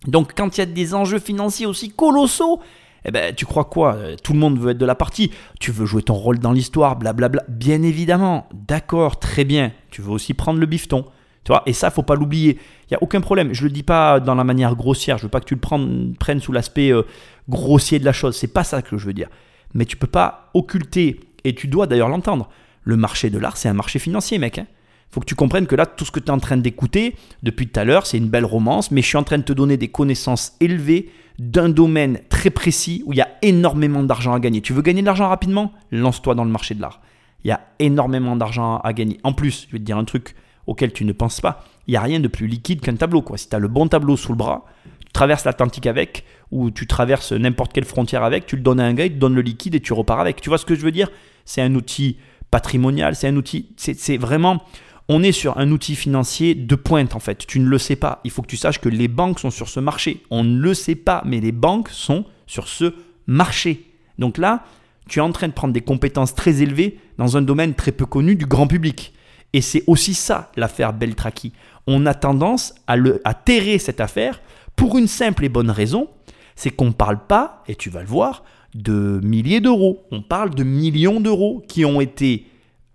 [0.08, 2.60] Donc quand il y a des enjeux financiers aussi colossaux,
[3.06, 3.98] eh ben, tu crois quoi?
[4.24, 5.32] Tout le monde veut être de la partie.
[5.60, 7.44] Tu veux jouer ton rôle dans l'histoire, blablabla.
[7.48, 9.72] Bien évidemment, d'accord, très bien.
[9.92, 11.06] Tu veux aussi prendre le bifton.
[11.50, 12.60] Tu vois Et ça, faut pas l'oublier.
[12.84, 13.56] Il n'y a aucun problème.
[13.56, 15.18] Je ne le dis pas dans la manière grossière.
[15.18, 17.02] Je veux pas que tu le prennes, sous l'aspect euh,
[17.50, 18.36] grossier de la chose.
[18.38, 19.30] C'est pas ça que je veux dire.
[19.74, 22.50] Mais tu peux pas occulter, et tu dois d'ailleurs l'entendre.
[22.84, 24.60] Le marché de l'art, c'est un marché financier, mec.
[24.60, 24.68] Hein.
[25.10, 27.68] faut que tu comprennes que là, tout ce que tu es en train d'écouter depuis
[27.68, 29.78] tout à l'heure, c'est une belle romance, mais je suis en train de te donner
[29.78, 31.10] des connaissances élevées
[31.40, 34.62] d'un domaine très précis où il y a énormément d'argent à gagner.
[34.62, 35.74] Tu veux gagner de l'argent rapidement?
[35.92, 37.02] Lance-toi dans le marché de l'art.
[37.44, 39.20] Il y a énormément d'argent à gagner.
[39.24, 40.36] En plus, je vais te dire un truc
[40.70, 43.24] auquel tu ne penses pas il n'y a rien de plus liquide qu'un tableau.
[43.24, 43.40] Quoi.
[43.40, 44.66] Si tu as le bon tableau sous le bras,
[45.00, 48.86] tu traverses l'Atlantique avec, ou tu traverses n'importe quelle frontière avec, tu le donnes à
[48.86, 50.40] un gars, il te donne le liquide et tu repars avec.
[50.40, 51.10] Tu vois ce que je veux dire?
[51.46, 52.18] C'est un outil
[52.52, 54.64] patrimonial, c'est un outil, c'est vraiment,
[55.08, 57.48] on est sur un outil financier de pointe en fait.
[57.48, 58.22] Tu ne le sais pas.
[58.24, 60.22] Il faut que tu saches que les banques sont sur ce marché.
[60.30, 62.94] On ne le sait pas, mais les banques sont sur ce
[63.26, 63.84] marché.
[64.20, 64.64] Donc là,
[65.08, 68.06] tu es en train de prendre des compétences très élevées dans un domaine très peu
[68.06, 69.12] connu du grand public.
[69.54, 71.54] Et c'est aussi ça l'affaire Beltraki
[71.90, 74.42] on a tendance à, le, à terrer cette affaire
[74.76, 76.08] pour une simple et bonne raison,
[76.56, 78.44] c'est qu'on ne parle pas, et tu vas le voir,
[78.76, 80.06] de milliers d'euros.
[80.12, 82.46] On parle de millions d'euros qui ont été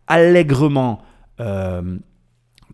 [0.07, 1.03] allègrement
[1.41, 1.99] euh,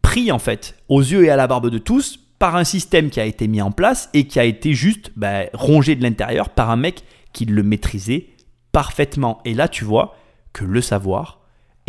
[0.03, 3.21] pris en fait aux yeux et à la barbe de tous par un système qui
[3.21, 6.69] a été mis en place et qui a été juste bah, rongé de l'intérieur par
[6.69, 7.03] un mec
[7.33, 8.27] qui le maîtrisait
[8.73, 9.41] parfaitement.
[9.47, 10.17] Et là, tu vois
[10.53, 11.40] que le savoir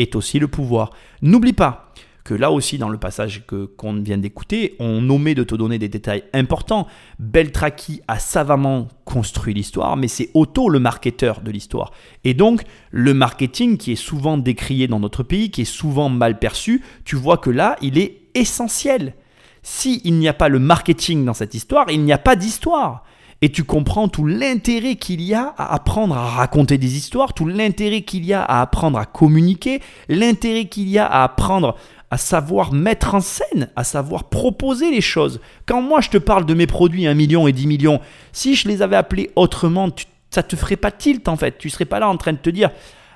[0.01, 0.91] est aussi le pouvoir.
[1.21, 1.91] N'oublie pas
[2.23, 5.79] que là aussi, dans le passage que, qu'on vient d'écouter, on omet de te donner
[5.79, 6.87] des détails importants.
[7.19, 11.91] Beltraki a savamment construit l'histoire, mais c'est Otto le marketeur de l'histoire.
[12.23, 12.61] Et donc,
[12.91, 17.15] le marketing qui est souvent décrié dans notre pays, qui est souvent mal perçu, tu
[17.15, 19.15] vois que là, il est essentiel.
[19.63, 23.03] S'il n'y a pas le marketing dans cette histoire, il n'y a pas d'histoire.
[23.43, 27.47] Et tu comprends tout l'intérêt qu'il y a à apprendre à raconter des histoires, tout
[27.47, 31.75] l'intérêt qu'il y a à apprendre à communiquer, l'intérêt qu'il y a à apprendre
[32.11, 35.39] à savoir mettre en scène, à savoir proposer les choses.
[35.65, 37.99] Quand moi je te parle de mes produits 1 million et 10 millions,
[38.31, 41.57] si je les avais appelés autrement, tu, ça te ferait pas tilt en fait.
[41.57, 42.69] Tu serais pas là en train de te dire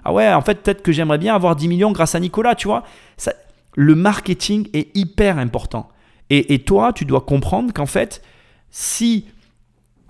[0.06, 2.68] ah ouais, en fait peut-être que j'aimerais bien avoir 10 millions grâce à Nicolas, tu
[2.68, 2.84] vois.
[3.18, 3.34] Ça,
[3.76, 5.90] le marketing est hyper important.
[6.32, 8.24] Et, et toi, tu dois comprendre qu'en fait,
[8.72, 9.26] si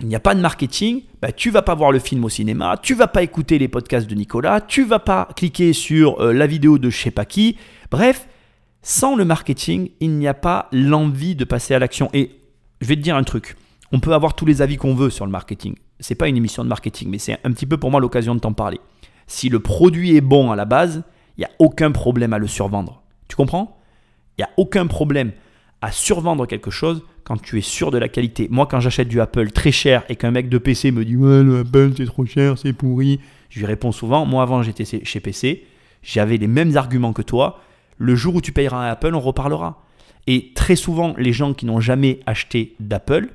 [0.01, 2.77] il n'y a pas de marketing, bah, tu vas pas voir le film au cinéma,
[2.81, 6.47] tu vas pas écouter les podcasts de Nicolas, tu vas pas cliquer sur euh, la
[6.47, 7.57] vidéo de je sais pas qui.
[7.91, 8.27] Bref,
[8.81, 12.09] sans le marketing, il n'y a pas l'envie de passer à l'action.
[12.13, 12.31] Et
[12.81, 13.55] je vais te dire un truc.
[13.91, 15.75] On peut avoir tous les avis qu'on veut sur le marketing.
[15.99, 18.39] C'est pas une émission de marketing, mais c'est un petit peu pour moi l'occasion de
[18.41, 18.79] t'en parler.
[19.27, 21.03] Si le produit est bon à la base,
[21.37, 23.01] il n'y a aucun problème à le survendre.
[23.27, 23.79] Tu comprends?
[24.37, 25.31] Il n'y a aucun problème
[25.85, 28.47] à survendre quelque chose quand tu es sûr de la qualité.
[28.49, 31.43] Moi, quand j'achète du Apple très cher et qu'un mec de PC me dit Ouais,
[31.43, 33.19] le Apple c'est trop cher, c'est pourri,
[33.51, 35.63] je lui réponds souvent Moi, avant, j'étais chez PC,
[36.01, 37.61] j'avais les mêmes arguments que toi.
[37.99, 39.83] Le jour où tu payeras un Apple, on reparlera.
[40.25, 43.29] Et très souvent, les gens qui n'ont jamais acheté d'Apple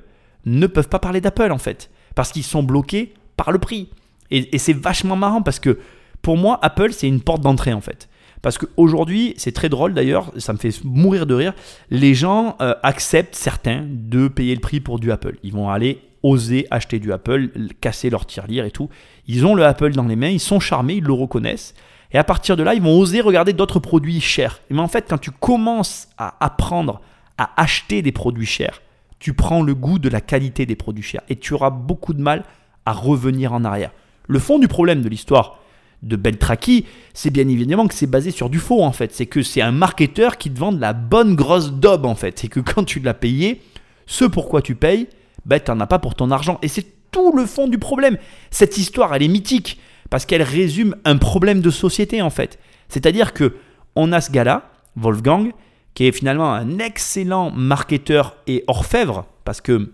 [0.45, 3.89] ne peuvent pas parler d'Apple en fait, parce qu'ils sont bloqués par le prix.
[4.29, 5.79] Et, c'est vachement marrant parce que
[6.21, 8.09] pour moi, Apple, c'est une porte d'entrée en fait.
[8.41, 11.53] Parce qu'aujourd'hui, c'est très drôle d'ailleurs, ça me fait mourir de rire,
[11.89, 15.37] les gens euh, acceptent certains de payer le prix pour du Apple.
[15.43, 17.49] Ils vont aller oser acheter du Apple,
[17.79, 18.89] casser leur tirelire et tout.
[19.27, 21.73] Ils ont le Apple dans les mains, ils sont charmés, ils le reconnaissent.
[22.13, 24.61] Et à partir de là, ils vont oser regarder d'autres produits chers.
[24.69, 27.01] Mais en fait, quand tu commences à apprendre
[27.37, 28.81] à acheter des produits chers,
[29.19, 32.21] tu prends le goût de la qualité des produits chers et tu auras beaucoup de
[32.21, 32.43] mal
[32.85, 33.91] à revenir en arrière.
[34.27, 35.60] Le fond du problème de l'histoire
[36.03, 39.13] de Beltraki, c'est bien évidemment que c'est basé sur du faux en fait.
[39.13, 42.39] C'est que c'est un marketeur qui te vend de la bonne grosse daube en fait.
[42.39, 43.61] C'est que quand tu l'as payé,
[44.07, 45.07] ce pourquoi tu payes,
[45.45, 46.59] ben t'en as pas pour ton argent.
[46.61, 48.17] Et c'est tout le fond du problème.
[48.49, 49.79] Cette histoire, elle est mythique
[50.09, 52.57] parce qu'elle résume un problème de société en fait.
[52.89, 53.55] C'est-à-dire que
[53.95, 55.51] on a ce gars-là, Wolfgang,
[55.93, 59.93] qui est finalement un excellent marketeur et orfèvre parce que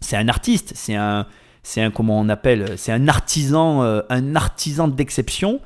[0.00, 1.26] c'est un artiste, c'est un
[1.68, 5.60] c'est un comment on appelle, c'est un artisan, euh, un artisan d'exception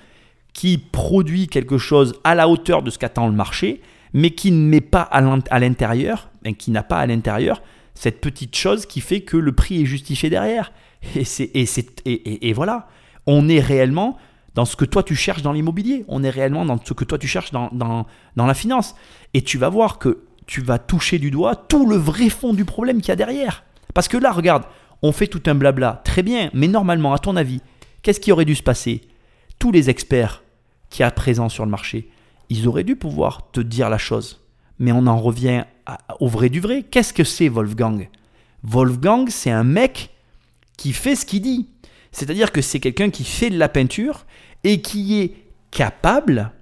[0.53, 3.81] qui produit quelque chose à la hauteur de ce qu'attend le marché,
[4.13, 7.63] mais qui ne met pas à l'intérieur, qui n'a pas à l'intérieur
[7.95, 10.73] cette petite chose qui fait que le prix est justifié derrière.
[11.15, 11.65] Et, c'est, et,
[12.05, 12.89] et, et, voilà,
[13.27, 14.19] on est réellement
[14.55, 17.19] dans ce que toi tu cherches dans l'immobilier, on est réellement dans ce que toi
[17.19, 18.97] tu cherches dans, dans, dans la finance.
[19.35, 22.65] Et tu vas voir que tu vas toucher du doigt tout le vrai fond du
[22.65, 23.65] problème qu'il y a derrière.
[23.95, 24.65] Parce que là, regarde,
[25.03, 27.61] on fait tout un blabla, très bien, mais normalement, à ton avis,
[28.03, 29.03] qu'est-ce qui aurait dû se passer?
[29.59, 30.43] Tous les experts
[30.91, 32.11] qui à présent sur le marché,
[32.49, 34.45] ils auraient dû pouvoir te dire la chose.
[34.79, 35.65] Mais on en revient
[36.21, 36.83] au vrai du vrai.
[36.83, 38.09] Qu'est-ce que c'est Wolfgang?
[38.63, 40.11] Wolfgang, c'est un mec
[40.77, 41.69] qui fait ce qu'il dit.
[42.11, 44.27] C'est-à-dire que c'est quelqu'un qui fait de la peinture
[44.65, 45.35] et qui est
[45.71, 46.53] capable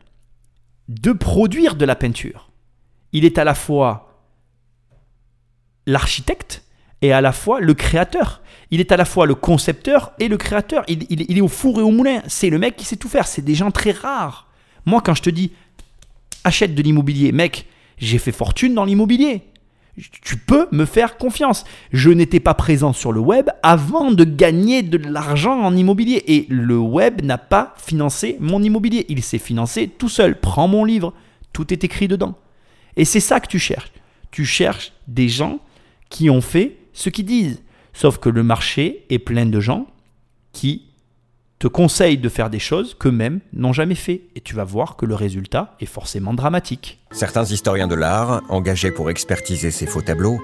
[0.88, 2.50] de produire de la peinture.
[3.12, 4.24] Il est à la fois
[5.86, 6.64] l'architecte,
[7.02, 8.40] et à la fois le créateur.
[8.70, 10.84] Il est à la fois le concepteur et le créateur.
[10.86, 12.22] Il, est au four et au moulin.
[12.28, 13.26] C'est le mec qui sait tout faire.
[13.26, 14.48] C'est des gens très rares.
[14.86, 15.52] Moi, quand je te dis
[16.44, 17.66] achète de l'immobilier, mec,
[17.98, 19.42] j'ai fait fortune dans l'immobilier.
[20.22, 21.64] Tu peux me faire confiance.
[21.92, 26.22] Je n'étais pas présent sur le web avant de gagner de l'argent en immobilier.
[26.28, 29.04] Et le web n'a pas financé mon immobilier.
[29.08, 30.38] Il s'est financé tout seul.
[30.38, 31.12] Prends mon livre.
[31.52, 32.38] Tout est écrit dedans.
[32.96, 33.92] Et c'est ça que tu cherches.
[34.30, 35.58] Tu cherches des gens
[36.08, 37.62] qui ont fait ce qu'ils disent.
[37.92, 39.86] Sauf que le marché est plein de gens
[40.52, 40.86] qui
[41.58, 44.22] te conseillent de faire des choses qu'eux-mêmes n'ont jamais fait.
[44.34, 46.98] Et tu vas voir que le résultat est forcément dramatique.
[47.10, 50.40] Certains historiens de l'art, engagés pour expertiser ces faux tableaux,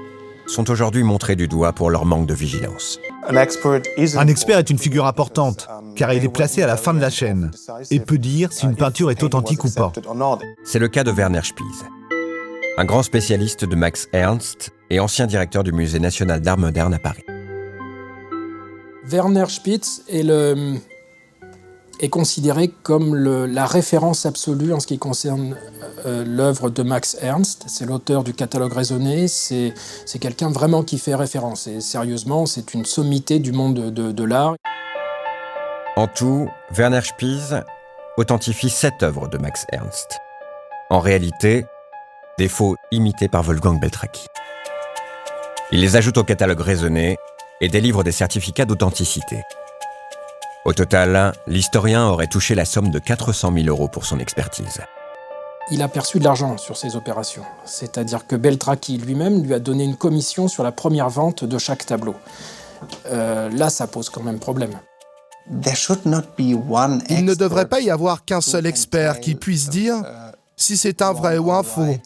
[0.47, 3.01] sont aujourd'hui montrés du doigt pour leur manque de vigilance.
[3.29, 7.11] Un expert est une figure importante, car il est placé à la fin de la
[7.11, 7.51] chaîne
[7.91, 9.93] et peut dire si une peinture est authentique ou pas.
[10.65, 11.65] C'est le cas de Werner Spies,
[12.79, 16.99] un grand spécialiste de Max Ernst et ancien directeur du Musée national d'art moderne à
[16.99, 17.25] Paris.
[19.05, 20.75] Werner Spitz est, le,
[22.01, 25.57] est considéré comme le, la référence absolue en ce qui concerne
[26.05, 27.65] euh, l'œuvre de Max Ernst.
[27.69, 29.73] C'est l'auteur du catalogue raisonné, c'est
[30.21, 31.69] quelqu'un vraiment qui fait référence.
[31.69, 34.57] Et sérieusement, c'est une sommité du monde de, de l'art.
[35.97, 37.55] En tout, Werner Spies
[38.19, 40.19] authentifie sept œuvres de Max Ernst.
[40.91, 41.65] En réalité,
[42.39, 44.27] défauts imités par Wolfgang Beltraki.
[45.73, 47.17] Il les ajoute au catalogue raisonné
[47.61, 49.43] et délivre des certificats d'authenticité.
[50.67, 54.81] Au total, l'historien aurait touché la somme de 400 000 euros pour son expertise.
[55.71, 59.85] Il a perçu de l'argent sur ces opérations, c'est-à-dire que Beltraki lui-même lui a donné
[59.85, 62.15] une commission sur la première vente de chaque tableau.
[63.07, 64.79] Euh, là, ça pose quand même problème.
[67.09, 69.97] Il ne devrait pas y avoir qu'un seul expert qui puisse dire
[70.57, 71.97] si c'est un vrai ou un faux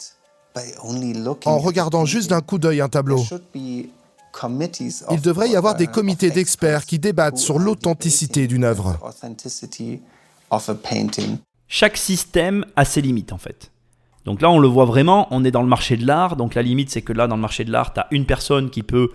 [1.45, 3.23] en regardant juste d'un coup d'œil un tableau.
[5.11, 8.97] Il devrait y avoir des comités d'experts qui débattent sur l'authenticité d'une œuvre.
[11.67, 13.71] Chaque système a ses limites en fait.
[14.25, 16.35] Donc là, on le voit vraiment, on est dans le marché de l'art.
[16.35, 18.69] Donc la limite, c'est que là, dans le marché de l'art, tu as une personne
[18.69, 19.09] qui peut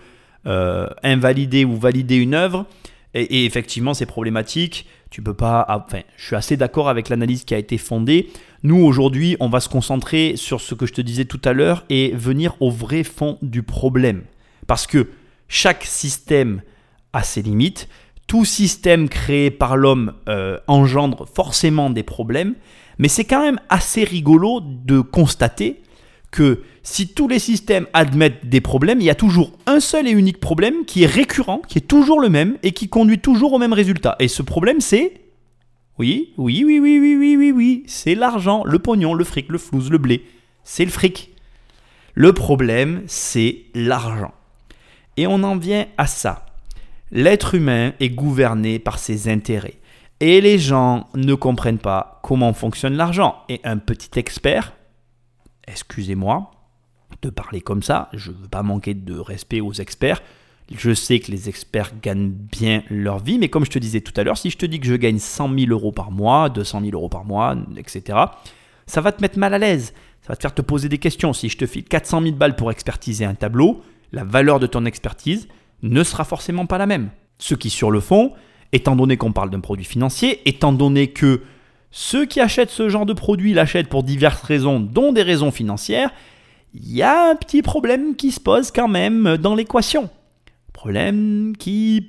[0.45, 2.65] euh, invalider ou valider une œuvre.
[3.13, 4.85] Et, effectivement, c'est problématique.
[5.09, 5.65] Tu peux pas.
[5.67, 8.29] Ah, enfin, je suis assez d'accord avec l'analyse qui a été fondée.
[8.67, 11.85] Nous, aujourd'hui, on va se concentrer sur ce que je te disais tout à l'heure
[11.89, 14.23] et venir au vrai fond du problème.
[14.67, 15.07] Parce que
[15.47, 16.61] chaque système
[17.13, 17.87] a ses limites.
[18.27, 22.55] Tout système créé par l'homme euh, engendre forcément des problèmes.
[22.97, 25.81] Mais c'est quand même assez rigolo de constater
[26.29, 30.11] que si tous les systèmes admettent des problèmes, il y a toujours un seul et
[30.11, 33.59] unique problème qui est récurrent, qui est toujours le même et qui conduit toujours au
[33.59, 34.17] même résultat.
[34.19, 35.21] Et ce problème, c'est
[35.99, 37.83] oui, oui, oui, oui, oui, oui, oui, oui.
[37.87, 40.25] C'est l'argent, le pognon, le fric, le flouze, le blé.
[40.63, 41.31] C'est le fric.
[42.13, 44.33] Le problème, c'est l'argent.
[45.17, 46.45] Et on en vient à ça.
[47.11, 49.79] L'être humain est gouverné par ses intérêts.
[50.19, 53.43] Et les gens ne comprennent pas comment fonctionne l'argent.
[53.49, 54.73] Et un petit expert,
[55.67, 56.51] excusez-moi
[57.21, 60.21] de parler comme ça, je ne veux pas manquer de respect aux experts,
[60.73, 64.13] je sais que les experts gagnent bien leur vie, mais comme je te disais tout
[64.19, 66.81] à l'heure, si je te dis que je gagne 100 000 euros par mois, 200
[66.81, 68.19] 000 euros par mois, etc.,
[68.85, 69.93] ça va te mettre mal à l'aise.
[70.21, 71.31] Ça va te faire te poser des questions.
[71.33, 73.81] Si je te file 400 000 balles pour expertiser un tableau,
[74.11, 75.47] la valeur de ton expertise
[75.83, 77.09] ne sera forcément pas la même.
[77.39, 78.33] Ce qui, sur le fond,
[78.71, 81.41] étant donné qu'on parle d'un produit financier, étant donné que
[81.91, 86.11] ceux qui achètent ce genre de produit l'achètent pour diverses raisons, dont des raisons financières,
[86.73, 90.09] il y a un petit problème qui se pose quand même dans l'équation.
[90.77, 92.07] Problème qui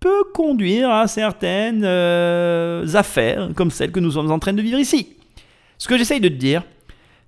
[0.00, 4.78] peut conduire à certaines euh, affaires comme celles que nous sommes en train de vivre
[4.78, 5.16] ici.
[5.78, 6.62] Ce que j'essaye de te dire,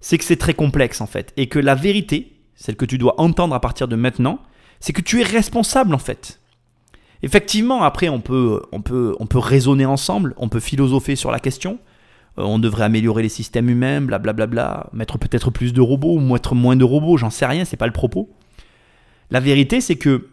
[0.00, 3.18] c'est que c'est très complexe en fait, et que la vérité, celle que tu dois
[3.18, 4.40] entendre à partir de maintenant,
[4.78, 6.38] c'est que tu es responsable en fait.
[7.22, 11.40] Effectivement, après, on peut, on, peut, on peut raisonner ensemble, on peut philosopher sur la
[11.40, 11.78] question,
[12.36, 16.54] euh, on devrait améliorer les systèmes humains, blablabla, mettre peut-être plus de robots ou mettre
[16.54, 18.28] moins de robots, j'en sais rien, c'est pas le propos.
[19.30, 20.28] La vérité, c'est que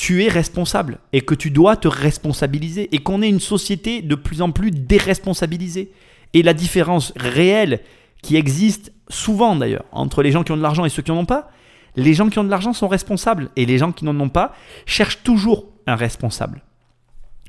[0.00, 4.14] tu es responsable et que tu dois te responsabiliser et qu'on est une société de
[4.14, 5.92] plus en plus déresponsabilisée.
[6.32, 7.80] Et la différence réelle
[8.22, 11.18] qui existe souvent d'ailleurs entre les gens qui ont de l'argent et ceux qui n'en
[11.18, 11.50] ont pas,
[11.96, 14.54] les gens qui ont de l'argent sont responsables et les gens qui n'en ont pas
[14.86, 16.62] cherchent toujours un responsable.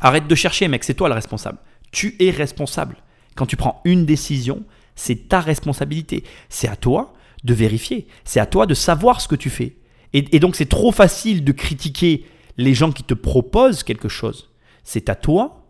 [0.01, 1.59] Arrête de chercher mec, c'est toi le responsable.
[1.93, 2.97] Tu es responsable.
[3.35, 4.61] Quand tu prends une décision,
[4.97, 6.25] c'est ta responsabilité.
[6.49, 7.13] C'est à toi
[7.45, 8.07] de vérifier.
[8.25, 9.77] C'est à toi de savoir ce que tu fais.
[10.11, 12.25] Et, et donc c'est trop facile de critiquer
[12.57, 14.49] les gens qui te proposent quelque chose.
[14.83, 15.65] C'est à toi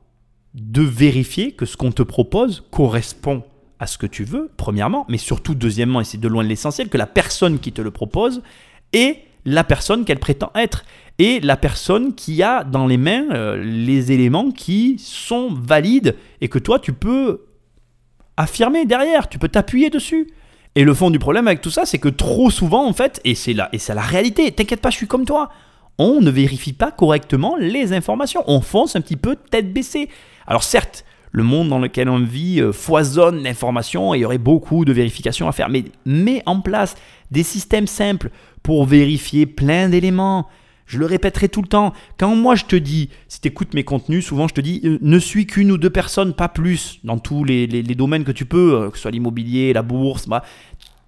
[0.54, 3.44] de vérifier que ce qu'on te propose correspond
[3.80, 6.98] à ce que tu veux, premièrement, mais surtout, deuxièmement, et c'est de loin l'essentiel, que
[6.98, 8.44] la personne qui te le propose
[8.94, 10.86] est la personne qu'elle prétend être
[11.18, 16.48] et la personne qui a dans les mains euh, les éléments qui sont valides et
[16.48, 17.46] que toi tu peux
[18.38, 20.30] affirmer derrière, tu peux t'appuyer dessus.
[20.76, 23.36] Et le fond du problème avec tout ça, c'est que trop souvent en fait, et
[23.36, 25.50] c'est la, et c'est la réalité, t'inquiète pas, je suis comme toi,
[26.02, 28.44] on ne vérifie pas correctement les informations.
[28.48, 30.10] On fonce un petit peu tête baissée.
[30.48, 34.38] Alors certes, le monde dans lequel on vit euh, foisonne d'informations et il y aurait
[34.40, 35.70] beaucoup de vérifications à faire.
[35.70, 36.96] Mais mets en place
[37.30, 38.32] des systèmes simples
[38.64, 40.48] pour vérifier plein d'éléments.
[40.88, 41.94] Je le répéterai tout le temps.
[42.18, 44.98] Quand moi je te dis, si tu écoutes mes contenus, souvent je te dis, euh,
[45.02, 48.74] ne suis qu'une ou deux personnes, pas plus, dans tous les, domaines que tu peux,
[48.74, 50.44] euh, que ce soit l'immobilier, la bourse, bah,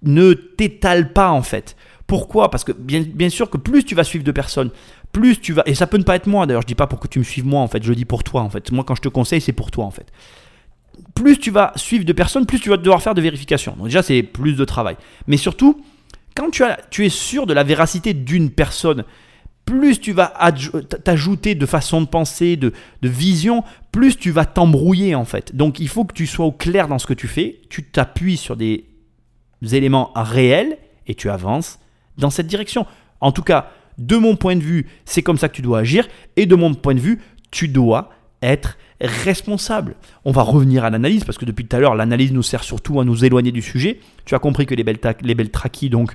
[0.04, 1.76] ne t'étale pas en fait.
[2.06, 2.50] Pourquoi?
[2.50, 4.70] Parce que bien, sûr que plus tu vas suivre de personnes,
[5.12, 5.62] plus tu vas.
[5.66, 7.24] Et ça peut ne pas être moi d'ailleurs, je dis pas pour que tu me
[7.24, 8.70] suives moi en fait, je dis pour toi en fait.
[8.72, 10.12] Moi quand je te conseille, c'est pour toi en fait.
[11.14, 13.74] Plus tu vas suivre de personnes, plus tu vas devoir faire de vérification.
[13.76, 14.96] Donc déjà, c'est plus de travail.
[15.26, 15.82] Mais surtout,
[16.36, 19.04] quand tu, es sûr de la véracité d'une personne,
[19.64, 20.34] plus tu vas
[21.04, 22.72] t'ajouter de façon de penser, de
[23.02, 25.56] vision, plus tu vas t'embrouiller en fait.
[25.56, 28.36] Donc il faut que tu sois au clair dans ce que tu fais, tu t'appuies
[28.36, 28.84] sur des
[29.62, 30.76] éléments réels
[31.06, 31.78] et tu avances
[32.18, 32.86] dans cette direction.
[33.20, 36.06] En tout cas, de mon point de vue, c'est comme ça que tu dois agir.
[36.36, 37.20] Et de mon point de vue,
[37.50, 38.10] tu dois
[38.42, 39.96] être responsable.
[40.24, 43.00] On va revenir à l'analyse parce que depuis tout à l'heure, l'analyse nous sert surtout
[43.00, 44.00] à nous éloigner du sujet.
[44.24, 46.14] Tu as compris que les belles, les traquis, donc,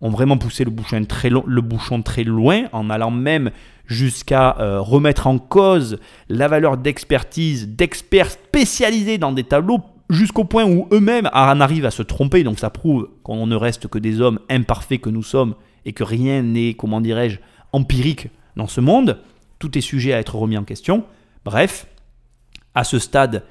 [0.00, 3.50] ont vraiment poussé le bouchon très, le bouchon très loin en allant même
[3.86, 5.98] jusqu'à euh, remettre en cause
[6.28, 11.90] la valeur d'expertise d'experts spécialisés dans des tableaux jusqu'au point où eux-mêmes en arrivent à
[11.90, 12.42] se tromper.
[12.44, 15.54] Donc ça prouve qu'on ne reste que des hommes imparfaits que nous sommes
[15.84, 17.38] et que rien n'est, comment dirais-je,
[17.72, 19.20] empirique dans ce monde.
[19.58, 21.04] Tout est sujet à être remis en question.
[21.44, 21.86] Bref,
[22.74, 23.44] à ce stade,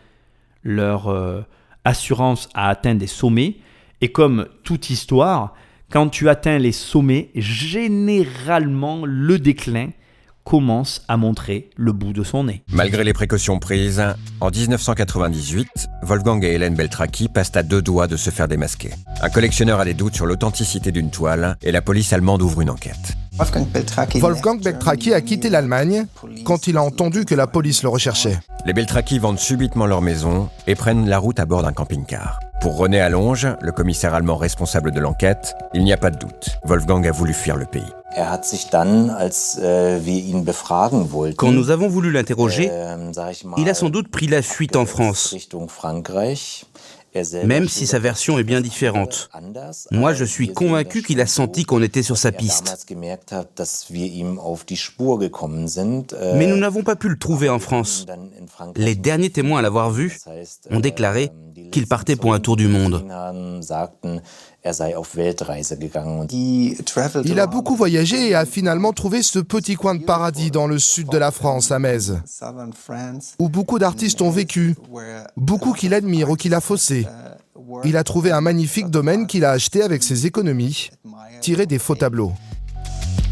[0.63, 1.41] leur euh,
[1.85, 3.57] assurance a atteint des sommets.
[4.01, 5.53] Et comme toute histoire,
[5.89, 9.89] quand tu atteins les sommets, généralement le déclin
[10.47, 12.63] commence à montrer le bout de son nez.
[12.71, 14.01] Malgré les précautions prises,
[14.39, 15.67] en 1998,
[16.03, 18.91] Wolfgang et Hélène Beltraki passent à deux doigts de se faire démasquer.
[19.21, 22.69] Un collectionneur a des doutes sur l'authenticité d'une toile et la police allemande ouvre une
[22.69, 23.17] enquête.
[24.15, 26.05] Wolfgang Beltraki a quitté l'Allemagne
[26.45, 28.39] quand il a entendu que la police le recherchait.
[28.65, 32.39] Les Beltraki vendent subitement leur maison et prennent la route à bord d'un camping-car.
[32.59, 36.49] Pour René Allonge, le commissaire allemand responsable de l'enquête, il n'y a pas de doute.
[36.63, 37.85] Wolfgang a voulu fuir le pays.
[38.15, 38.37] Er äh,
[41.35, 43.11] Quand nous avons voulu l'interroger, ähm,
[43.57, 45.35] il a sans doute pris la fuite en France,
[47.45, 49.29] même si sa version est bien différente.
[49.91, 52.87] Moi, je suis convaincu qu'il a senti qu'on était sur sa piste.
[56.35, 58.05] Mais nous n'avons pas pu le trouver en France.
[58.75, 60.19] Les derniers témoins à l'avoir vu
[60.69, 61.31] ont déclaré
[61.71, 63.05] qu'il partait pour un tour du monde.
[67.25, 70.79] Il a beaucoup voyagé et a finalement trouvé ce petit coin de paradis dans le
[70.79, 72.13] sud de la France, à Metz,
[73.39, 74.75] où beaucoup d'artistes ont vécu,
[75.35, 77.07] beaucoup qu'il admire ou qu'il a faussé.
[77.83, 80.89] Il a trouvé un magnifique domaine qu'il a acheté avec ses économies,
[81.41, 82.33] tiré des faux tableaux.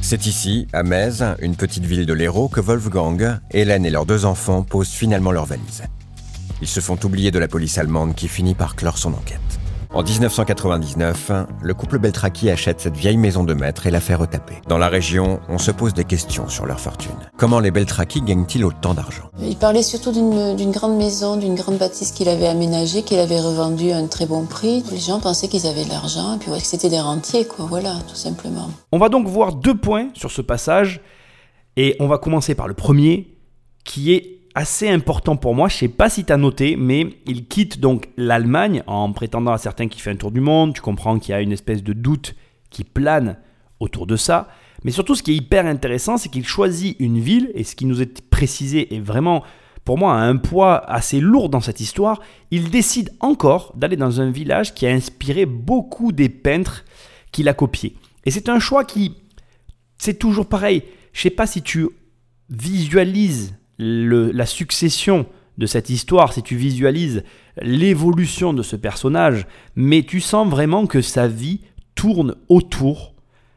[0.02, 4.26] C'est ici, à Metz, une petite ville de l'Hérault, que Wolfgang, Hélène et leurs deux
[4.26, 5.84] enfants posent finalement leurs valises.
[6.62, 9.40] Ils se font oublier de la police allemande qui finit par clore son enquête.
[9.96, 11.32] En 1999,
[11.62, 14.56] le couple Beltraki achète cette vieille maison de maître et la fait retaper.
[14.68, 17.16] Dans la région, on se pose des questions sur leur fortune.
[17.38, 19.30] Comment les Beltraki gagnent-ils autant d'argent?
[19.40, 23.92] Il parlait surtout d'une grande maison, d'une grande bâtisse qu'il avait aménagée, qu'il avait revendue
[23.92, 24.84] à un très bon prix.
[24.92, 27.66] Les gens pensaient qu'ils avaient de l'argent et puis que c'était des rentiers, quoi.
[27.70, 28.70] Voilà, tout simplement.
[28.92, 31.00] On va donc voir deux points sur ce passage
[31.78, 33.38] et on va commencer par le premier
[33.86, 35.68] qui est assez important pour moi.
[35.68, 39.58] Je sais pas si tu as noté, mais il quitte donc l'Allemagne en prétendant à
[39.58, 40.74] certains qu'il fait un tour du monde.
[40.74, 42.36] Tu comprends qu'il y a une espèce de doute
[42.70, 43.38] qui plane
[43.80, 44.48] autour de ça.
[44.84, 47.86] Mais surtout, ce qui est hyper intéressant, c'est qu'il choisit une ville, et ce qui
[47.86, 49.44] nous est précisé est vraiment,
[49.84, 52.22] pour moi, un poids assez lourd dans cette histoire.
[52.52, 56.86] Il décide encore d'aller dans un village qui a inspiré beaucoup des peintres
[57.32, 57.96] qu'il a copiés.
[58.26, 59.16] Et c'est un choix qui,
[59.98, 60.84] c'est toujours pareil.
[61.14, 61.88] Je sais pas si tu
[62.50, 65.26] visualises la succession
[65.58, 67.24] de cette histoire, si tu visualises
[67.62, 71.62] l'évolution de ce personnage, mais tu sens vraiment que sa vie
[71.96, 73.14] tourne autour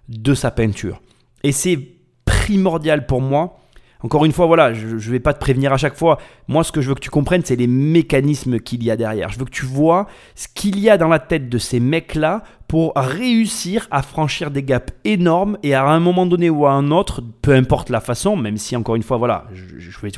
[0.08, 1.00] de sa peinture.
[1.42, 1.78] Et c'est
[2.24, 3.58] primordial pour moi
[4.00, 6.18] encore une fois, voilà, je ne vais pas te prévenir à chaque fois.
[6.46, 9.28] Moi, ce que je veux que tu comprennes, c'est les mécanismes qu'il y a derrière.
[9.30, 12.44] Je veux que tu vois ce qu'il y a dans la tête de ces mecs-là
[12.68, 16.90] pour réussir à franchir des gaps énormes et à un moment donné ou à un
[16.90, 19.46] autre, peu importe la façon, même si encore une fois, voilà,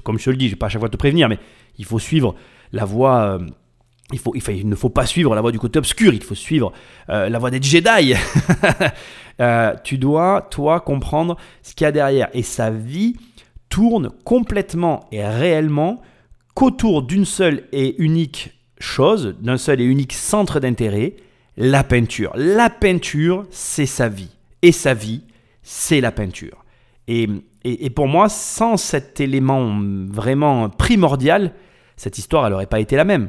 [0.03, 1.39] comme je te le dis, je ne vais pas à chaque fois te prévenir, mais
[1.79, 2.35] il faut suivre
[2.73, 3.21] la voie.
[3.21, 3.47] Euh,
[4.13, 6.73] il, faut, il, ne faut pas suivre la voie du côté obscur, il faut suivre
[7.09, 8.15] euh, la voie des Jedi.
[9.41, 12.29] Euh, tu dois, toi, comprendre ce qu'il y a derrière.
[12.35, 13.17] Et sa vie,
[13.71, 16.03] tourne complètement et réellement
[16.55, 21.15] qu'autour d'une seule et unique chose, d'un seul et unique centre d'intérêt,
[21.61, 22.33] la peinture.
[22.35, 24.31] La peinture, c'est sa vie.
[24.63, 25.23] Et sa vie,
[25.63, 26.65] c'est la peinture.
[27.07, 27.29] Et,
[27.65, 29.79] et, pour moi, sans cet élément
[30.09, 31.53] vraiment primordial,
[31.97, 33.29] cette histoire, elle n'aurait pas été la même.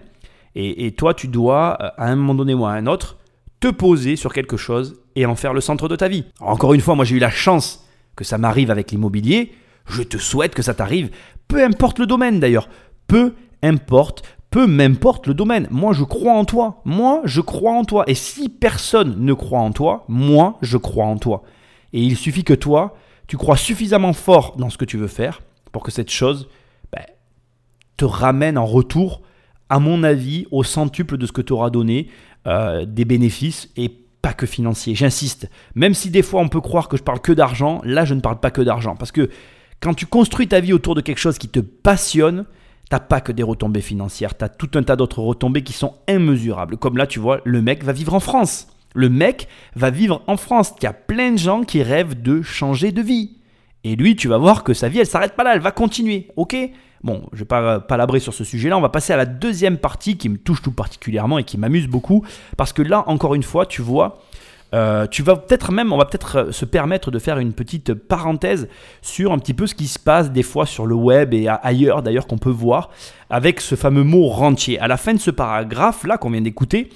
[0.56, 3.18] Et, et, toi, tu dois, à un moment donné ou à un autre,
[3.60, 6.24] te poser sur quelque chose et en faire le centre de ta vie.
[6.40, 7.86] encore une fois, moi j'ai eu la chance
[8.16, 9.52] que ça m'arrive avec l'immobilier.
[9.88, 11.12] Je te souhaite que ça t'arrive,
[11.48, 12.70] peu importe le domaine d'ailleurs,
[13.08, 15.68] peu importe, peu m'importe le domaine.
[15.72, 16.82] Moi, je crois en toi.
[16.86, 18.04] Moi, je crois en toi.
[18.08, 21.44] Et si personne ne croit en toi, moi, je crois en toi.
[21.94, 22.96] Et il suffit que toi,
[23.28, 25.42] tu crois suffisamment fort dans ce que tu veux faire
[25.72, 26.50] pour que cette chose
[26.92, 27.06] ben,
[27.96, 29.22] te ramène en retour,
[29.70, 32.10] à mon avis, au centuple de ce que tu auras donné,
[32.46, 33.90] euh, des bénéfices et
[34.22, 34.96] pas que financiers.
[34.96, 35.50] J'insiste.
[35.76, 38.20] Même si des fois on peut croire que je parle que d'argent, là je ne
[38.20, 38.98] parle pas que d'argent.
[38.98, 39.30] Parce que
[39.80, 42.46] quand tu construis ta vie autour de quelque chose qui te passionne,
[42.92, 45.96] t'as pas que des retombées financières, tu as tout un tas d'autres retombées qui sont
[46.10, 46.76] immesurables.
[46.76, 48.68] Comme là, tu vois, le mec va vivre en France.
[48.94, 49.48] Le mec
[49.78, 50.74] va vivre en France.
[50.82, 53.38] Il y a plein de gens qui rêvent de changer de vie.
[53.86, 56.28] Et lui, tu vas voir que sa vie, elle s'arrête pas là, elle va continuer.
[56.36, 56.54] Ok?
[57.02, 58.78] Bon, je vais pas palabrer sur ce sujet-là.
[58.78, 61.88] On va passer à la deuxième partie qui me touche tout particulièrement et qui m'amuse
[61.88, 62.26] beaucoup.
[62.58, 64.22] Parce que là, encore une fois, tu vois,
[64.74, 67.94] euh, tu vas peut-être même, on va peut-être euh, se permettre de faire une petite
[67.94, 68.70] parenthèse
[69.02, 72.02] sur un petit peu ce qui se passe des fois sur le web et ailleurs
[72.02, 72.90] d'ailleurs qu'on peut voir
[73.30, 74.80] avec ce fameux mot rentier.
[74.80, 76.90] À la fin de ce paragraphe là qu'on vient d'écouter,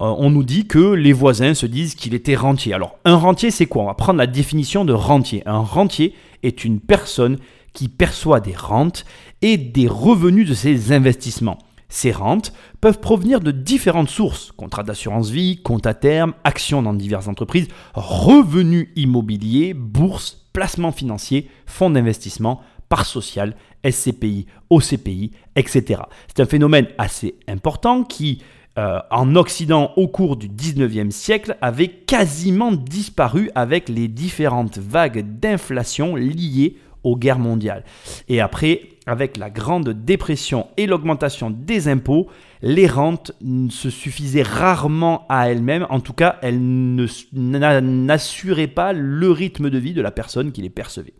[0.00, 2.74] euh, on nous dit que les voisins se disent qu'il était rentier.
[2.74, 3.84] Alors un rentier c'est quoi?
[3.84, 5.44] On va prendre la définition de rentier.
[5.46, 7.38] Un rentier est une personne
[7.72, 9.04] qui perçoit des rentes
[9.42, 11.58] et des revenus de ses investissements.
[11.92, 16.94] Ces rentes peuvent provenir de différentes sources, contrats d'assurance vie, comptes à terme, actions dans
[16.94, 23.54] diverses entreprises, revenus immobiliers, bourses, placements financiers, fonds d'investissement, parts sociales,
[23.84, 26.00] SCPI, OCPI, etc.
[26.28, 28.40] C'est un phénomène assez important qui,
[28.78, 35.38] euh, en Occident au cours du 19e siècle, avait quasiment disparu avec les différentes vagues
[35.38, 37.84] d'inflation liées aux guerres mondiales.
[38.28, 42.28] Et après, avec la Grande Dépression et l'augmentation des impôts,
[42.62, 43.32] les rentes
[43.70, 45.86] se suffisaient rarement à elles-mêmes.
[45.90, 46.60] En tout cas, elles
[47.32, 51.14] n'assuraient pas le rythme de vie de la personne qui les percevait.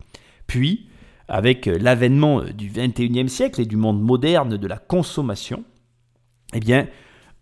[0.46, 0.86] Puis,
[1.28, 5.64] avec l'avènement du 21e siècle et du monde moderne de la consommation,
[6.54, 6.86] eh bien,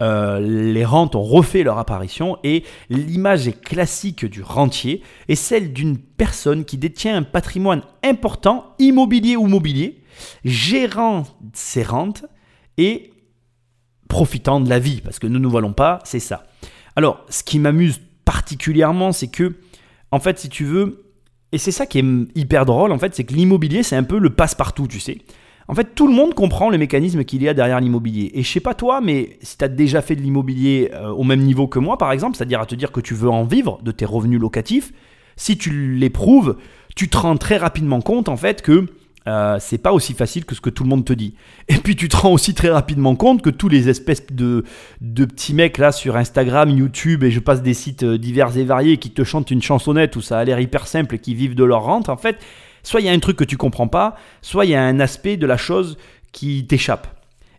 [0.02, 5.98] euh, les rentes ont refait leur apparition et l'image classique du rentier est celle d'une
[5.98, 10.02] personne qui détient un patrimoine important, immobilier ou mobilier,
[10.44, 12.24] gérant ses rentes
[12.78, 13.12] et
[14.08, 16.44] profitant de la vie, parce que ne nous voilons pas, c'est ça.
[16.96, 19.56] Alors, ce qui m'amuse particulièrement, c'est que,
[20.10, 21.12] en fait, si tu veux,
[21.52, 22.04] et c'est ça qui est
[22.34, 25.18] hyper drôle, en fait, c'est que l'immobilier, c'est un peu le passe-partout, tu sais.
[25.70, 28.32] En fait, tout le monde comprend le mécanisme qu'il y a derrière l'immobilier.
[28.34, 31.22] Et je sais pas toi, mais si tu as déjà fait de l'immobilier euh, au
[31.22, 33.78] même niveau que moi, par exemple, c'est-à-dire à te dire que tu veux en vivre
[33.84, 34.92] de tes revenus locatifs,
[35.36, 36.56] si tu l'éprouves,
[36.96, 38.86] tu te rends très rapidement compte, en fait, que
[39.28, 41.34] euh, c'est pas aussi facile que ce que tout le monde te dit.
[41.68, 44.64] Et puis tu te rends aussi très rapidement compte que tous les espèces de,
[45.00, 48.64] de petits mecs là sur Instagram, YouTube et je passe des sites euh, divers et
[48.64, 51.54] variés qui te chantent une chansonnette où ça a l'air hyper simple et qui vivent
[51.54, 52.38] de leur rente, en fait,
[52.82, 55.00] soit il y a un truc que tu comprends pas, soit il y a un
[55.00, 55.96] aspect de la chose
[56.32, 57.06] qui t'échappe.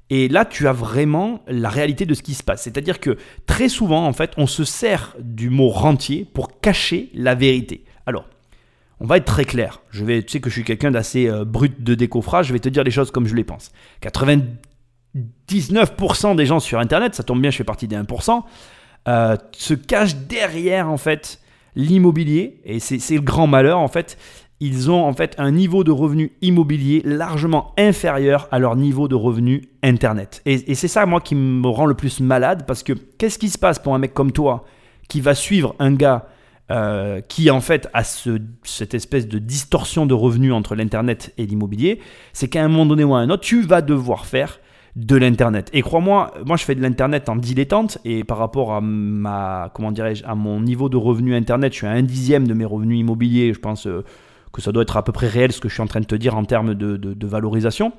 [0.10, 2.64] Et là, tu as vraiment la réalité de ce qui se passe.
[2.64, 7.34] C'est-à-dire que très souvent, en fait, on se sert du mot rentier pour cacher la
[7.34, 7.86] vérité.
[8.06, 8.26] Alors,
[9.00, 9.82] on va être très clair.
[9.90, 12.60] Je vais, tu sais que je suis quelqu'un d'assez euh, brut de décoffrage, je vais
[12.60, 13.72] te dire les choses comme je les pense.
[14.04, 18.44] 99% des gens sur Internet, ça tombe bien, je fais partie des 1%,
[19.08, 21.40] euh, se cachent derrière en fait
[21.76, 24.18] l'immobilier, et c'est le grand malheur en fait.
[24.64, 29.16] Ils ont en fait un niveau de revenu immobilier largement inférieur à leur niveau de
[29.16, 30.44] revenu Internet.
[30.46, 33.58] Et, c'est ça, moi, qui me rend le plus malade, parce que qu'est-ce qui se
[33.58, 34.64] passe pour un mec comme toi
[35.10, 36.28] qui va suivre un gars
[36.70, 42.00] euh, qui en fait a cette espèce de distorsion de revenus entre l'Internet et l'immobilier,
[42.32, 44.60] c'est qu'à un moment donné ou à un autre, tu vas devoir faire
[44.96, 45.72] de l'Internet.
[45.74, 49.92] Et crois-moi, moi je fais de l'Internet en dilettante et par rapport à ma, comment
[49.92, 53.00] dirais-je, à mon niveau de revenu Internet, je suis à un dixième de mes revenus
[53.00, 53.54] immobiliers.
[53.54, 54.06] Je pense euh,
[54.52, 56.06] que ça doit être à peu près réel ce que je suis en train de
[56.06, 57.94] te dire en termes de, de valorisation.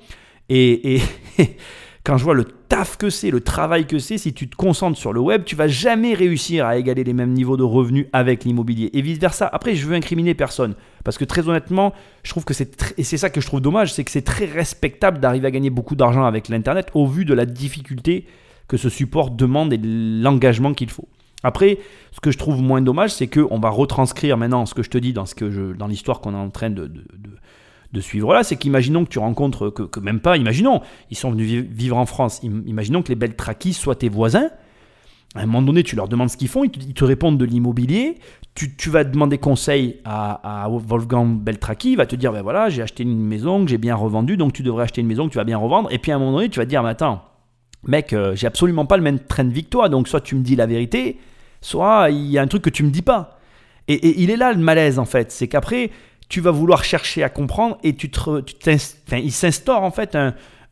[0.48, 1.00] Et,
[2.04, 4.98] quand je vois le taf que c'est, le travail que c'est, si tu te concentres
[4.98, 8.44] sur le web, tu vas jamais réussir à égaler les mêmes niveaux de revenus avec
[8.44, 9.48] l'immobilier et vice versa.
[9.52, 10.74] Après, je veux incriminer personne
[11.04, 11.92] parce que très honnêtement,
[12.24, 14.46] je trouve que c'est et c'est ça que je trouve dommage, c'est que c'est très
[14.46, 18.26] respectable d'arriver à gagner beaucoup d'argent avec l'internet au vu de la difficulté
[18.66, 21.08] que ce support demande et de l'engagement qu'il faut.
[21.42, 21.78] Après,
[22.12, 24.98] ce que je trouve moins dommage, c'est qu'on va retranscrire maintenant ce que je te
[24.98, 26.90] dis dans, ce que dans l'histoire qu'on est en train de,
[27.92, 31.64] de suivre là, c'est qu'imaginons que tu rencontres, que, même pas, imaginons, ils sont venus
[31.70, 34.48] vivre en France, imaginons que les Beltraki soient tes voisins,
[35.34, 38.18] à un moment donné, tu leur demandes ce qu'ils font, ils te, répondent de l'immobilier,
[38.54, 43.02] tu, vas demander conseil à, Wolfgang Beltraki, il va te dire, ben voilà, j'ai acheté
[43.02, 45.44] une maison que j'ai bien revendue, donc tu devrais acheter une maison que tu vas
[45.44, 47.22] bien revendre, et puis à un moment donné, tu vas te dire, mais attends,
[47.84, 50.56] mec, euh, j'ai absolument pas le même train de toi, donc soit tu me dis
[50.56, 51.18] la vérité,
[51.62, 53.38] soit il y a un truc que tu me dis pas.
[53.88, 55.90] Et, il est là le malaise en fait, c'est qu'après,
[56.28, 58.42] tu vas vouloir chercher à comprendre et tu te,
[59.16, 60.16] il s'instaure en fait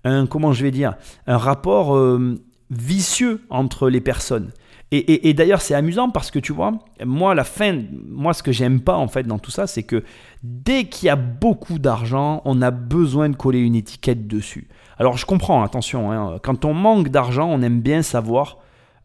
[0.05, 0.95] un, comment je vais dire,
[1.27, 2.39] un rapport euh,
[2.71, 4.51] vicieux entre les personnes.
[4.93, 6.73] Et, d'ailleurs, c'est amusant parce que tu vois,
[7.05, 10.03] moi, la fin, moi, ce que j'aime pas en fait dans tout ça, c'est que
[10.43, 14.67] dès qu'il y a beaucoup d'argent, on a besoin de coller une étiquette dessus.
[14.99, 18.59] Alors, je comprends, attention, hein, quand on manque d'argent, on aime bien savoir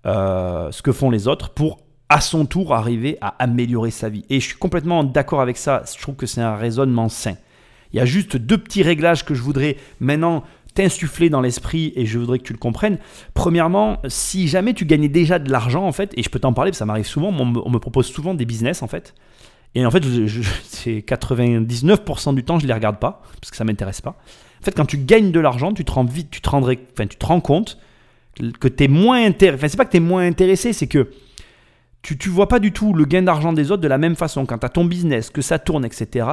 [0.05, 1.79] euh, ce que font les autres pour
[2.09, 4.25] à son tour arriver à améliorer sa vie.
[4.29, 7.35] Et je suis complètement d'accord avec ça, je trouve que c'est un raisonnement sain.
[7.93, 10.43] Il y a juste deux petits réglages que je voudrais maintenant
[10.75, 12.99] t'insuffler dans l'esprit et je voudrais que tu le comprennes.
[13.33, 16.71] Premièrement, si jamais tu gagnais déjà de l'argent en fait, et je peux t'en parler,
[16.71, 19.15] parce que ça m'arrive souvent, on me, propose souvent des business en fait,
[19.73, 20.03] et en fait,
[20.63, 24.17] c'est 99% du temps, je les regarde pas, parce que ça m'intéresse pas.
[24.61, 27.07] En fait, quand tu gagnes de l'argent, tu te rends vite, tu te rendrais, enfin,
[27.07, 27.77] tu te rends compte
[28.59, 29.57] que tu es moins intéressé.
[29.57, 31.09] Enfin, c'est pas que tu moins intéressé, c'est que
[32.01, 34.45] tu ne vois pas du tout le gain d'argent des autres de la même façon.
[34.45, 36.27] Quand tu as ton business, que ça tourne, etc.,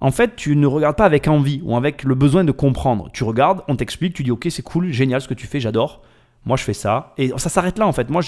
[0.00, 3.08] en fait, tu ne regardes pas avec envie ou avec le besoin de comprendre.
[3.12, 6.02] Tu regardes, on t'explique, tu dis ok, c'est cool, génial ce que tu fais, j'adore.
[6.44, 7.14] Moi, je fais ça.
[7.18, 8.10] Et ça s'arrête là, en fait.
[8.10, 8.20] Moi,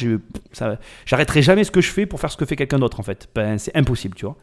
[1.05, 3.29] j'arrêterai jamais ce que je fais pour faire ce que fait quelqu'un d'autre, en fait.
[3.35, 4.37] Ben, c'est impossible, tu vois.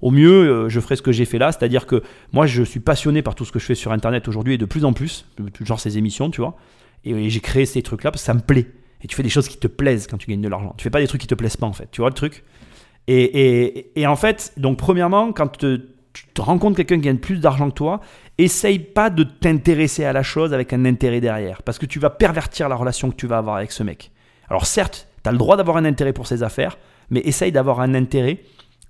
[0.00, 2.02] Au mieux, euh, je ferai ce que j'ai fait là, c'est-à-dire que
[2.32, 4.64] moi, je suis passionné par tout ce que je fais sur Internet aujourd'hui et de
[4.64, 5.26] plus en plus,
[5.60, 6.56] genre ces émissions, tu vois.
[7.04, 8.66] Et j'ai créé ces trucs-là parce que ça me plaît
[9.02, 10.74] et tu fais des choses qui te plaisent quand tu gagnes de l'argent.
[10.76, 11.88] Tu fais pas des trucs qui te plaisent pas en fait.
[11.90, 12.44] Tu vois le truc?
[13.10, 15.80] Et, et, en fait, donc premièrement, quand tu
[16.34, 18.00] te rencontres quelqu'un qui gagne plus d'argent que toi,
[18.36, 22.10] essaye pas de t'intéresser à la chose avec un intérêt derrière, parce que tu vas
[22.10, 24.10] pervertir la relation que tu vas avoir avec ce mec.
[24.50, 26.76] Alors certes, tu as le droit d'avoir un intérêt pour ses affaires,
[27.08, 28.40] mais essaye d'avoir un intérêt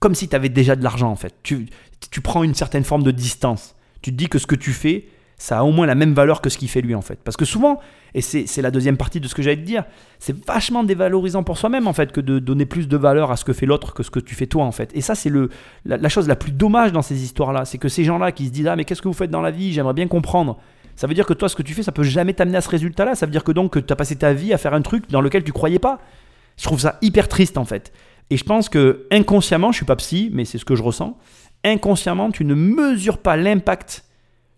[0.01, 1.35] comme si tu avais déjà de l'argent en fait.
[1.45, 1.67] Tu,
[2.11, 3.77] tu prends une certaine forme de distance.
[4.03, 6.41] Tu te dis que ce que tu fais, ça a au moins la même valeur
[6.41, 7.21] que ce qu'il fait lui en fait.
[7.23, 7.81] Parce que souvent,
[8.15, 9.85] et c'est la deuxième partie de ce que j'allais te dire,
[10.19, 13.45] c'est vachement dévalorisant pour soi-même en fait que de donner plus de valeur à ce
[13.45, 14.91] que fait l'autre que ce que tu fais toi en fait.
[14.95, 18.05] Et ça c'est la, la, chose la plus dommage dans ces histoires-là, c'est que ces
[18.05, 20.09] gens-là qui se disent ah mais qu'est-ce que vous faites dans la vie, j'aimerais bien
[20.09, 20.59] comprendre.
[20.97, 22.71] Ça veut dire que toi ce que tu fais ça peut jamais t'amener à ce
[22.71, 23.15] résultat-là.
[23.15, 25.21] Ça veut dire que donc tu as passé ta vie à faire un truc dans
[25.21, 26.01] lequel tu croyais pas.
[26.57, 27.93] Je trouve ça hyper triste en fait.
[28.31, 31.17] Et je pense que inconsciemment, je suis pas psy, mais c'est ce que je ressens.
[31.65, 34.05] Inconsciemment, tu ne mesures pas l'impact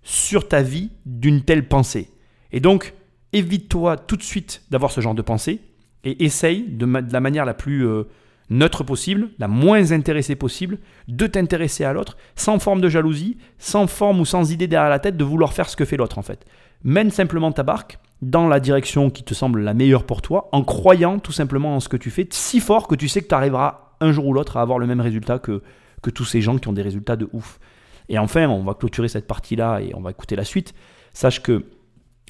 [0.02, 2.10] sur ta vie d'une telle pensée.
[2.52, 2.94] Et donc,
[3.32, 5.60] évite-toi tout de suite d'avoir ce genre de pensée
[6.04, 8.04] et essaye de, la manière la plus euh,
[8.48, 10.78] neutre possible, la moins intéressée possible,
[11.08, 14.98] de t'intéresser à l'autre, sans forme de jalousie, sans forme ou sans idée derrière la
[14.98, 16.44] tête de vouloir faire ce que fait l'autre en fait.
[16.82, 20.62] Mène simplement ta barque dans la direction qui te semble la meilleure pour toi, en
[20.62, 23.34] croyant tout simplement en ce que tu fais, si fort que tu sais que tu
[23.34, 25.62] arriveras un jour ou l'autre à avoir le même résultat que,
[26.02, 27.60] que tous ces gens qui ont des résultats de ouf.
[28.08, 30.74] Et enfin, on va clôturer cette partie-là et on va écouter la suite.
[31.12, 31.64] Sache que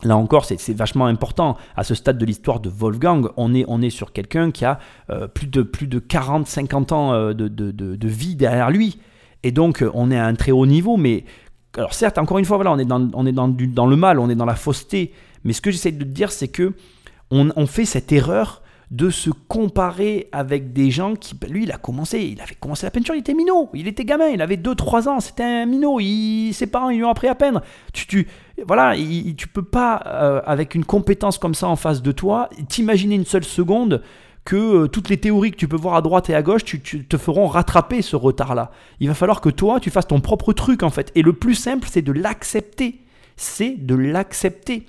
[0.02, 1.56] Là encore, c'est vachement important.
[1.76, 4.78] À ce stade de l'histoire de Wolfgang, on est, sur quelqu'un qui a
[5.10, 8.98] euh, plus de, plus de 40-50 ans euh, de, vie derrière lui.
[9.42, 10.96] Et donc, euh, on est à un très haut niveau.
[10.96, 11.24] Mais,
[11.76, 15.12] alors certes, encore une fois, on est, dans, le mal, on est dans la fausseté.
[15.44, 16.72] Mais ce que j'essaie de dire, c'est que
[17.30, 21.36] on, fait cette erreur de se comparer avec des gens qui.
[21.48, 24.28] Lui, il a commencé, il avait commencé la peinture, il était minot, il était gamin,
[24.28, 27.62] il avait 2-3 ans, c'était un minot, ses parents ils lui ont appris à peindre.
[27.92, 28.26] Tu, tu,
[28.66, 32.48] voilà, il, tu peux pas, euh, avec une compétence comme ça en face de toi,
[32.68, 34.02] t'imaginer une seule seconde
[34.44, 36.80] que euh, toutes les théories que tu peux voir à droite et à gauche tu,
[36.80, 38.70] te feront rattraper ce retard-là.
[38.98, 41.12] Il va falloir que toi, tu fasses ton propre truc en fait.
[41.14, 43.00] Et le plus simple, c'est de l'accepter.
[43.36, 44.86] C'est de l'accepter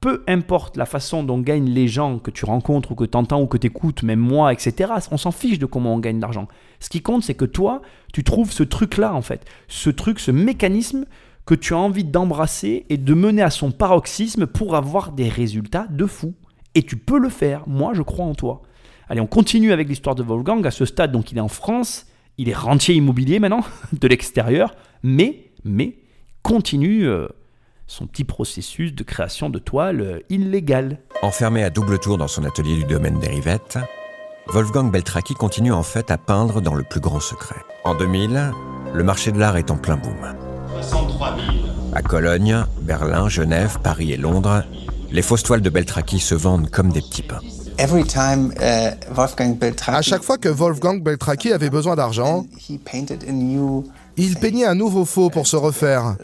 [0.00, 3.40] peu importe la façon dont gagnent les gens que tu rencontres ou que tu entends
[3.40, 6.22] ou que tu écoutes, même moi, etc., on s'en fiche de comment on gagne de
[6.22, 6.48] l'argent.
[6.80, 9.44] Ce qui compte, c'est que toi, tu trouves ce truc-là, en fait.
[9.68, 11.06] Ce truc, ce mécanisme
[11.46, 15.86] que tu as envie d'embrasser et de mener à son paroxysme pour avoir des résultats
[15.88, 16.34] de fou.
[16.74, 17.66] Et tu peux le faire.
[17.68, 18.62] Moi, je crois en toi.
[19.08, 20.66] Allez, on continue avec l'histoire de Wolfgang.
[20.66, 22.06] À ce stade, donc, il est en France.
[22.36, 24.74] Il est rentier immobilier maintenant, de l'extérieur.
[25.02, 25.96] Mais, mais,
[26.42, 27.06] continue.
[27.06, 27.28] Euh,
[27.86, 30.98] son petit processus de création de toiles illégales.
[31.22, 33.78] Enfermé à double tour dans son atelier du domaine des Rivettes,
[34.48, 37.56] Wolfgang Beltraki continue en fait à peindre dans le plus grand secret.
[37.84, 38.52] En 2000,
[38.92, 40.45] le marché de l'art est en plein boom.
[41.94, 44.64] À Cologne, Berlin, Genève, Paris et Londres,
[45.10, 47.40] les fausses toiles de Beltraki se vendent comme des petits pains.
[47.78, 47.86] Uh,
[49.86, 52.46] à chaque fois que Wolfgang Beltraki avait besoin d'argent,
[54.16, 56.16] il peignait un nouveau faux pour se refaire.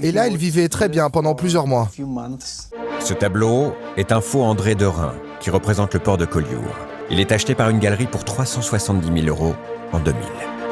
[0.00, 1.88] Et là, il vivait très bien pendant plusieurs mois.
[3.00, 6.76] Ce tableau est un faux André de Rhin qui représente le port de Collioure.
[7.10, 9.54] Il est acheté par une galerie pour 370 000 euros
[9.92, 10.22] en 2000.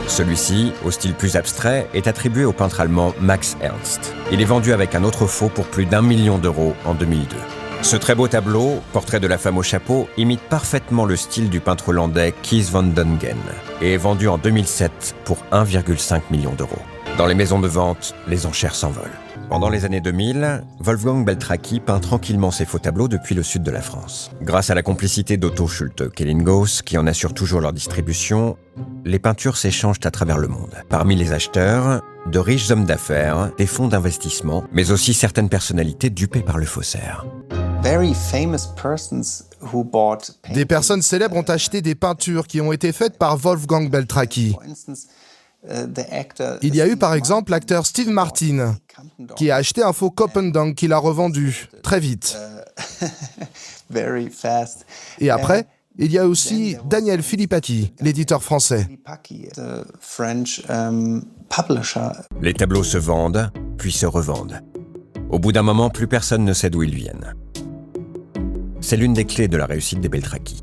[0.09, 4.15] Celui-ci, au style plus abstrait, est attribué au peintre allemand Max Ernst.
[4.31, 7.37] Il est vendu avec un autre faux pour plus d'un million d'euros en 2002.
[7.83, 11.61] Ce très beau tableau, portrait de la femme au chapeau, imite parfaitement le style du
[11.61, 13.37] peintre hollandais Kies van Dongen
[13.81, 16.83] et est vendu en 2007 pour 1,5 million d'euros.
[17.19, 19.26] Dans les maisons de vente, les enchères s'envolent.
[19.49, 23.71] Pendant les années 2000, Wolfgang Beltraki peint tranquillement ses faux tableaux depuis le sud de
[23.71, 24.33] la France.
[24.43, 28.57] Grâce à la complicité d'Otto Schulte Kellinghaus, qui en assure toujours leur distribution,
[29.05, 30.75] les peintures s'échangent à travers le monde.
[30.89, 36.43] Parmi les acheteurs, de riches hommes d'affaires, des fonds d'investissement, mais aussi certaines personnalités dupées
[36.43, 37.25] par le faussaire.
[40.53, 44.57] Des personnes célèbres ont acheté des peintures qui ont été faites par Wolfgang Beltraki.
[45.69, 48.77] Uh, Il y a eu par exemple l'acteur Steve Martin
[49.37, 52.37] qui a acheté un faux Coppendang qu'il a revendu très vite.
[53.89, 54.29] Uh,
[55.21, 55.67] Et après,
[55.99, 58.89] il y a aussi Daniel Filippati, l'éditeur français.
[60.69, 61.25] Um,
[62.43, 64.61] Les tableaux se vendent, puis se revendent.
[65.31, 67.33] Au bout d'un moment, plus personne ne sait d'où ils viennent.
[68.81, 70.63] C'est l'une des clés de la réussite des Beltraki.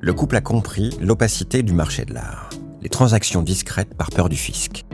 [0.00, 2.50] Le couple a compris l'opacité du marché de l'art,
[2.82, 4.84] les transactions discrètes par peur du fisc.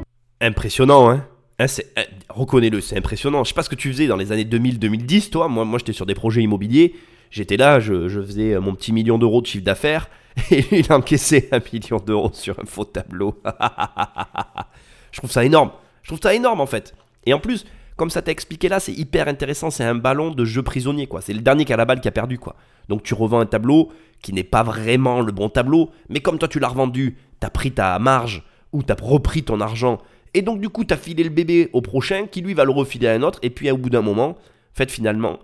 [0.40, 1.24] Impressionnant, hein,
[1.58, 1.66] hein
[1.96, 3.44] eh, Reconnais-le, c'est impressionnant.
[3.44, 5.48] Je sais pas ce que tu faisais dans les années 2000-2010, toi.
[5.48, 6.94] Moi, moi j'étais sur des projets immobiliers.
[7.30, 10.08] J'étais là, je, faisais mon petit million d'euros de chiffre d'affaires.
[10.50, 13.40] Et il encaissait un million d'euros sur un faux tableau.
[15.12, 15.72] je trouve ça énorme.
[16.02, 16.94] Je trouve ça énorme, en fait.
[17.26, 17.64] Et en plus,
[17.96, 19.70] comme ça t'a expliqué là, c'est hyper intéressant.
[19.70, 21.22] C'est un ballon de jeu prisonnier, quoi.
[21.22, 22.54] C'est le dernier qui a la balle qui a perdu, quoi.
[22.88, 23.90] Donc tu revends un tableau
[24.22, 27.72] qui n'est pas vraiment le bon tableau, mais comme toi tu l'as revendu, t'as pris
[27.72, 29.98] ta marge ou t'as repris ton argent,
[30.34, 33.08] et donc du coup t'as filé le bébé au prochain qui lui va le refiler
[33.08, 34.36] à un autre, et puis au bout d'un moment,
[34.74, 35.38] fait finalement,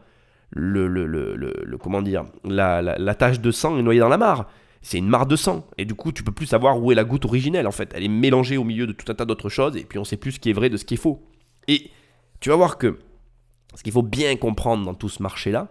[0.50, 4.08] le, le, le, le comment dire, la, la, la tache de sang est noyée dans
[4.08, 4.46] la mare
[4.84, 5.66] c'est une mare de sang.
[5.78, 7.90] Et du coup, tu peux plus savoir où est la goutte originelle, en fait.
[7.94, 10.18] Elle est mélangée au milieu de tout un tas d'autres choses, et puis on sait
[10.18, 11.26] plus ce qui est vrai de ce qui est faux.
[11.66, 11.90] Et
[12.38, 12.98] tu vas voir que
[13.74, 15.68] ce qu'il faut bien comprendre dans tout ce marché-là,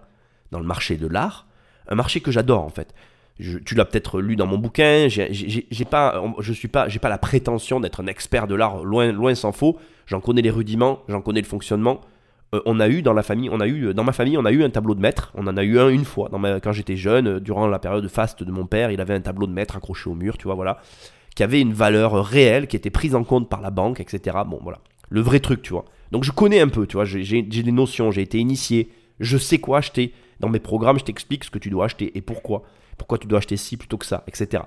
[0.51, 1.47] dans le marché de l'art,
[1.87, 2.95] un marché que j'adore en fait.
[3.39, 5.07] Tu l'as peut-être lu dans mon bouquin.
[5.09, 9.11] J'ai pas, je suis pas, j'ai pas la prétention d'être un expert de l'art, loin,
[9.11, 9.77] loin s'en faut.
[10.05, 12.01] J'en connais les rudiments, j'en connais le fonctionnement.
[12.53, 14.51] Euh, on a eu dans la famille, on a eu dans ma famille, on a
[14.51, 15.31] eu un tableau de maître.
[15.35, 16.29] On en a eu un une fois
[16.61, 19.21] quand j'étais jeune, euh, durant la période de faste de mon père, il avait un
[19.21, 20.79] tableau de maître accroché au mur, tu vois, voilà,
[21.35, 24.37] qui avait une valeur réelle, qui était prise en compte par la banque, etc.
[24.45, 24.79] Bon, voilà,
[25.09, 25.85] le vrai truc, tu vois.
[26.11, 28.89] Donc je connais un peu, tu vois, j'ai des notions, j'ai été initié
[29.19, 30.13] Je sais quoi acheter.
[30.39, 32.63] Dans mes programmes, je t'explique ce que tu dois acheter et pourquoi.
[32.97, 34.63] Pourquoi tu dois acheter ci plutôt que ça, etc.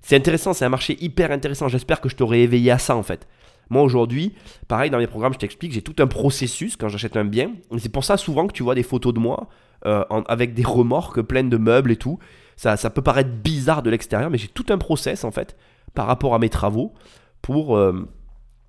[0.00, 1.68] C'est intéressant, c'est un marché hyper intéressant.
[1.68, 3.26] J'espère que je t'aurai éveillé à ça en fait.
[3.70, 4.34] Moi aujourd'hui,
[4.68, 7.52] pareil dans mes programmes, je t'explique, j'ai tout un processus quand j'achète un bien.
[7.78, 9.48] c'est pour ça souvent que tu vois des photos de moi
[9.86, 12.18] euh, avec des remorques pleines de meubles et tout.
[12.56, 15.56] Ça, peut paraître bizarre de l'extérieur, mais j'ai tout un process en fait
[15.94, 16.92] par rapport à mes travaux
[17.40, 18.08] pour, euh,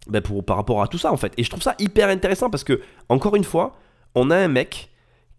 [0.07, 1.33] ben pour par rapport à tout ça en fait.
[1.37, 3.75] Et je trouve ça hyper intéressant parce que encore une fois,
[4.15, 4.89] on a un mec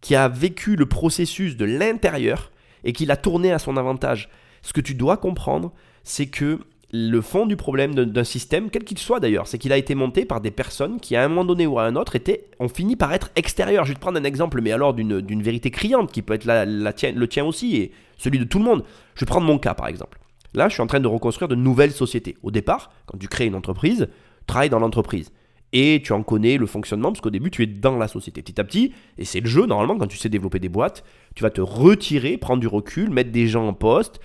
[0.01, 2.51] qui a vécu le processus de l'intérieur
[2.85, 4.29] et qui l'a tourné à son avantage.
[4.63, 5.73] Ce que tu dois comprendre,
[6.05, 6.61] c'est que
[6.93, 10.25] le fond du problème d'un système, quel qu'il soit d'ailleurs, c'est qu'il a été monté
[10.25, 12.95] par des personnes qui, à un moment donné ou à un autre, étaient, ont fini
[12.95, 13.85] par être extérieures.
[13.85, 16.65] Je vais te prendre un exemple, mais alors d'une vérité criante, qui peut être la,
[16.65, 18.85] le tien aussi et celui de tout le monde.
[19.17, 20.21] Je vais prendre mon cas, par exemple.
[20.55, 22.37] Là, je suis en train de reconstruire de nouvelles sociétés.
[22.45, 24.09] Au départ, quand tu crées une entreprise,
[24.47, 25.33] travaille dans l'entreprise.
[25.77, 28.43] Et tu en connais le fonctionnement, parce qu'au début, tu es dans la société.
[28.43, 31.43] Petit à petit, et c'est le jeu, normalement, quand tu sais développer des boîtes, tu
[31.43, 34.21] vas te retirer, prendre du recul, mettre des gens en poste,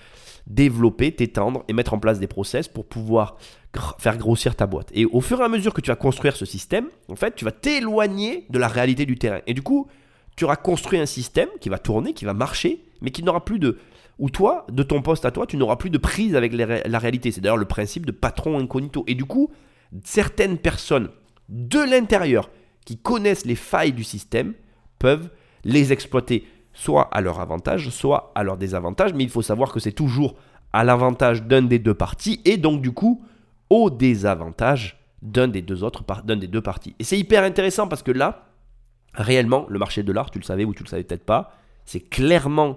[0.46, 3.36] développer, t'étendre et mettre en place des process pour pouvoir
[3.98, 4.90] faire grossir ta boîte.
[4.94, 7.44] Et au fur et à mesure que tu vas construire ce système, en fait, tu
[7.44, 9.40] vas t'éloigner de la réalité du terrain.
[9.48, 9.88] Et du coup,
[10.36, 13.58] tu auras construit un système qui va tourner, qui va marcher, mais qui n'aura plus
[13.58, 13.78] de...
[14.20, 17.32] Ou toi, de ton poste à toi, tu n'auras plus de prise avec la réalité.
[17.32, 19.02] C'est d'ailleurs le principe de patron incognito.
[19.08, 19.50] Et du coup,
[20.04, 21.08] certaines personnes
[21.50, 22.48] de l'intérieur
[22.86, 24.54] qui connaissent les failles du système
[24.98, 25.30] peuvent
[25.64, 29.80] les exploiter soit à leur avantage, soit à leur désavantage, mais il faut savoir que
[29.80, 30.36] c'est toujours
[30.72, 33.22] à l'avantage d'un des deux partis et donc du coup
[33.68, 36.94] au désavantage d'un des deux autres d'un des deux partis.
[36.98, 38.46] Et c'est hyper intéressant parce que là,
[39.14, 41.52] réellement, le marché de l'art, tu le savais ou tu le savais peut-être pas,
[41.84, 42.76] c'est clairement,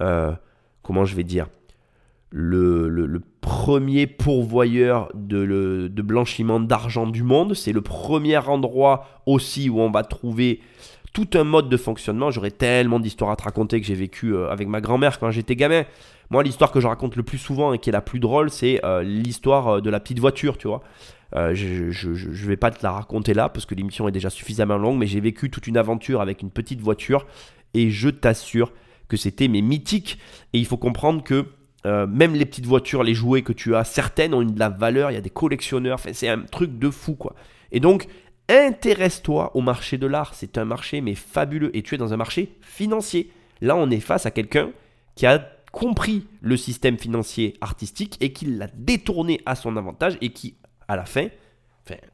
[0.00, 0.32] euh,
[0.82, 1.48] comment je vais dire,
[2.30, 7.54] le, premier pourvoyeur de, de blanchiment d'argent du monde.
[7.54, 10.60] C'est le premier endroit aussi où on va trouver
[11.12, 12.30] tout un mode de fonctionnement.
[12.30, 15.56] J'aurais tellement d'histoires à te raconter que j'ai vécu euh, avec ma grand-mère quand j'étais
[15.56, 15.84] gamin.
[16.30, 18.84] Moi, l'histoire que je raconte le plus souvent et qui est la plus drôle, c'est
[18.84, 20.82] euh, l'histoire euh, de la petite voiture, tu vois.
[21.34, 24.98] je, je, vais pas te la raconter là parce que l'émission est déjà suffisamment longue,
[24.98, 27.26] mais j'ai vécu toute une aventure avec une petite voiture
[27.74, 28.72] et je t'assure
[29.08, 30.18] que c'était mes mythiques.
[30.52, 31.46] Et il faut comprendre que
[31.84, 35.10] même les petites voitures, les jouets que tu as, certaines ont une de la valeur,
[35.10, 37.34] il y a des collectionneurs, enfin, c'est un truc de fou quoi.
[37.72, 38.08] Et donc,
[38.48, 40.34] Intéresse-toi au marché de l'art.
[40.34, 43.30] C'est un marché mais fabuleux et tu es dans un marché financier.
[43.60, 44.70] Là, on est face à quelqu'un
[45.14, 50.30] qui a compris le système financier artistique et qui l'a détourné à son avantage et
[50.30, 50.54] qui,
[50.86, 51.28] à la fin,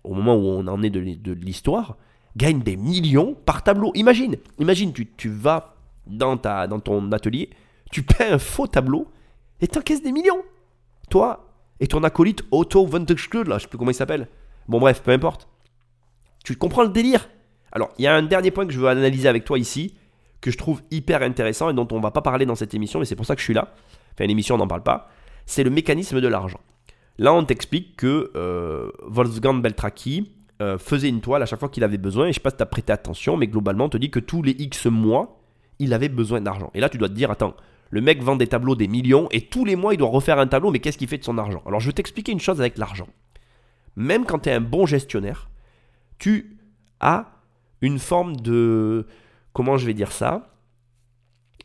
[0.02, 1.96] au moment où on en est de, l'histoire,
[2.36, 3.92] gagne des millions par tableau.
[3.94, 5.76] Imagine, imagine, tu, tu vas
[6.08, 7.50] dans, ta, dans ton atelier,
[7.92, 9.06] tu peins un faux tableau
[9.60, 10.42] et t'encaisses des millions.
[11.10, 11.44] Toi
[11.80, 14.28] et ton acolyte Otto Vantage là, je sais plus comment il s'appelle.
[14.68, 15.48] Bon bref, peu importe.
[16.44, 17.28] Tu comprends le délire?
[17.72, 19.94] Alors, il y a un dernier point que je veux analyser avec toi ici,
[20.40, 23.04] que je trouve hyper intéressant et dont on va pas parler dans cette émission, mais
[23.04, 23.74] c'est pour ça que je suis là.
[24.14, 25.10] Enfin, l'émission, on n'en parle pas.
[25.46, 26.60] C'est le mécanisme de l'argent.
[27.18, 30.30] Là, on t'explique que euh, Wolfgang Beltraki
[30.62, 32.56] euh, faisait une toile à chaque fois qu'il avait besoin, et je sais pas si
[32.56, 35.40] tu as prêté attention, mais globalement, on te dit que tous les X mois,
[35.80, 36.70] il avait besoin d'argent.
[36.74, 37.56] Et là, tu dois te dire, attends,
[37.94, 40.48] le mec vend des tableaux des millions, et tous les mois, il doit refaire un
[40.48, 41.62] tableau, mais qu'est-ce qu'il fait de son argent?
[41.64, 43.06] Alors, je vais t'expliquer une chose avec l'argent.
[43.94, 45.48] Même quand tu es un bon gestionnaire,
[46.18, 46.58] tu
[46.98, 47.26] as
[47.82, 49.06] une forme de...
[49.52, 50.56] Comment je vais dire ça?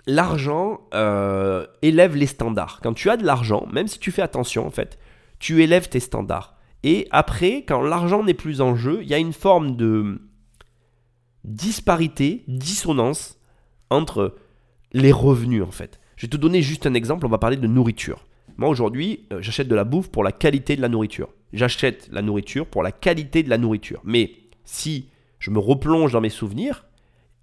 [0.06, 2.80] L'argent euh, élève les standards.
[2.84, 5.00] Quand tu as de l'argent, même si tu fais attention en fait,
[5.40, 6.56] tu élèves tes standards.
[6.84, 10.22] Et après, quand l'argent n'est plus en jeu, il y a une forme de
[11.44, 13.40] disparité, dissonance
[13.90, 14.36] entre
[14.92, 15.99] les revenus en fait.
[16.20, 18.26] Je vais te donner juste un exemple, on va parler de nourriture.
[18.58, 21.30] Moi aujourd'hui, euh, j'achète de la bouffe pour la qualité de la nourriture.
[21.54, 24.02] J'achète la nourriture pour la qualité de la nourriture.
[24.04, 24.34] Mais
[24.66, 25.08] si
[25.40, 26.84] je me replonge dans mes souvenirs,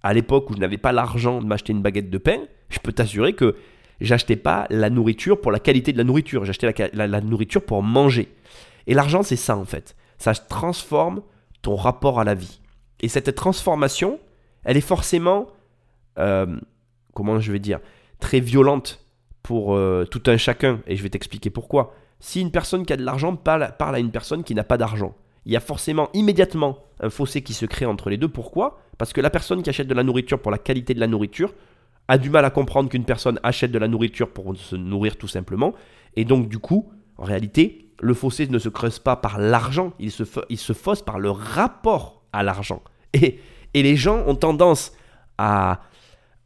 [0.03, 2.91] à l'époque où je n'avais pas l'argent de m'acheter une baguette de pain, je peux
[2.91, 3.55] t'assurer que
[3.99, 8.31] j'achetais pas la nourriture pour la qualité de la nourriture, j'achetais la, nourriture pour manger.
[8.85, 9.95] Et l'argent, c'est ça en fait.
[10.19, 11.23] Ça transforme
[11.63, 12.61] ton rapport à la vie.
[12.99, 14.19] Et cette transformation,
[14.63, 15.47] elle est forcément,
[16.19, 16.59] euh,
[17.15, 17.79] comment je vais dire,
[18.19, 19.05] très violente
[19.43, 20.79] pour euh, tout un chacun.
[20.87, 21.93] Et je vais t'expliquer pourquoi.
[22.19, 25.15] Si une personne qui a de l'argent parle à une personne qui n'a pas d'argent,
[25.45, 28.27] il y a forcément immédiatement un fossé qui se crée entre les deux.
[28.27, 28.79] Pourquoi?
[28.97, 31.53] Parce que la personne qui achète de la nourriture pour la qualité de la nourriture
[32.07, 35.27] a du mal à comprendre qu'une personne achète de la nourriture pour se nourrir tout
[35.27, 35.73] simplement.
[36.15, 40.11] Et donc du coup, en réalité, le fossé ne se creuse pas par l'argent, il
[40.11, 42.81] se, il se fausse par le rapport à l'argent.
[43.13, 43.39] Et,
[43.73, 44.93] et les gens ont tendance
[45.37, 45.81] à,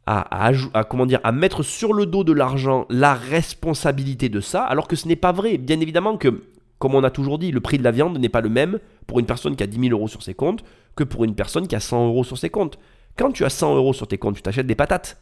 [0.06, 4.64] à, à, comment dire, à mettre sur le dos de l'argent la responsabilité de ça,
[4.64, 5.58] alors que ce n'est pas vrai.
[5.58, 6.42] Bien évidemment que
[6.82, 9.20] comme on a toujours dit, le prix de la viande n'est pas le même pour
[9.20, 10.64] une personne qui a 10 000 euros sur ses comptes
[10.96, 12.76] que pour une personne qui a 100 euros sur ses comptes.
[13.16, 15.16] Quand tu as 100 euros sur tes comptes, tu t'achètes des patates.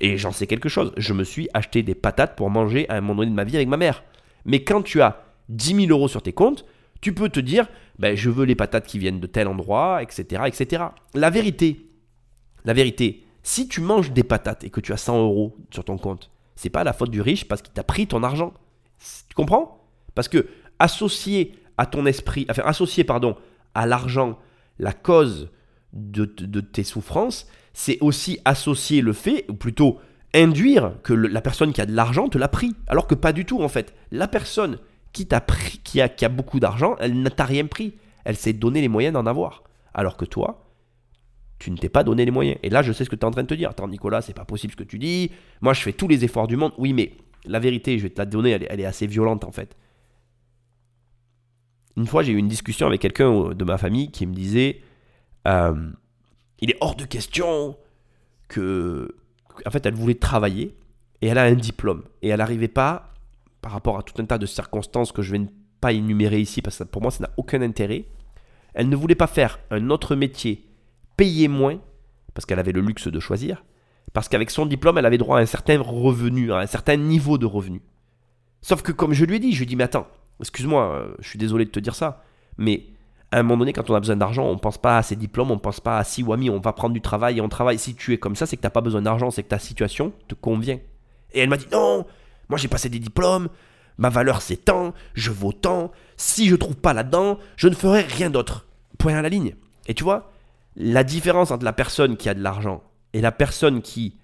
[0.00, 0.92] Et j'en sais quelque chose.
[0.96, 3.56] Je me suis acheté des patates pour manger à un moment donné de ma vie
[3.56, 4.04] avec ma mère.
[4.44, 6.64] Mais quand tu as 10 000 euros sur tes comptes,
[7.00, 7.66] tu peux te dire,
[7.98, 10.84] ben, je veux les patates qui viennent de tel endroit, etc., etc.
[11.14, 11.90] La vérité,
[12.64, 15.98] la vérité, si tu manges des patates et que tu as 100 euros sur ton
[15.98, 18.52] compte, c'est pas la faute du riche parce qu'il t'a pris ton argent.
[19.28, 19.84] Tu comprends?
[20.14, 20.46] Parce que
[20.78, 23.36] associer à ton esprit, enfin associer pardon
[23.74, 24.38] à l'argent
[24.78, 25.50] la cause
[25.92, 26.24] de,
[26.60, 29.98] tes souffrances, c'est aussi associer le fait, ou plutôt
[30.34, 33.44] induire que la personne qui a de l'argent te l'a pris, alors que pas du
[33.44, 33.94] tout en fait.
[34.10, 34.78] La personne
[35.12, 37.94] qui t'a pris, qui a, qui a beaucoup d'argent, elle n'a t'a rien pris.
[38.24, 39.62] Elle s'est donné les moyens d'en avoir.
[39.94, 40.61] Alors que toi,
[41.62, 42.58] tu ne t'es pas donné les moyens.
[42.64, 43.70] Et là, je sais ce que tu es en train de te dire.
[43.70, 45.30] Attends, Nicolas, c'est pas possible ce que tu dis.
[45.60, 46.72] Moi, je fais tous les efforts du monde.
[46.76, 47.12] Oui, mais
[47.44, 49.76] la vérité, je vais te la donner, elle est, assez violente en fait.
[51.96, 54.80] Une fois, j'ai eu une discussion avec quelqu'un de ma famille qui me disait
[55.46, 55.90] euh,
[56.60, 57.76] Il est hors de question
[58.48, 59.14] que.
[59.64, 60.74] En fait, elle voulait travailler
[61.20, 62.02] et elle a un diplôme.
[62.22, 63.14] Et elle n'arrivait pas
[63.60, 65.46] par rapport à tout un tas de circonstances que je vais ne
[65.80, 68.06] pas énumérer ici parce que pour moi ça n'a aucun intérêt.
[68.74, 70.64] Elle ne voulait pas faire un autre métier
[71.16, 71.78] payé moins
[72.34, 73.64] parce qu'elle avait le luxe de choisir,
[74.12, 77.38] parce qu'avec son diplôme elle avait droit à un certain revenu, à un certain niveau
[77.38, 77.82] de revenu.
[78.60, 80.06] Sauf que comme je lui ai dit, je lui ai dit mais attends,
[80.40, 82.22] excuse-moi, euh, je suis désolé de te dire ça,
[82.58, 82.86] mais
[83.32, 85.16] à un moment donné, quand on a besoin d'argent, on ne pense pas à ses
[85.16, 87.40] diplômes, on ne pense pas à si ou ami, on va prendre du travail et
[87.40, 87.78] on travaille.
[87.78, 89.58] Si tu es comme ça, c'est que tu n'as pas besoin d'argent, c'est que ta
[89.58, 90.78] situation te convient.
[91.32, 92.04] Et elle m'a dit non,
[92.50, 93.48] moi, j'ai passé des diplômes,
[93.96, 98.02] ma valeur c'est tant, je vaux tant, si je trouve pas là-dedans, je ne ferai
[98.02, 98.66] rien d'autre.
[98.98, 99.54] Point à la ligne.
[99.86, 100.31] Et tu vois,
[100.76, 102.82] la différence entre la personne qui a de l'argent
[103.12, 104.16] et la personne qui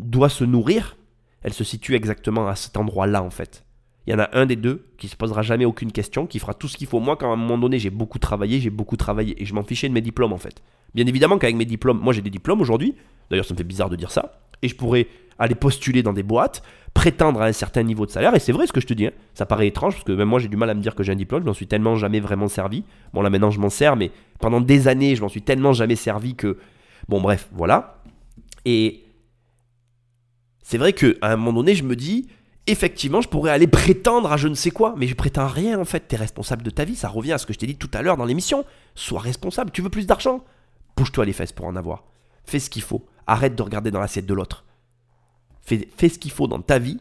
[0.00, 0.96] doit se nourrir,
[1.42, 3.64] elle se situe exactement à cet endroit-là en fait.
[4.06, 6.54] Il y en a un des deux qui se posera jamais aucune question, qui fera
[6.54, 6.98] tout ce qu'il faut.
[6.98, 9.62] Moi, quand à un moment donné j'ai beaucoup travaillé, j'ai beaucoup travaillé et je m'en
[9.62, 10.62] fichais de mes diplômes en fait.
[10.94, 12.96] Bien évidemment qu'avec mes diplômes, moi j'ai des diplômes aujourd'hui.
[13.30, 14.40] D'ailleurs, ça me fait bizarre de dire ça.
[14.62, 15.08] Et je pourrais
[15.38, 16.62] aller postuler dans des boîtes,
[16.94, 18.34] prétendre à un certain niveau de salaire.
[18.34, 19.06] Et c'est vrai ce que je te dis.
[19.06, 19.12] Hein.
[19.34, 21.12] Ça paraît étrange parce que même moi j'ai du mal à me dire que j'ai
[21.12, 21.42] un diplôme.
[21.42, 22.84] Je m'en suis tellement jamais vraiment servi.
[23.12, 24.10] Bon là maintenant je m'en sers, mais
[24.40, 26.58] pendant des années je m'en suis tellement jamais servi que
[27.08, 28.02] bon bref voilà.
[28.64, 29.04] Et
[30.62, 32.28] c'est vrai que à un moment donné je me dis
[32.68, 35.84] effectivement je pourrais aller prétendre à je ne sais quoi, mais je prétends rien en
[35.84, 36.06] fait.
[36.06, 36.94] T'es responsable de ta vie.
[36.94, 38.64] Ça revient à ce que je t'ai dit tout à l'heure dans l'émission.
[38.94, 39.70] Sois responsable.
[39.72, 40.44] Tu veux plus d'argent?
[40.96, 42.04] Bouge-toi les fesses pour en avoir.
[42.44, 43.06] Fais ce qu'il faut.
[43.26, 44.64] Arrête de regarder dans l'assiette de l'autre.
[45.60, 46.98] Fais, ce qu'il faut dans ta vie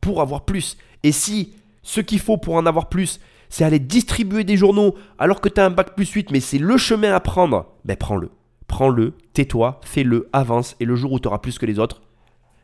[0.00, 0.76] pour avoir plus.
[1.02, 5.40] Et si ce qu'il faut pour en avoir plus, c'est aller distribuer des journaux alors
[5.40, 8.30] que tu as un bac plus 8, mais c'est le chemin à prendre, ben prends-le.
[8.66, 12.02] Prends-le, tais-toi, fais-le, avance, et le jour où tu auras plus que les autres,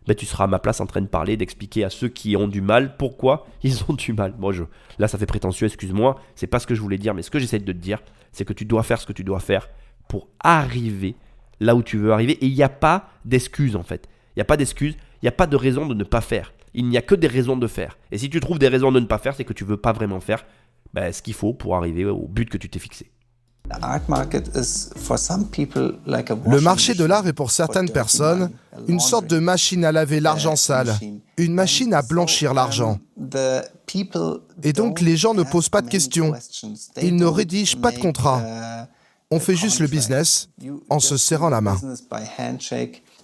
[0.07, 2.49] ben tu seras à ma place en train de parler, d'expliquer à ceux qui ont
[2.49, 4.35] du mal pourquoi ils ont du mal.
[4.39, 4.65] Moi, je,
[4.99, 7.39] là, ça fait prétentieux, excuse-moi, c'est pas ce que je voulais dire, mais ce que
[7.39, 8.03] j'essaie de te dire,
[8.33, 9.69] c'est que tu dois faire ce que tu dois faire
[10.09, 11.15] pour arriver
[11.61, 14.09] là où tu veux arriver, et il n'y a pas d'excuses en fait.
[14.35, 16.53] Il n'y a pas d'excuses, il n'y a pas de raison de ne pas faire.
[16.75, 17.99] Il n'y a que des raisons de faire.
[18.11, 19.93] Et si tu trouves des raisons de ne pas faire, c'est que tu veux pas
[19.93, 20.45] vraiment faire
[20.95, 23.11] ben, ce qu'il faut pour arriver au but que tu t'es fixé.
[26.47, 28.51] Le marché de l'art est pour certaines personnes
[28.89, 30.93] une sorte de machine à laver l'argent sale,
[31.37, 32.99] une machine à blanchir l'argent.
[34.63, 36.35] Et donc les gens ne posent pas de questions,
[37.01, 38.43] ils ne rédigent pas de contrat.
[39.35, 40.51] On fait juste le business
[40.91, 41.79] en se serrant la main.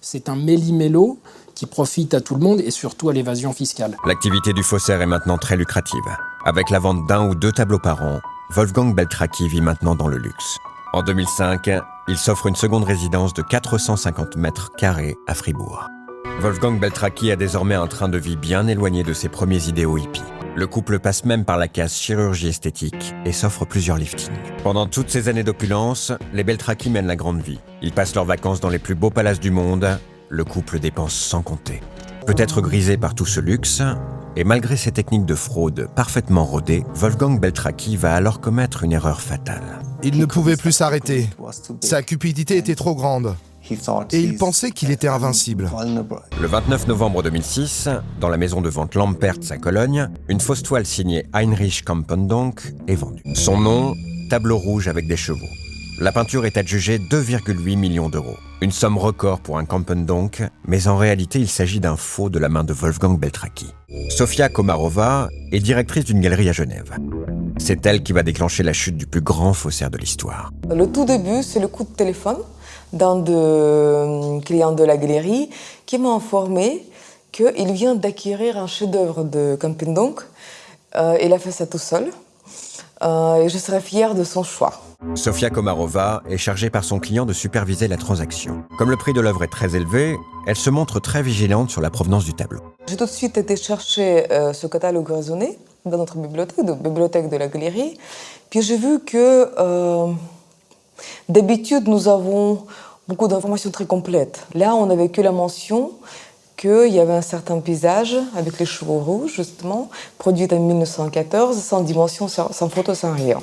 [0.01, 1.19] C'est un méli-mélo
[1.53, 3.95] qui profite à tout le monde et surtout à l'évasion fiscale.
[4.07, 6.01] L'activité du faussaire est maintenant très lucrative.
[6.45, 10.17] Avec la vente d'un ou deux tableaux par an, Wolfgang Beltraki vit maintenant dans le
[10.17, 10.57] luxe.
[10.93, 11.69] En 2005,
[12.07, 15.85] il s'offre une seconde résidence de 450 mètres carrés à Fribourg.
[16.39, 20.23] Wolfgang Beltraki a désormais un train de vie bien éloigné de ses premiers idéaux hippies.
[20.55, 24.33] Le couple passe même par la case chirurgie esthétique et s'offre plusieurs liftings.
[24.63, 27.59] Pendant toutes ces années d'opulence, les Beltraki mènent la grande vie.
[27.81, 29.99] Ils passent leurs vacances dans les plus beaux palaces du monde
[30.29, 31.81] le couple dépense sans compter.
[32.25, 33.81] Peut-être grisé par tout ce luxe,
[34.35, 39.21] et malgré ses techniques de fraude parfaitement rodées, Wolfgang Beltraki va alors commettre une erreur
[39.21, 39.79] fatale.
[40.03, 41.27] Il ne pouvait plus s'arrêter.
[41.81, 43.35] Sa cupidité était trop grande.
[44.11, 45.69] Et il pensait qu'il était invincible.
[46.41, 47.89] Le 29 novembre 2006,
[48.19, 52.95] dans la maison de vente Lampertz à Cologne, une fausse toile signée Heinrich Kampendonk est
[52.95, 53.23] vendue.
[53.35, 53.93] Son nom,
[54.29, 55.49] tableau rouge avec des chevaux.
[55.99, 58.37] La peinture est adjugée 2,8 millions d'euros.
[58.61, 59.65] Une somme record pour un
[59.95, 63.67] donc, mais en réalité il s'agit d'un faux de la main de Wolfgang Beltraki.
[64.09, 66.95] Sofia Komarova est directrice d'une galerie à Genève.
[67.57, 70.51] C'est elle qui va déclencher la chute du plus grand faussaire de l'histoire.
[70.73, 72.37] Le tout début, c'est le coup de téléphone
[72.93, 75.49] d'un de euh, clients de la galerie
[75.85, 76.83] qui m'a informé
[77.31, 80.21] qu'il vient d'acquérir un chef-d'œuvre de Campendonk.
[80.95, 82.11] Euh, il a fait ça tout seul.
[83.01, 84.73] Euh, et je serais fière de son choix.
[85.15, 88.63] Sofia Komarova est chargée par son client de superviser la transaction.
[88.77, 91.89] Comme le prix de l'œuvre est très élevé, elle se montre très vigilante sur la
[91.89, 92.59] provenance du tableau.
[92.87, 97.29] J'ai tout de suite été chercher euh, ce catalogue raisonné dans notre bibliothèque, de bibliothèque
[97.29, 97.97] de la galerie.
[98.49, 99.49] Puis j'ai vu que
[101.29, 102.65] d'habitude nous avons
[103.07, 104.45] beaucoup d'informations très complètes.
[104.53, 105.91] Là, on n'avait que la mention
[106.57, 111.81] qu'il y avait un certain paysage avec les chevaux rouges, justement, produit en 1914, sans
[111.81, 113.39] dimension, sans photo, sans rien.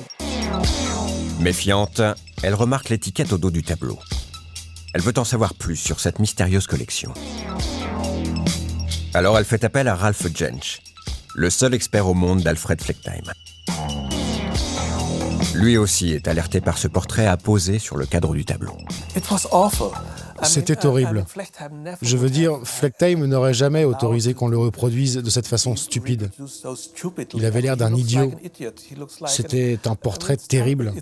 [1.39, 2.01] Méfiante,
[2.43, 3.97] elle remarque l'étiquette au dos du tableau.
[4.93, 7.13] Elle veut en savoir plus sur cette mystérieuse collection.
[9.13, 10.81] Alors elle fait appel à Ralph Jensch,
[11.33, 13.23] le seul expert au monde d'Alfred Fleckheim.
[15.57, 18.77] Lui aussi est alerté par ce portrait apposé sur le cadre du tableau.
[20.43, 21.25] C'était horrible.
[22.01, 26.29] Je veux dire, Fleckheim n'aurait jamais autorisé qu'on le reproduise de cette façon stupide.
[27.33, 28.31] Il avait l'air d'un idiot.
[29.25, 30.93] C'était un portrait terrible.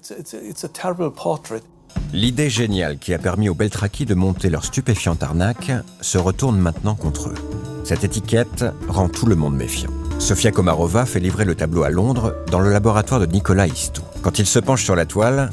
[2.13, 6.95] L'idée géniale qui a permis aux Beltraki de monter leur stupéfiante arnaque se retourne maintenant
[6.95, 7.35] contre eux.
[7.83, 9.91] Cette étiquette rend tout le monde méfiant.
[10.19, 14.01] Sofia Komarova fait livrer le tableau à Londres dans le laboratoire de Nicolas Istou.
[14.21, 15.49] Quand il se penche sur la toile,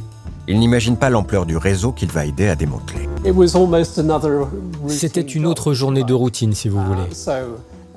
[0.49, 3.09] il n'imagine pas l'ampleur du réseau qu'il va aider à démanteler.
[4.89, 7.09] C'était une autre journée de routine, si vous voulez.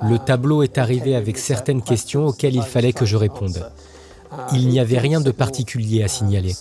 [0.04, 3.70] Le tableau est arrivé avec certaines questions auxquelles il fallait que je réponde.
[4.52, 6.54] Il n'y avait rien de particulier à signaler.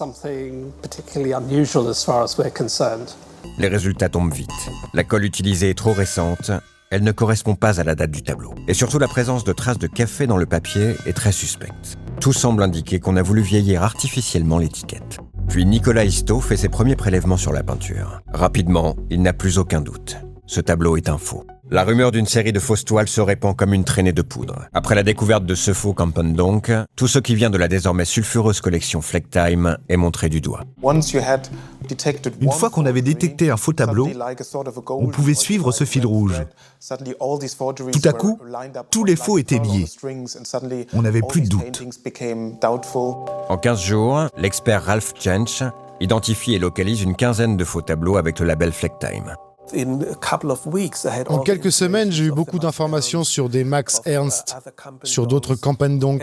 [3.58, 4.50] Les résultats tombent vite.
[4.94, 6.50] La colle utilisée est trop récente,
[6.94, 8.54] elle ne correspond pas à la date du tableau.
[8.68, 11.96] Et surtout la présence de traces de café dans le papier est très suspecte.
[12.20, 15.18] Tout semble indiquer qu'on a voulu vieillir artificiellement l'étiquette.
[15.48, 18.20] Puis Nicolas Histo fait ses premiers prélèvements sur la peinture.
[18.32, 20.18] Rapidement, il n'a plus aucun doute.
[20.46, 21.44] Ce tableau est un faux.
[21.74, 24.68] La rumeur d'une série de fausses toiles se répand comme une traînée de poudre.
[24.74, 28.60] Après la découverte de ce faux donc, tout ce qui vient de la désormais sulfureuse
[28.60, 30.60] collection Flecktime est montré du doigt.
[30.84, 34.08] Une fois qu'on avait détecté un faux tableau,
[34.88, 36.40] on pouvait suivre ce fil rouge.
[36.78, 38.38] Tout à coup,
[38.92, 39.86] tous les faux étaient liés.
[40.92, 41.82] On n'avait plus de doute.
[43.48, 45.64] En 15 jours, l'expert Ralph Jensch
[45.98, 49.34] identifie et localise une quinzaine de faux tableaux avec le label Flecktime.
[51.28, 54.56] En quelques semaines, j'ai eu beaucoup d'informations sur des Max Ernst,
[55.02, 55.56] sur d'autres
[55.98, 56.22] donc.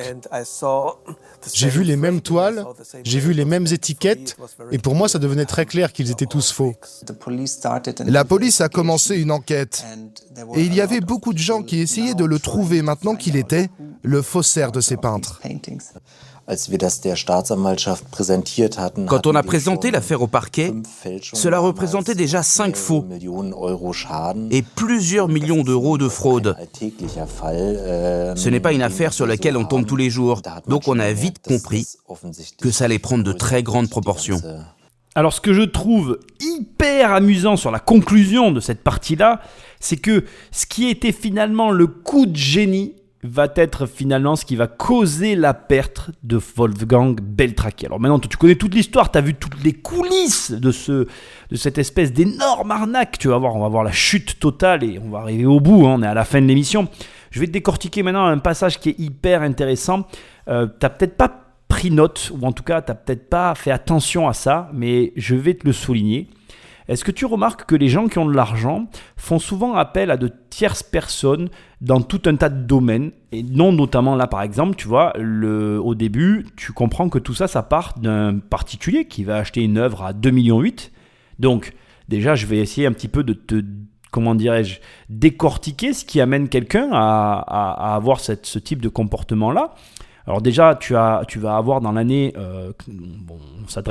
[1.53, 2.65] J'ai vu les mêmes toiles,
[3.03, 4.37] j'ai vu les mêmes étiquettes,
[4.71, 6.73] et pour moi, ça devenait très clair qu'ils étaient tous faux.
[8.05, 9.83] La police a commencé une enquête,
[10.55, 13.69] et il y avait beaucoup de gens qui essayaient de le trouver maintenant qu'il était
[14.03, 15.41] le faussaire de ces peintres.
[19.07, 20.73] Quand on a présenté l'affaire au parquet,
[21.33, 23.05] cela représentait déjà cinq faux
[24.51, 26.55] et plusieurs millions d'euros de fraude.
[26.75, 31.13] Ce n'est pas une affaire sur laquelle on tombe tous les jours, donc on a
[31.13, 31.87] vite compris
[32.59, 34.41] que ça allait prendre de très grandes proportions.
[35.15, 39.41] Alors ce que je trouve hyper amusant sur la conclusion de cette partie-là,
[39.79, 44.55] c'est que ce qui était finalement le coup de génie va être finalement ce qui
[44.55, 47.85] va causer la perte de Wolfgang Beltraki.
[47.85, 51.07] Alors maintenant, tu connais toute l'histoire, tu as vu toutes les coulisses de, ce,
[51.49, 53.17] de cette espèce d'énorme arnaque.
[53.19, 55.85] Tu vas voir, on va voir la chute totale et on va arriver au bout,
[55.85, 56.87] hein, on est à la fin de l'émission.
[57.29, 60.07] Je vais te décortiquer maintenant un passage qui est hyper intéressant.
[60.47, 61.31] Euh, tu n'as peut-être pas
[61.67, 65.13] pris note, ou en tout cas, tu n'as peut-être pas fait attention à ça, mais
[65.15, 66.27] je vais te le souligner.
[66.91, 70.17] Est-ce que tu remarques que les gens qui ont de l'argent font souvent appel à
[70.17, 71.47] de tierces personnes
[71.79, 75.79] dans tout un tas de domaines et non notamment là par exemple, tu vois, le,
[75.79, 79.77] au début, tu comprends que tout ça, ça part d'un particulier qui va acheter une
[79.77, 80.63] œuvre à 2,8 millions.
[81.39, 81.71] Donc
[82.09, 83.63] déjà, je vais essayer un petit peu de te
[84.11, 89.73] comment dirais-je, décortiquer ce qui amène quelqu'un à, avoir cette, ce type de comportement-là.
[90.31, 92.71] Alors déjà, tu, as, tu vas avoir dans l'année, euh,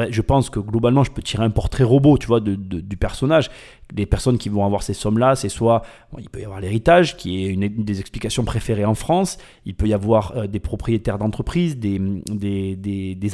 [0.08, 3.50] je pense que globalement, je peux tirer un portrait robot, tu vois, du personnage.
[3.94, 5.82] Les personnes qui vont avoir ces sommes-là, c'est soit,
[6.18, 9.36] il peut y avoir l'héritage, qui est une, des explications préférées en France.
[9.66, 12.00] Il peut y avoir euh, des propriétaires d'entreprises, des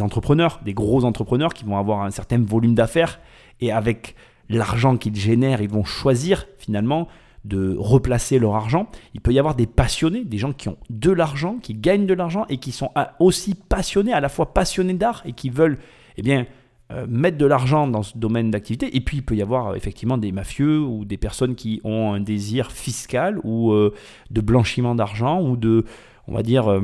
[0.00, 3.20] entrepreneurs, des gros entrepreneurs qui vont avoir un certain volume d'affaires.
[3.60, 4.16] Et avec
[4.48, 7.06] l'argent qu'ils génèrent, ils vont choisir finalement
[7.46, 8.88] de replacer leur argent.
[9.14, 12.14] Il peut y avoir des passionnés, des gens qui ont de l'argent, qui gagnent de
[12.14, 12.90] l'argent et qui sont
[13.20, 15.78] aussi passionnés, à la fois passionnés d'art et qui veulent
[16.16, 16.46] eh bien,
[16.92, 18.96] euh, mettre de l'argent dans ce domaine d'activité.
[18.96, 22.12] Et puis il peut y avoir euh, effectivement des mafieux ou des personnes qui ont
[22.14, 23.94] un désir fiscal ou euh,
[24.30, 25.84] de blanchiment d'argent ou de,
[26.26, 26.80] on va dire,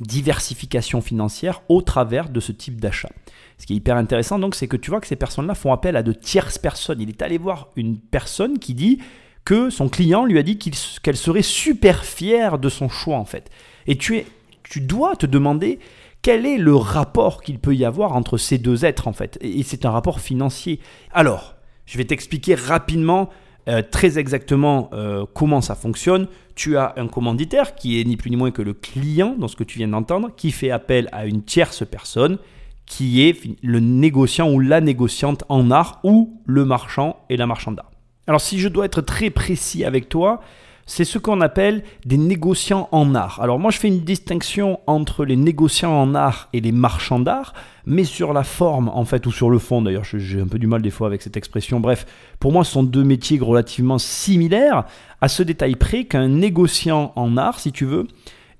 [0.00, 3.10] diversification financière au travers de ce type d'achat.
[3.58, 5.96] Ce qui est hyper intéressant donc, c'est que tu vois que ces personnes-là font appel
[5.96, 7.00] à de tierces personnes.
[7.00, 8.98] Il est allé voir une personne qui dit
[9.44, 13.50] que son client lui a dit qu'elle serait super fière de son choix en fait.
[13.86, 14.26] Et tu, es,
[14.62, 15.78] tu dois te demander
[16.22, 19.62] quel est le rapport qu'il peut y avoir entre ces deux êtres en fait Et
[19.62, 20.80] c'est un rapport financier.
[21.12, 21.54] Alors,
[21.86, 23.30] je vais t'expliquer rapidement,
[23.68, 26.28] euh, très exactement euh, comment ça fonctionne.
[26.54, 29.56] Tu as un commanditaire qui est ni plus ni moins que le client, dans ce
[29.56, 32.38] que tu viens d'entendre, qui fait appel à une tierce personne
[32.86, 37.76] qui est le négociant ou la négociante en art ou le marchand et la marchande
[37.76, 37.89] d'art.
[38.30, 40.40] Alors si je dois être très précis avec toi,
[40.86, 43.40] c'est ce qu'on appelle des négociants en art.
[43.42, 47.54] Alors moi je fais une distinction entre les négociants en art et les marchands d'art,
[47.86, 50.68] mais sur la forme en fait, ou sur le fond d'ailleurs, j'ai un peu du
[50.68, 51.80] mal des fois avec cette expression.
[51.80, 52.06] Bref,
[52.38, 54.84] pour moi ce sont deux métiers relativement similaires,
[55.20, 58.06] à ce détail près qu'un négociant en art, si tu veux,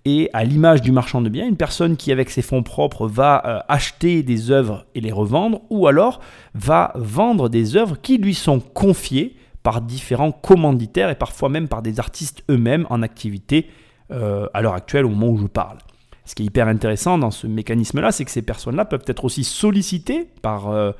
[0.05, 3.43] et à l'image du marchand de biens, une personne qui avec ses fonds propres va
[3.47, 6.19] euh, acheter des œuvres et les revendre, ou alors
[6.55, 11.83] va vendre des œuvres qui lui sont confiées par différents commanditaires et parfois même par
[11.83, 13.67] des artistes eux-mêmes en activité
[14.11, 15.79] euh, à l'heure actuelle au moment où je parle.
[16.25, 19.45] Ce qui est hyper intéressant dans ce mécanisme-là, c'est que ces personnes-là peuvent être aussi
[19.45, 20.93] sollicitées par euh,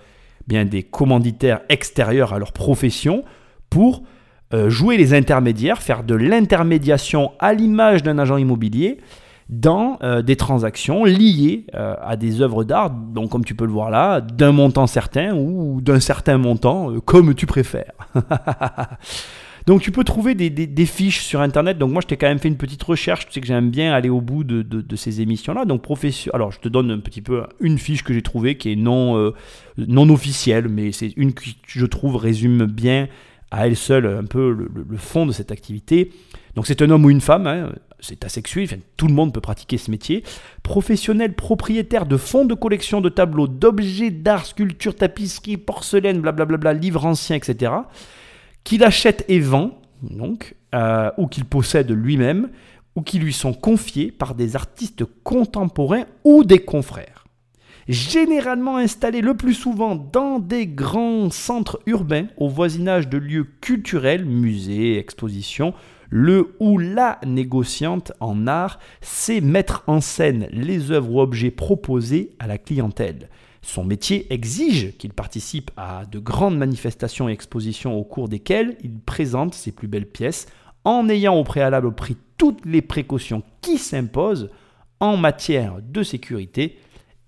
[0.47, 3.25] bien des commanditaires extérieurs à leur profession
[3.69, 4.03] pour
[4.53, 8.99] euh, jouer les intermédiaires, faire de l'intermédiation à l'image d'un agent immobilier
[9.51, 13.73] dans euh, des transactions liées euh, à des œuvres d'art, donc comme tu peux le
[13.73, 17.93] voir là, d'un montant certain ou d'un certain montant, comme tu préfères.
[19.67, 22.47] donc tu peux trouver des, fiches sur Internet, donc moi je t'ai quand même fait
[22.47, 25.85] une petite recherche, tu sais que j'aime bien aller au bout de, ces émissions-là, donc.
[26.33, 29.33] Alors je te donne un petit peu une fiche que j'ai trouvée qui est non,
[29.77, 33.09] non officielle, mais c'est une qui je trouve résume bien
[33.51, 36.13] à elle seule un peu le, fond de cette activité.
[36.55, 38.67] Donc c'est un homme ou une femme, hein, c'est asexué,
[38.97, 40.25] tout le monde peut pratiquer ce métier.
[40.63, 47.07] Professionnel propriétaire de fonds de collection de tableaux, d'objets d'art, sculptures, tapisseries, porcelaine, blablabla, livres
[47.07, 47.73] anciens, etc.
[48.65, 49.81] Qu'il achète et vend,
[50.75, 52.51] euh, ou qu'il possède lui-même,
[52.97, 57.21] ou qui lui sont confiés par des artistes contemporains ou des confrères
[57.91, 64.25] généralement installés le plus souvent dans des grands centres urbains au voisinage de lieux culturels,
[64.25, 65.75] musées, expositions.
[66.11, 72.33] Le ou la négociante en art sait mettre en scène les œuvres ou objets proposés
[72.41, 73.31] à la clientèle.
[73.63, 78.99] Son métier exige qu'il participe à de grandes manifestations et expositions au cours desquelles il
[78.99, 80.47] présente ses plus belles pièces
[80.85, 84.51] en ayant au préalable pris toutes les précautions qui s'imposent
[84.99, 86.79] en matière de sécurité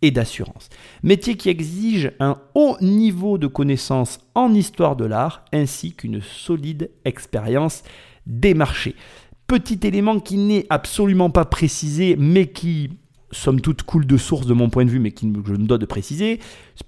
[0.01, 0.69] et d'assurance.
[1.03, 6.91] Métier qui exige un haut niveau de connaissance en histoire de l'art ainsi qu'une solide
[7.05, 7.85] expérience
[8.27, 8.95] des marchés.
[9.47, 12.91] Petit élément qui n'est absolument pas précisé mais qui
[13.33, 15.79] somme toute coule de source de mon point de vue, mais qui je me dois
[15.79, 16.39] de préciser.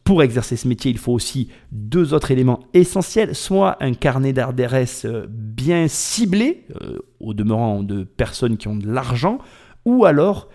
[0.04, 5.06] Pour exercer ce métier, il faut aussi deux autres éléments essentiels, soit un carnet d'adresse
[5.06, 9.38] euh, bien ciblé, euh, au demeurant de personnes qui ont de l'argent,
[9.84, 10.48] ou alors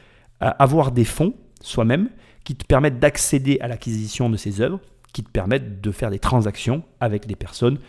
[0.44, 2.10] euh, avoir des fonds soi-même
[2.46, 4.80] qui te permettent d'accéder à l'acquisition de ces œuvres,
[5.12, 7.80] qui te permettent de faire des transactions avec des personnes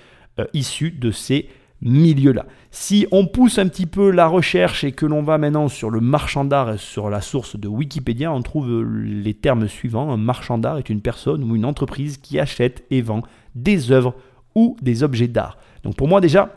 [0.54, 1.50] issues de ces
[1.82, 2.46] milieux-là.
[2.70, 6.00] Si on pousse un petit peu la recherche et que l'on va maintenant sur le
[6.00, 10.12] marchand d'art, sur la source de Wikipédia, on trouve les termes suivants.
[10.12, 13.22] Un marchand d'art est une personne ou une entreprise qui achète et vend
[13.54, 14.14] des œuvres
[14.54, 15.58] ou des objets d'art.
[15.82, 16.52] Donc pour moi déjà,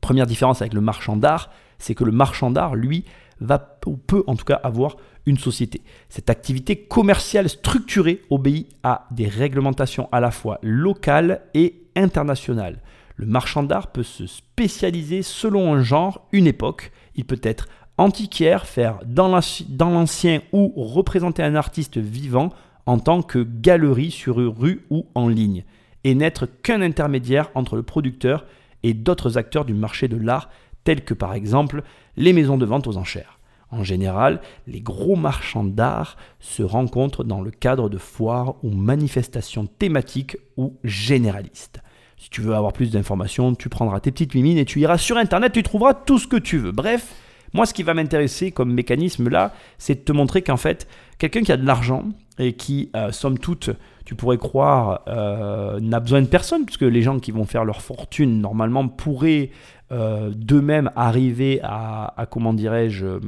[0.00, 3.04] première différence avec le marchand d'art, c'est que le marchand d'art, lui,
[3.40, 4.96] va ou peut en tout cas avoir
[5.26, 5.82] une société.
[6.08, 12.80] Cette activité commerciale structurée obéit à des réglementations à la fois locales et internationales.
[13.16, 16.90] Le marchand d'art peut se spécialiser selon un genre, une époque.
[17.14, 22.50] Il peut être antiquaire, faire dans l'ancien ou représenter un artiste vivant
[22.86, 25.64] en tant que galerie sur une rue ou en ligne,
[26.02, 28.44] et n'être qu'un intermédiaire entre le producteur
[28.82, 30.50] et d'autres acteurs du marché de l'art,
[30.82, 31.82] tels que par exemple
[32.16, 33.38] les maisons de vente aux enchères.
[33.70, 39.66] En général, les gros marchands d'art se rencontrent dans le cadre de foires ou manifestations
[39.66, 41.80] thématiques ou généralistes.
[42.24, 45.18] Si tu veux avoir plus d'informations, tu prendras tes petites mimines et tu iras sur
[45.18, 46.72] Internet, tu trouveras tout ce que tu veux.
[46.72, 47.14] Bref,
[47.52, 50.88] moi ce qui va m'intéresser comme mécanisme là, c'est de te montrer qu'en fait,
[51.18, 52.04] quelqu'un qui a de l'argent
[52.38, 53.68] et qui, euh, somme toute,
[54.06, 57.82] tu pourrais croire, euh, n'a besoin de personne, puisque les gens qui vont faire leur
[57.82, 59.50] fortune, normalement, pourraient
[59.92, 63.18] euh, d'eux-mêmes arriver à, à comment dirais-je,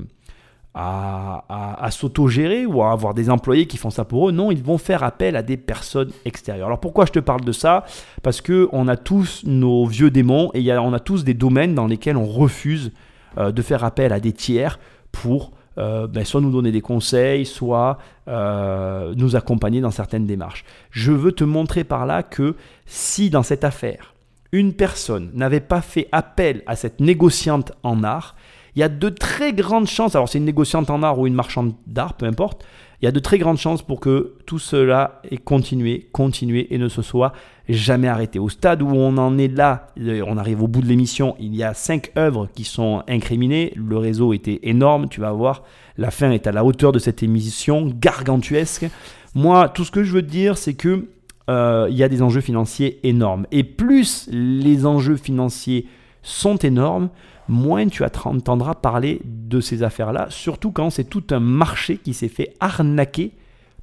[0.79, 4.33] à, s'auto-gérer ou à avoir des employés qui font ça pour eux.
[4.33, 6.67] Non, ils vont faire appel à des personnes extérieures.
[6.67, 7.85] Alors pourquoi je te parle de ça?
[8.23, 11.87] Parce que on a tous nos vieux démons et on a tous des domaines dans
[11.87, 12.93] lesquels on refuse
[13.39, 14.79] euh, de faire appel à des tiers
[15.13, 17.99] pour euh, ben, soit nous donner des conseils, soit
[18.29, 20.65] euh, nous accompagner dans certaines démarches.
[20.91, 22.55] Je veux te montrer par là que
[22.85, 24.15] si dans cette affaire,
[24.53, 28.37] une personne n'avait pas fait appel à cette négociante en art,
[28.77, 31.35] il y a de très grandes chances, alors c'est une négociante en art ou une
[31.35, 32.65] marchande d'art, peu importe,
[33.01, 36.79] il y a de très grandes chances pour que tout cela ait continué, continué et
[36.79, 37.33] ne se soit
[37.69, 38.39] jamais arrêté.
[38.39, 41.63] Au stade où on en est là, on arrive au bout de l'émission, il y
[41.63, 45.63] a cinq œuvres qui sont incriminées, le réseau était énorme, tu vas voir,
[45.99, 48.87] la fin est à la hauteur de cette émission, gargantuesque.
[49.35, 51.09] Moi, tout ce que je veux dire, c'est que
[51.49, 53.47] euh, y a des enjeux financiers énormes.
[53.53, 55.87] Et plus les enjeux financiers
[56.23, 57.09] sont énormes,
[57.49, 62.29] moins tu entendras parler de ces affaires-là, surtout quand c'est tout un marché qui s'est
[62.29, 63.33] fait arnaquer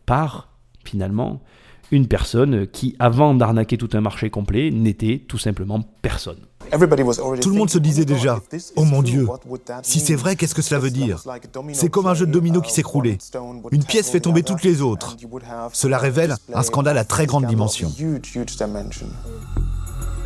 [0.05, 0.49] par,
[0.83, 1.41] finalement,
[1.91, 6.39] une personne qui, avant d'arnaquer tout un marché complet, n'était tout simplement personne.
[6.71, 8.41] Tout le monde se disait déjà,
[8.75, 9.27] oh mon Dieu,
[9.83, 11.23] si c'est vrai, qu'est-ce que cela veut dire?
[11.73, 13.17] C'est comme un jeu de domino qui s'écroulait.
[13.71, 15.17] Une pièce fait tomber toutes les autres.
[15.73, 17.91] Cela révèle un scandale à très grande dimension.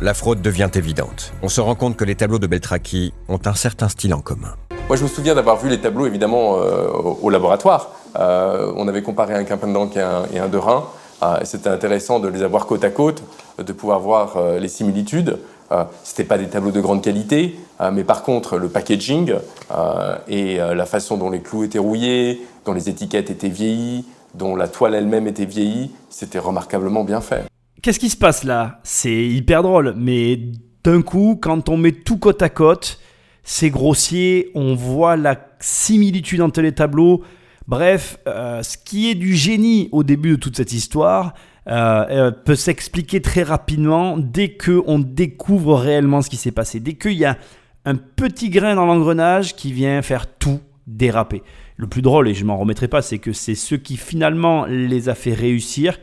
[0.00, 1.32] La fraude devient évidente.
[1.42, 4.54] On se rend compte que les tableaux de Beltraki ont un certain style en commun.
[4.86, 6.86] Moi, je me souviens d'avoir vu les tableaux, évidemment, euh,
[7.20, 7.90] au laboratoire.
[8.16, 10.84] Euh, on avait comparé un Quimpendant et un, et un de Rhin.
[11.24, 13.24] Euh, c'était intéressant de les avoir côte à côte,
[13.58, 15.38] de pouvoir voir les similitudes.
[15.70, 15.76] Ce
[16.12, 17.58] n'étaient pas des tableaux de grande qualité,
[17.92, 19.34] mais par contre, le packaging
[20.28, 24.68] et la façon dont les clous étaient rouillés, dont les étiquettes étaient vieillies, dont la
[24.68, 27.44] toile elle-même était vieillie, c'était remarquablement bien fait.
[27.80, 28.80] Qu'est-ce qui se passe là?
[28.82, 30.40] C'est hyper drôle, mais
[30.82, 32.98] d'un coup, quand on met tout côte à côte,
[33.44, 37.22] c'est grossier, on voit la similitude entre les tableaux.
[37.68, 41.34] Bref, euh, ce qui est du génie au début de toute cette histoire
[41.68, 46.80] euh, euh, peut s'expliquer très rapidement dès qu'on découvre réellement ce qui s'est passé.
[46.80, 47.38] Dès qu'il y a
[47.84, 51.42] un petit grain dans l'engrenage qui vient faire tout déraper.
[51.76, 55.08] Le plus drôle, et je m'en remettrai pas, c'est que c'est ce qui finalement les
[55.08, 55.98] a fait réussir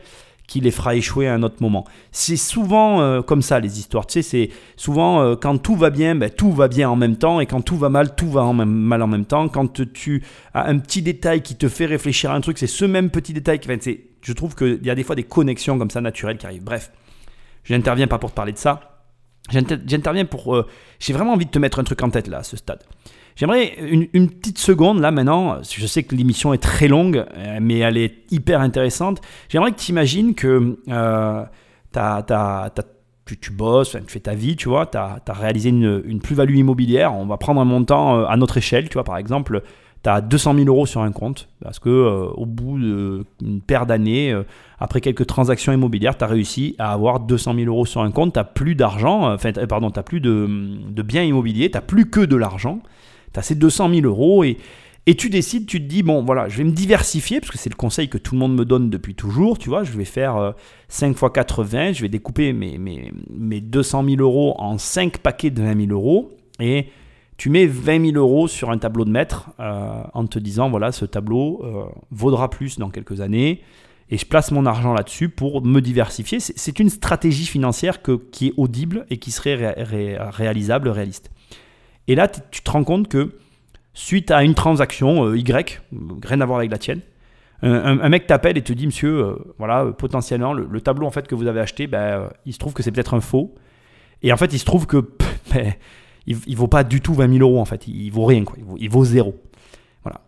[0.46, 1.84] qui les fera échouer à un autre moment.
[2.12, 4.06] C'est souvent euh, comme ça les histoires.
[4.06, 7.16] Tu sais, c'est souvent euh, quand tout va bien, ben, tout va bien en même
[7.16, 9.48] temps, et quand tout va mal, tout va en même, mal en même temps.
[9.48, 10.22] Quand tu
[10.54, 13.32] as un petit détail qui te fait réfléchir à un truc, c'est ce même petit
[13.32, 13.70] détail qui.
[13.70, 13.92] Enfin,
[14.22, 16.64] je trouve qu'il y a des fois des connexions comme ça naturelles qui arrivent.
[16.64, 16.90] Bref,
[17.64, 18.96] je n'interviens pas pour te parler de ça.
[19.50, 20.56] J'interviens pour.
[20.56, 20.66] Euh,
[20.98, 22.82] j'ai vraiment envie de te mettre un truc en tête là, à ce stade.
[23.36, 27.78] J'aimerais une, petite seconde là maintenant, je sais que l'émission est très longue, euh, mais
[27.80, 29.20] elle est hyper intéressante.
[29.50, 31.44] J'aimerais que tu imagines que euh,
[33.26, 37.14] tu, bosses, tu fais ta vie, tu vois, tu as, réalisé une, plus-value immobilière.
[37.14, 39.62] On va prendre un montant euh, à notre échelle, tu vois, par exemple,
[40.02, 44.34] tu as 200 000 euros sur un compte, parce que au bout d'une paire d'années,
[44.78, 48.32] après quelques transactions immobilières, tu as réussi à avoir 200 000 euros sur un compte,
[48.32, 50.48] tu plus d'argent, enfin, pardon, tu plus de,
[50.88, 52.80] de biens immobiliers, tu plus que de l'argent
[53.32, 54.56] tu as ces 200 000 euros et,
[55.06, 57.70] et tu décides, tu te dis, bon voilà, je vais me diversifier, parce que c'est
[57.70, 60.54] le conseil que tout le monde me donne depuis toujours, tu vois, je vais faire
[60.88, 65.50] 5 x 80, je vais découper mes, mes, mes 200 000 euros en 5 paquets
[65.50, 66.86] de 20 000 euros, et
[67.36, 70.90] tu mets 20 000 euros sur un tableau de maître euh, en te disant, voilà,
[70.90, 73.62] ce tableau euh, vaudra plus dans quelques années,
[74.08, 76.38] et je place mon argent là-dessus pour me diversifier.
[76.40, 81.30] C'est une stratégie financière que, qui est audible et qui serait réalisable, réaliste.
[82.08, 83.36] Et là, tu te rends compte que
[83.94, 85.80] suite à une transaction euh, Y,
[86.24, 87.00] rien à voir avec la tienne,
[87.62, 91.26] un, mec t'appelle et te dit, monsieur, euh, voilà, euh, potentiellement, le, tableau en fait
[91.26, 93.54] que vous avez acheté, ben, il se trouve que c'est peut-être un faux.
[94.22, 94.98] Et en fait, il se trouve que
[95.54, 95.72] ben,
[96.26, 98.56] il, il, vaut pas du tout 20 000 euros en fait, il, vaut rien, quoi.
[98.78, 99.40] Il, vaut, zéro.
[100.04, 100.20] Voilà.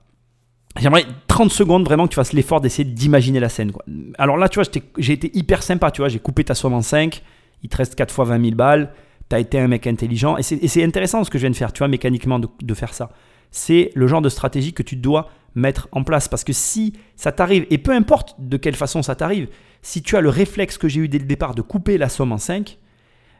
[0.78, 3.72] J'aimerais 30 secondes vraiment que tu fasses l'effort d'essayer d'imaginer la scène.
[3.72, 3.84] Quoi.
[4.16, 6.82] Alors là, tu vois, j'ai été hyper sympa, tu vois, j'ai coupé ta somme en
[6.82, 7.22] 5,
[7.62, 8.90] il te reste 4 fois 20 000 balles
[9.28, 10.36] tu as été un mec intelligent.
[10.36, 13.10] Et c'est intéressant ce que je viens de faire, tu vois, mécaniquement, de, faire ça.
[13.50, 16.28] C'est le genre de stratégie que tu dois mettre en place.
[16.28, 19.48] Parce que si ça t'arrive, et peu importe de quelle façon ça t'arrive,
[19.82, 22.32] si tu as le réflexe que j'ai eu dès le départ de couper la somme
[22.32, 22.78] en 5,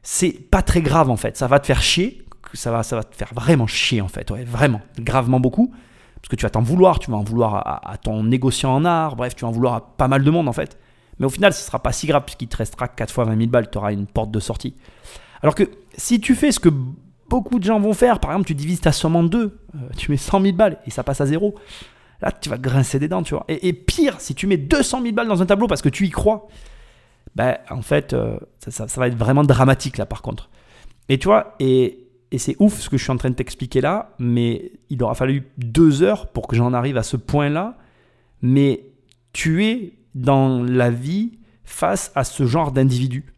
[0.02, 1.36] c'est pas très grave en fait.
[1.36, 2.24] Ça va te faire chier,
[2.54, 5.72] ça va, ça va te faire vraiment chier en fait, vraiment, gravement beaucoup.
[6.20, 9.14] Parce que tu vas t'en vouloir, tu vas en vouloir à, ton négociant en art,
[9.16, 10.78] bref, tu vas en vouloir à pas mal de monde en fait.
[11.18, 13.50] Mais au final, ce sera pas si grave puisqu'il te restera 4 fois 20 000
[13.50, 14.76] balles, tu auras une porte de sortie.
[15.42, 15.64] Alors que
[15.96, 16.68] si tu fais ce que
[17.28, 20.10] beaucoup de gens vont faire, par exemple, tu divises ta somme en deux, euh, tu
[20.10, 21.54] mets 100 000 balles et ça passe à zéro,
[22.20, 23.44] là, tu vas grincer des dents, tu vois.
[23.48, 26.10] Et, pire, si tu mets 200 000 balles dans un tableau parce que tu y
[26.10, 26.48] crois,
[27.36, 30.50] ben, en fait, euh, ça, va être vraiment dramatique, là, par contre.
[31.08, 33.80] Et tu vois, et, et c'est ouf ce que je suis en train de t'expliquer
[33.80, 37.76] là, mais il aura fallu deux heures pour que j'en arrive à ce point-là.
[38.42, 38.84] Mais
[39.32, 43.32] tu es dans la vie face à ce genre d'individu.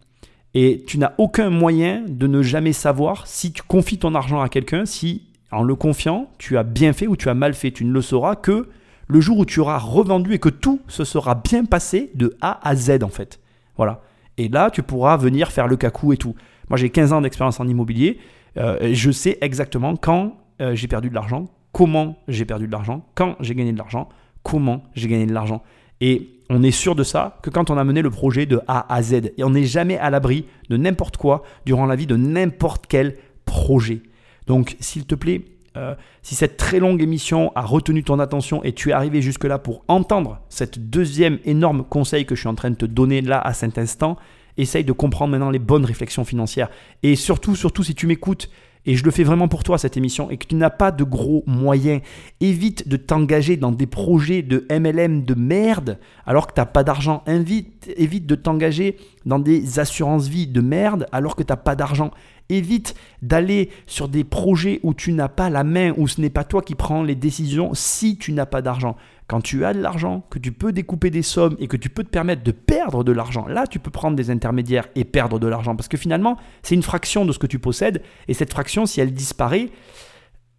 [0.55, 4.49] Et tu n'as aucun moyen de ne jamais savoir si tu confies ton argent à
[4.49, 5.23] quelqu'un, si
[5.53, 7.71] en le confiant, tu as bien fait ou tu as mal fait.
[7.71, 8.69] Tu ne le sauras que
[9.09, 12.67] le jour où tu auras revendu et que tout se sera bien passé de A
[12.69, 13.41] à Z en fait.
[13.77, 14.03] Voilà.
[14.39, 16.35] Et là, tu pourras venir faire le cacou et tout.
[16.69, 18.19] Moi, j'ai 15 ans d'expérience en immobilier.
[18.57, 23.05] Euh, je sais exactement quand euh, j'ai perdu de l'argent, comment j'ai perdu de l'argent,
[23.15, 24.09] quand j'ai gagné de l'argent,
[24.43, 25.63] comment j'ai gagné de l'argent.
[26.01, 28.93] Et on est sûr de ça que quand on a mené le projet de A
[28.93, 29.33] à Z.
[29.39, 33.17] Et on n'est jamais à l'abri de n'importe quoi durant la vie de n'importe quel
[33.45, 34.03] projet.
[34.49, 35.43] Donc, s'il te plaît,
[35.77, 39.61] euh, si cette très longue émission a retenu ton attention et tu es arrivé jusque-là
[39.61, 43.41] pour entendre cette deuxième énorme conseil que je suis en train de te donner là
[43.41, 44.17] à cet instant,
[44.57, 46.69] essaye de comprendre maintenant les bonnes réflexions financières.
[47.05, 48.51] Et surtout, surtout si tu m'écoutes
[48.87, 51.05] et je le fais vraiment pour toi cette émission, et que tu n'as pas de
[51.05, 52.01] gros moyens,
[52.41, 56.85] évite de t'engager dans des projets de MLM de merde alors que tu n'as pas
[56.85, 57.23] d'argent.
[57.27, 58.97] évite de t'engager
[59.27, 62.11] dans des assurances vie de merde alors que tu n'as pas d'argent.
[62.51, 66.45] Évite d'aller sur des projets où tu n'as pas la main, où ce n'est pas
[66.45, 68.97] toi qui prends les décisions si tu n'as pas d'argent.
[69.29, 72.03] Quand tu as de l'argent, que tu peux découper des sommes et que tu peux
[72.03, 75.47] te permettre de perdre de l'argent, là tu peux prendre des intermédiaires et perdre de
[75.47, 75.77] l'argent.
[75.77, 78.03] Parce que finalement, c'est une fraction de ce que tu possèdes.
[78.27, 79.71] Et cette fraction, si elle disparaît,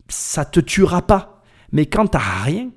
[0.07, 1.43] ça te tuera pas.
[1.73, 2.69] Mais quand tu n'as rien,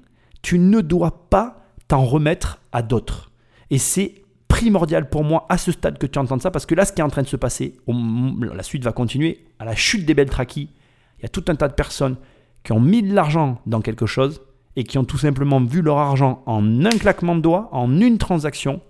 [0.42, 3.30] tu ne dois pas t'en remettre à d'autres.
[3.70, 4.23] Et c'est
[4.54, 7.00] primordial pour moi à ce stade que tu entends ça, parce que là, ce qui
[7.00, 10.30] est en train de se passer, la suite va continuer, à la chute des belles
[10.30, 10.70] traquis,
[11.18, 12.14] il y a tout un tas de personnes
[12.62, 14.42] qui ont mis de l'argent dans quelque chose
[14.76, 18.16] et qui ont tout simplement vu leur argent en un claquement de doigts, en une
[18.16, 18.80] transaction,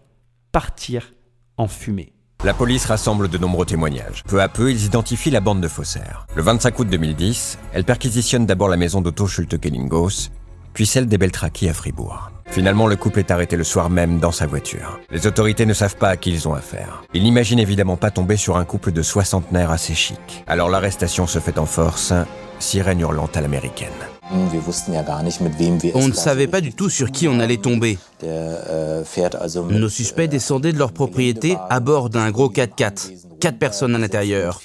[0.52, 1.14] partir
[1.56, 2.12] en fumée.
[2.44, 4.22] La police rassemble de nombreux témoignages.
[4.28, 6.26] Peu à peu, ils identifient la bande de faussaires.
[6.36, 10.28] Le 25 août 2010, elle perquisitionne d'abord la maison d'Otto Schulte-Kellinghaus,
[10.74, 12.30] puis celle des Beltraki à Fribourg.
[12.46, 15.00] Finalement, le couple est arrêté le soir même dans sa voiture.
[15.10, 17.02] Les autorités ne savent pas à qui ils ont affaire.
[17.14, 20.44] Ils n'imaginent évidemment pas tomber sur un couple de soixantenaires assez chic.
[20.46, 22.12] Alors l'arrestation se fait en force,
[22.58, 23.88] sirène hurlante à l'américaine.
[24.30, 27.98] On ne savait pas du tout sur qui on allait tomber.
[28.22, 34.60] Nos suspects descendaient de leur propriété à bord d'un gros 4x4, quatre personnes à l'intérieur.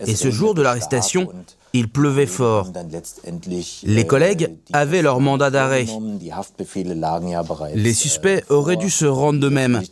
[0.00, 1.28] Et ce jour de l'arrestation,
[1.74, 2.70] il pleuvait fort.
[3.82, 5.86] Les collègues avaient leur mandat d'arrêt.
[7.74, 9.82] Les suspects auraient dû se rendre d'eux-mêmes.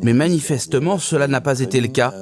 [0.00, 2.14] Mais manifestement, cela n'a pas été le cas.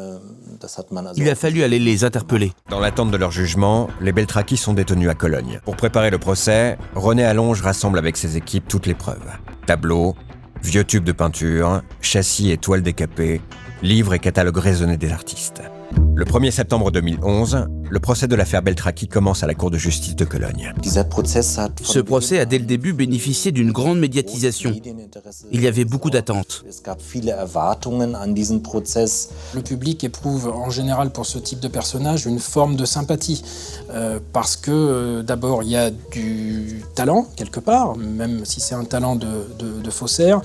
[1.17, 2.53] Il a fallu aller les interpeller.
[2.71, 5.61] Dans l'attente de leur jugement, les Beltraki sont détenus à Cologne.
[5.65, 9.31] Pour préparer le procès, René Allonge rassemble avec ses équipes toutes les preuves.
[9.67, 10.15] Tableaux,
[10.63, 13.43] vieux tubes de peinture, châssis et toiles décapées,
[13.83, 15.61] livres et catalogues raisonnés des artistes.
[16.15, 20.17] Le 1er septembre 2011, le procès de l'affaire Beltraki commence à la Cour de justice
[20.17, 20.73] de Cologne.
[20.83, 24.75] Ce procès a dès le début bénéficié d'une grande médiatisation.
[25.53, 26.65] Il y avait beaucoup d'attentes.
[29.55, 33.43] Le public éprouve en général pour ce type de personnage une forme de sympathie.
[33.91, 38.75] Euh, parce que euh, d'abord, il y a du talent quelque part, même si c'est
[38.75, 39.27] un talent de,
[39.91, 40.43] faussaire.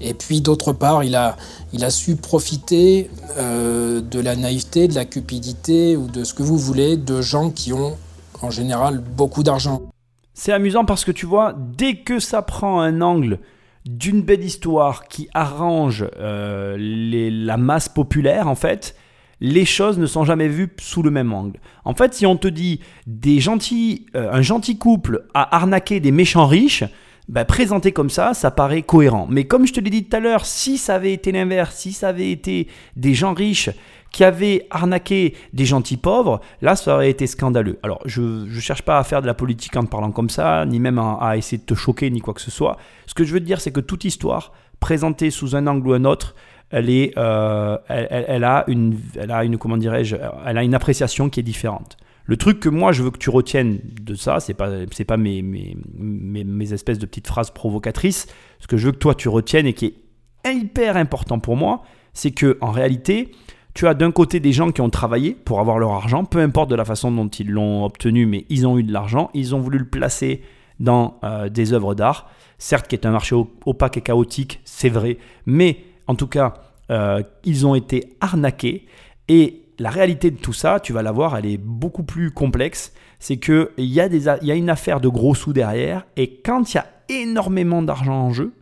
[0.00, 1.36] Et puis d'autre part, il a,
[1.72, 6.44] il a su profiter euh, de la naïveté, de la cupidité ou de ce que
[6.44, 7.96] vous voulez de gens qui ont
[8.42, 9.82] en général beaucoup d'argent.
[10.34, 13.38] C'est amusant parce que tu vois, dès que ça prend un angle
[13.86, 18.96] d'une belle histoire qui arrange euh, la masse populaire, en fait,
[19.40, 21.60] les choses ne sont jamais vues sous le même angle.
[21.84, 26.46] En fait, si on te dit des euh, un gentil couple a arnaqué des méchants
[26.46, 26.84] riches,
[27.28, 29.26] ben, présenté comme ça, ça paraît cohérent.
[29.30, 31.92] Mais comme je te l'ai dit tout à l'heure, si ça avait été l'inverse, si
[31.92, 33.70] ça avait été des gens riches
[34.10, 37.80] qui avait arnaqué des gentils pauvres, là, ça aurait été scandaleux.
[37.82, 40.78] Alors, je ne cherche pas à faire de la politique en parlant comme ça, ni
[40.78, 42.76] même à, essayer de te choquer, ni quoi que ce soit.
[43.06, 45.92] Ce que je veux te dire, c'est que toute histoire, présentée sous un angle ou
[45.94, 46.36] un autre,
[46.70, 51.28] elle, est, euh, elle, a une, elle a une, comment dirais-je, elle a une appréciation
[51.28, 51.96] qui est différente.
[52.26, 55.16] Le truc que moi je veux que tu retiennes de ça, c'est pas c'est pas
[55.16, 58.26] mes, mes, mes, mes, espèces de petites phrases provocatrices.
[58.60, 59.86] Ce que je veux que toi tu retiennes et qui
[60.44, 61.82] est hyper important pour moi,
[62.12, 63.32] c'est que en réalité,
[63.74, 66.70] tu as d'un côté des gens qui ont travaillé pour avoir leur argent, peu importe
[66.70, 69.60] de la façon dont ils l'ont obtenu, mais ils ont eu de l'argent, ils ont
[69.60, 70.42] voulu le placer
[70.80, 73.36] dans euh, des œuvres d'art, certes qui est un marché
[73.66, 76.54] opaque et chaotique, c'est vrai, mais en tout cas,
[76.90, 78.86] euh, ils ont été arnaqués.
[79.28, 82.92] Et la réalité de tout ça, tu vas la voir, elle est beaucoup plus complexe.
[83.18, 86.76] C'est qu'il y, a y a une affaire de gros sous derrière, et quand il
[86.76, 88.52] y a énormément d'argent en jeu,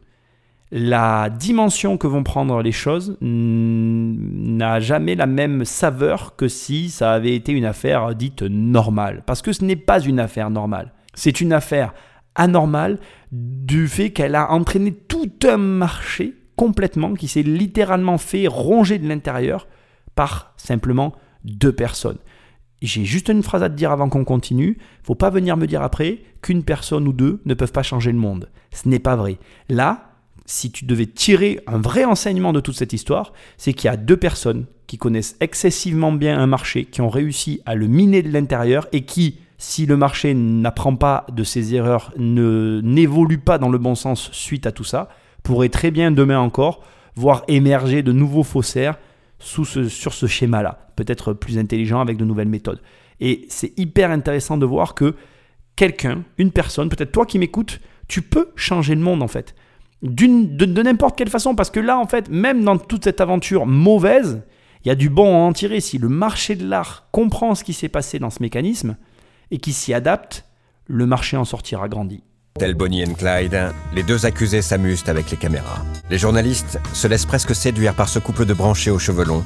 [0.74, 7.12] la dimension que vont prendre les choses n'a jamais la même saveur que si ça
[7.12, 9.22] avait été une affaire dite normale.
[9.26, 10.94] Parce que ce n'est pas une affaire normale.
[11.12, 11.92] C'est une affaire
[12.34, 12.98] anormale
[13.32, 19.06] du fait qu'elle a entraîné tout un marché complètement qui s'est littéralement fait ronger de
[19.06, 19.66] l'intérieur
[20.14, 21.14] par simplement
[21.44, 22.18] deux personnes.
[22.82, 24.78] J'ai juste une phrase à te dire avant qu'on continue.
[25.04, 28.18] Faut pas venir me dire après qu'une personne ou deux ne peuvent pas changer le
[28.18, 28.50] monde.
[28.72, 29.38] Ce n'est pas vrai.
[29.68, 30.12] Là,
[30.46, 33.96] si tu devais tirer un vrai enseignement de toute cette histoire, c'est qu'il y a
[33.96, 38.32] deux personnes qui connaissent excessivement bien un marché, qui ont réussi à le miner de
[38.32, 43.70] l'intérieur et qui, si le marché n'apprend pas de ses erreurs, ne n'évolue pas dans
[43.70, 45.08] le bon sens suite à tout ça,
[45.44, 46.82] pourrait très bien demain encore
[47.14, 48.98] voir émerger de nouveaux faussaires
[49.42, 52.80] sur ce schéma-là, peut-être plus intelligent avec de nouvelles méthodes.
[53.20, 55.14] Et c'est hyper intéressant de voir que
[55.76, 59.54] quelqu'un, une personne, peut-être toi qui m'écoutes, tu peux changer le monde en fait.
[60.02, 63.66] De, de n'importe quelle façon, parce que là en fait, même dans toute cette aventure
[63.66, 64.42] mauvaise,
[64.84, 65.80] il y a du bon à en tirer.
[65.80, 68.96] Si le marché de l'art comprend ce qui s'est passé dans ce mécanisme
[69.50, 70.44] et qui s'y adapte,
[70.86, 72.22] le marché en sortira grandi.
[72.58, 75.82] Tel Bonnie et Clyde, les deux accusés s'amusent avec les caméras.
[76.10, 79.42] Les journalistes se laissent presque séduire par ce couple de branchés aux cheveux longs,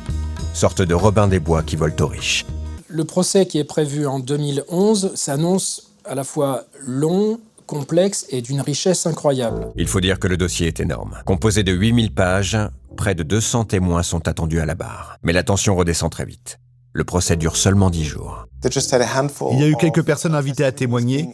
[0.53, 2.45] sorte de Robin des Bois qui volent aux riches.
[2.89, 8.61] Le procès qui est prévu en 2011 s'annonce à la fois long, complexe et d'une
[8.61, 9.69] richesse incroyable.
[9.77, 11.19] Il faut dire que le dossier est énorme.
[11.25, 12.59] Composé de 8000 pages,
[12.97, 15.17] près de 200 témoins sont attendus à la barre.
[15.23, 16.59] Mais la tension redescend très vite.
[16.97, 18.47] Le procès dure seulement dix jours.
[18.65, 21.29] Il y a eu quelques personnes invitées à témoigner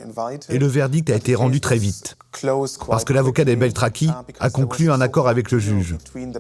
[0.49, 2.17] et le verdict a été rendu très vite.
[2.89, 4.11] Parce que l'avocat des Beltraki
[4.41, 5.95] a conclu un accord avec le juge.
[6.17, 6.33] Le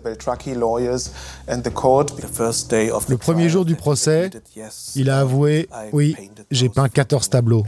[3.17, 4.31] premier jour du procès,
[4.97, 6.17] il a avoué Oui,
[6.51, 7.63] j'ai peint 14 tableaux.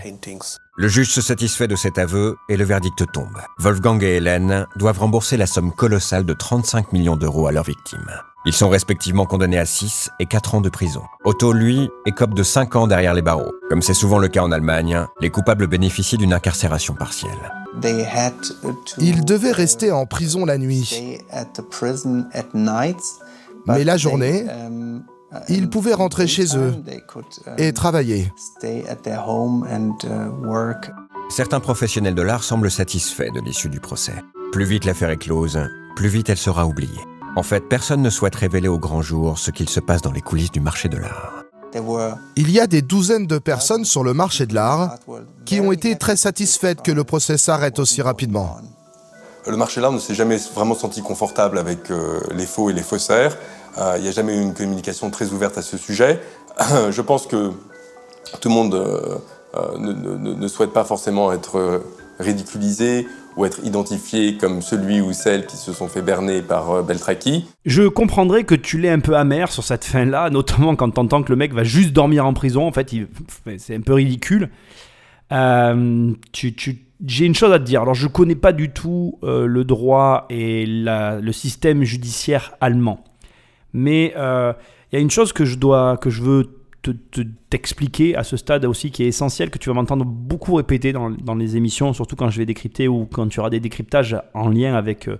[0.76, 3.38] Le juge se satisfait de cet aveu et le verdict tombe.
[3.60, 8.10] Wolfgang et Hélène doivent rembourser la somme colossale de 35 millions d'euros à leurs victimes.
[8.46, 11.00] Ils sont respectivement condamnés à 6 et 4 ans de prison.
[11.24, 13.54] Otto, lui, écope de 5 ans derrière les barreaux.
[13.70, 17.30] Comme c'est souvent le cas en Allemagne, les coupables bénéficient d'une incarcération partielle.
[18.98, 21.18] Ils devaient rester en prison la nuit.
[23.66, 24.44] Mais la journée,
[25.48, 26.74] ils pouvaient rentrer chez eux
[27.56, 28.30] et travailler.
[31.30, 34.12] Certains professionnels de l'art semblent satisfaits de l'issue du procès.
[34.52, 35.58] Plus vite l'affaire est close,
[35.96, 37.00] plus vite elle sera oubliée.
[37.36, 40.20] En fait, personne ne souhaite révéler au grand jour ce qu'il se passe dans les
[40.20, 41.42] coulisses du marché de l'art.
[42.36, 44.96] Il y a des douzaines de personnes sur le marché de l'art
[45.44, 48.58] qui ont été très satisfaites que le procès s'arrête aussi rapidement.
[49.48, 52.72] Le marché de l'art ne s'est jamais vraiment senti confortable avec euh, les faux et
[52.72, 53.36] les faussaires.
[53.78, 56.20] Euh, il n'y a jamais eu une communication très ouverte à ce sujet.
[56.90, 57.50] Je pense que
[58.40, 59.18] tout le monde euh,
[59.76, 61.82] ne, souhaite pas forcément être
[62.20, 66.82] ridiculisé ou être identifié comme celui ou celle qui se sont fait berner par euh,
[66.82, 67.46] Beltraki.
[67.64, 71.32] Je comprendrais que tu l'aies un peu amer sur cette fin-là, notamment quand t'entends que
[71.32, 72.66] le mec va juste dormir en prison.
[72.66, 72.94] En fait,
[73.58, 74.50] c'est un peu ridicule.
[75.32, 76.12] Euh,
[77.06, 77.82] j'ai une chose à te dire.
[77.82, 83.02] Alors, je connais pas du tout euh, le droit et le système judiciaire allemand,
[83.72, 86.63] mais il y a une chose que je dois, que je veux
[87.50, 91.10] t'expliquer à ce stade aussi qui est essentiel, que tu vas m'entendre beaucoup répéter dans,
[91.10, 94.48] dans, les émissions, surtout quand je vais décrypter ou quand tu auras des décryptages en
[94.48, 95.18] lien avec euh,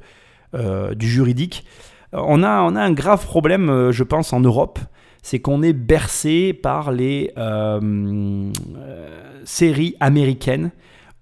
[0.55, 1.65] euh, du juridique.
[2.12, 4.79] On a, on a un grave problème, euh, je pense, en Europe,
[5.22, 7.32] c'est qu'on est bercé par les
[9.45, 10.71] séries américaines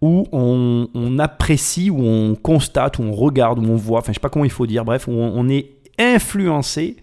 [0.01, 4.21] où on, apprécie, où on constate, où on regarde, où on voit, enfin je sais
[4.21, 6.97] pas comment il faut dire, bref, où on est influencé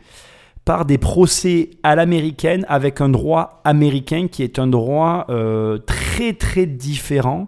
[0.69, 6.33] par des procès à l'américaine avec un droit américain qui est un droit euh, très
[6.33, 7.47] très différent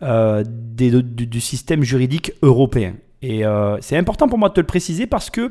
[0.00, 2.94] euh, du, système juridique européen.
[3.20, 5.50] Et euh, c'est important pour moi de te le préciser parce que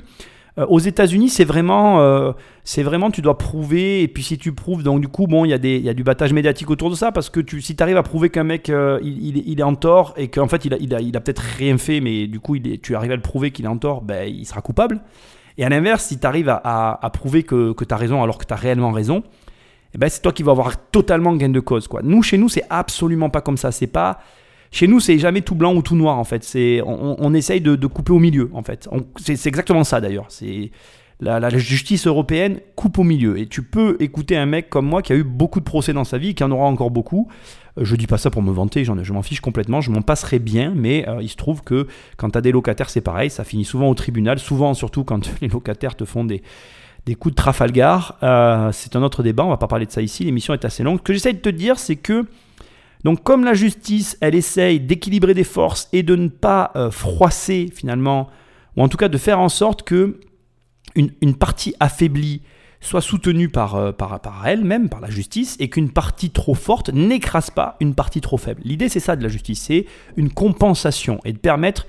[0.69, 5.01] aux États-Unis, c'est vraiment, c'est vraiment, tu dois prouver, et puis si tu prouves, donc
[5.01, 7.11] du coup, bon, il y, a des, y a du battage médiatique autour de ça,
[7.11, 8.71] parce que tu, si tu arrives à prouver qu'un mec,
[9.03, 11.43] il, il, est en tort, et qu'en fait, il a, il a, il a peut-être
[11.59, 13.77] rien fait, mais du coup, il est, tu arrives à le prouver qu'il est en
[13.77, 14.99] tort, ben, il sera coupable.
[15.57, 18.53] Et à l'inverse, si tu arrives à, prouver que, tu as raison alors que tu
[18.53, 19.23] as réellement raison,
[19.95, 21.87] eh ben c'est toi qui vas avoir totalement gain de cause.
[21.87, 22.01] Quoi.
[22.03, 23.71] Nous, chez nous, c'est absolument pas comme ça.
[23.71, 24.19] C'est pas.
[24.69, 26.43] Chez nous, c'est jamais tout blanc ou tout noir en fait.
[26.43, 28.87] C'est on, essaye de, couper au milieu en fait.
[29.15, 30.25] C'est exactement ça d'ailleurs.
[30.29, 30.71] C'est
[31.21, 33.39] la, justice européenne coupe au milieu.
[33.39, 36.03] Et tu peux écouter un mec comme moi qui a eu beaucoup de procès dans
[36.03, 37.29] sa vie, qui en aura encore beaucoup.
[37.77, 40.39] Euh, je dis pas ça pour me vanter, je m'en fiche complètement, je m'en passerai
[40.39, 43.43] bien, mais euh, il se trouve que quand tu as des locataires, c'est pareil, ça
[43.43, 46.41] finit souvent au tribunal, souvent surtout quand les locataires te font des,
[47.19, 48.17] coups de Trafalgar.
[48.23, 50.83] Euh, c'est un autre débat, on va pas parler de ça ici, l'émission est assez
[50.83, 50.99] longue.
[50.99, 52.25] Ce que j'essaie de te dire, c'est que
[53.03, 58.27] donc comme la justice, elle essaye d'équilibrer des forces et de ne pas froisser finalement,
[58.75, 60.19] ou en tout cas de faire en sorte que
[60.95, 62.41] une, partie affaiblie
[62.81, 66.89] soit soutenue par, euh, par, par elle-même, par la justice, et qu'une partie trop forte
[66.93, 68.61] n'écrase pas une partie trop faible.
[68.63, 71.87] L'idée, c'est ça de la justice, c'est une compensation et de permettre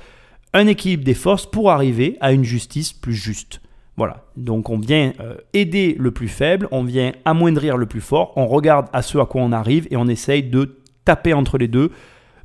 [0.54, 3.60] un équilibre des forces pour arriver à une justice plus juste.
[3.96, 8.32] Voilà, donc on vient euh, aider le plus faible, on vient amoindrir le plus fort,
[8.36, 11.66] on regarde à ce à quoi on arrive et on essaye de taper entre les
[11.66, 11.90] deux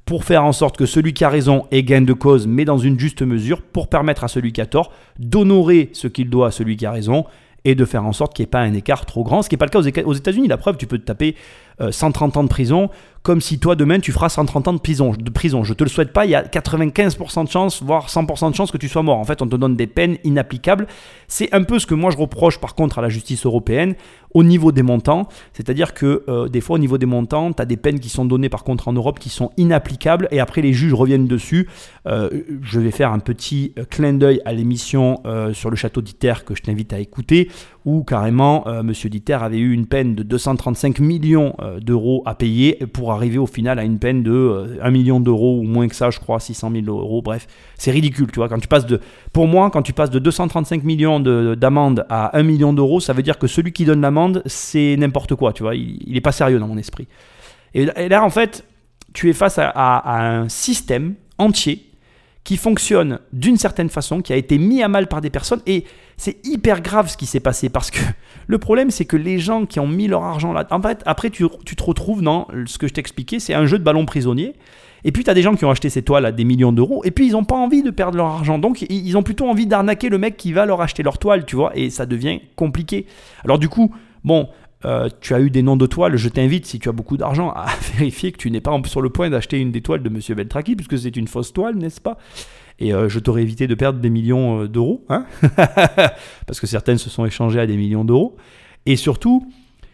[0.05, 2.77] pour faire en sorte que celui qui a raison ait gain de cause, mais dans
[2.77, 6.51] une juste mesure, pour permettre à celui qui a tort d'honorer ce qu'il doit à
[6.51, 7.25] celui qui a raison
[7.65, 9.55] et de faire en sorte qu'il n'y ait pas un écart trop grand, ce qui
[9.55, 10.47] n'est pas le cas aux États-Unis.
[10.47, 11.35] La preuve, tu peux te taper
[11.89, 12.89] 130 ans de prison,
[13.23, 15.13] comme si toi demain tu feras 130 ans de prison.
[15.17, 15.63] De prison.
[15.63, 18.71] Je te le souhaite pas, il y a 95% de chance, voire 100% de chance
[18.71, 19.17] que tu sois mort.
[19.17, 20.87] En fait, on te donne des peines inapplicables.
[21.27, 23.95] C'est un peu ce que moi je reproche par contre à la justice européenne
[24.33, 25.27] au niveau des montants.
[25.53, 28.25] C'est-à-dire que euh, des fois au niveau des montants, tu as des peines qui sont
[28.25, 31.69] données par contre en Europe qui sont inapplicables et après les juges reviennent dessus.
[32.07, 32.29] Euh,
[32.61, 35.21] je vais faire un petit euh, clin d'œil à l'émission
[35.53, 37.49] sur le château d'Iter que je t'invite à écouter
[37.85, 43.12] où carrément Monsieur Diter avait eu une peine de 235 millions d'euros à payer pour
[43.13, 46.19] arriver au final à une peine de 1 million d'euros ou moins que ça, je
[46.19, 47.21] crois, 600 000 euros.
[47.21, 48.49] Bref, c'est ridicule, tu vois.
[48.49, 48.99] Quand tu passes de,
[49.31, 53.23] pour moi, quand tu passes de 235 millions d'amende à 1 million d'euros, ça veut
[53.23, 55.75] dire que celui qui donne l'amende, c'est n'importe quoi, tu vois.
[55.75, 57.07] Il n'est pas sérieux dans mon esprit.
[57.73, 58.65] Et, là, en fait,
[59.13, 61.92] tu es face à un système entier
[62.43, 65.61] qui fonctionne d'une certaine façon, qui a été mis à mal par des personnes.
[65.65, 65.85] Et
[66.17, 67.99] c'est hyper grave ce qui s'est passé parce que
[68.47, 71.29] le problème, c'est que les gens qui ont mis leur argent là, en fait, après,
[71.29, 74.53] tu, te retrouves dans ce que je t'expliquais, c'est un jeu de ballon prisonnier.
[75.05, 77.01] Et puis, tu as des gens qui ont acheté ces toiles à des millions d'euros,
[77.03, 78.57] et puis ils n'ont pas envie de perdre leur argent.
[78.57, 81.57] Donc, ils ont plutôt envie d'arnaquer le mec qui va leur acheter leur toile, tu
[81.57, 83.05] vois, et ça devient compliqué.
[83.43, 84.47] Alors, du coup, bon,
[84.85, 87.51] euh, tu as eu des noms de toiles, je t'invite, si tu as beaucoup d'argent,
[87.51, 90.35] à vérifier que tu n'es pas sur le point d'acheter une des toiles de Monsieur
[90.35, 92.17] Beltraki, puisque c'est une fausse toile, n'est-ce pas?
[92.79, 95.25] Et euh, je t'aurais évité de perdre des millions euh, d'euros, hein
[96.47, 98.35] parce que certaines se sont échangées à des millions d'euros.
[98.85, 99.47] Et surtout,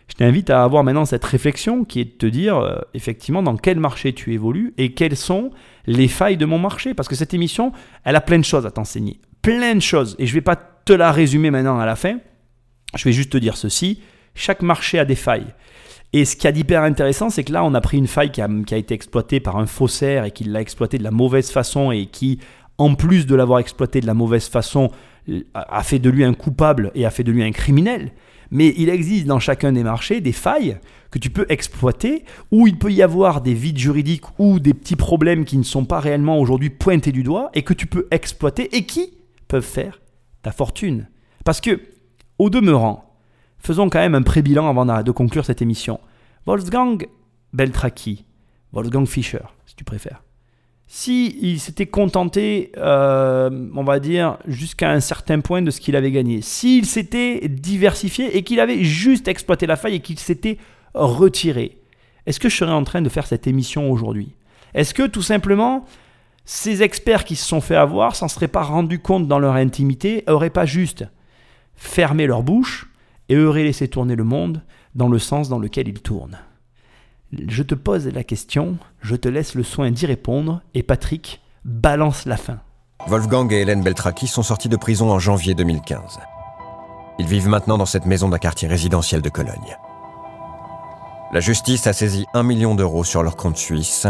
[0.07, 3.79] je t'invite à avoir maintenant cette réflexion qui est de te dire effectivement dans quel
[3.79, 5.51] marché tu évolues et quelles sont
[5.85, 6.95] les failles de mon marché.
[6.95, 9.19] Parce que cette émission, elle a plein de choses à t'enseigner.
[9.43, 10.15] Plein de choses.
[10.17, 12.17] Et je ne vais pas te la résumer maintenant à la fin.
[12.95, 13.99] Je vais juste te dire ceci
[14.39, 15.53] chaque marché a des failles.
[16.13, 18.41] Et ce qui a d'hyper intéressant, c'est que là, on a pris une faille qui
[18.41, 22.07] a, été exploitée par un faussaire et qui l'a exploitée de la mauvaise façon et
[22.07, 22.39] qui,
[22.77, 24.89] en plus de l'avoir exploitée de la mauvaise façon,
[25.53, 28.11] a fait de lui un coupable et a fait de lui un criminel.
[28.49, 30.79] Mais il existe dans chacun des marchés des failles
[31.11, 34.95] que tu peux exploiter, où il peut y avoir des vides juridiques ou des petits
[34.95, 38.75] problèmes qui ne sont pas réellement aujourd'hui pointés du doigt et que tu peux exploiter
[38.75, 39.13] et qui
[39.47, 40.01] peuvent faire
[40.41, 41.07] ta fortune.
[41.45, 41.81] Parce que,
[42.39, 43.08] au demeurant,
[43.59, 45.99] Faisons quand même un pré-bilan avant de conclure cette émission.
[46.45, 47.07] Wolfgang
[47.53, 48.25] Beltraki,
[48.71, 50.23] Wolfgang Fischer, si tu préfères.
[50.87, 55.95] Si il s'était contenté, euh, on va dire, jusqu'à un certain point de ce qu'il
[55.95, 60.57] avait gagné, s'il s'était diversifié et qu'il avait juste exploité la faille et qu'il s'était
[60.95, 61.77] retiré,
[62.25, 64.33] est-ce que je serais en train de faire cette émission aujourd'hui?
[64.73, 65.85] Est-ce que tout simplement,
[66.43, 70.23] ces experts qui se sont fait avoir s'en seraient pas rendus compte dans leur intimité,
[70.27, 71.05] auraient pas juste
[71.75, 72.89] fermé leur bouche
[73.29, 74.61] et aurait laissé tourner le monde
[74.95, 76.39] dans le sens dans lequel il tourne.
[77.31, 82.25] Je te pose la question, je te laisse le soin d'y répondre, et Patrick balance
[82.25, 82.59] la fin.
[83.07, 86.19] Wolfgang et Hélène Beltraki sont sortis de prison en janvier 2015.
[87.19, 89.77] Ils vivent maintenant dans cette maison d'un quartier résidentiel de Cologne.
[91.31, 94.07] La justice a saisi un million d'euros sur leur compte suisse.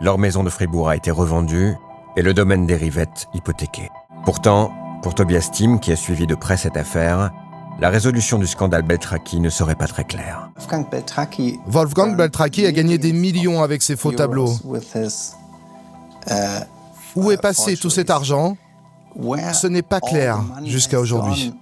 [0.00, 1.74] Leur maison de Fribourg a été revendue
[2.16, 3.90] et le domaine des rivettes hypothéqué.
[4.24, 7.30] Pourtant, pour Tobias Tim, qui a suivi de près cette affaire,
[7.80, 10.50] la résolution du scandale Beltraki ne serait pas très claire.
[11.66, 14.52] Wolfgang Beltraki a gagné des millions avec ses faux tableaux.
[17.16, 18.56] Où est passé tout cet argent?
[19.52, 21.54] Ce n'est pas clair jusqu'à aujourd'hui.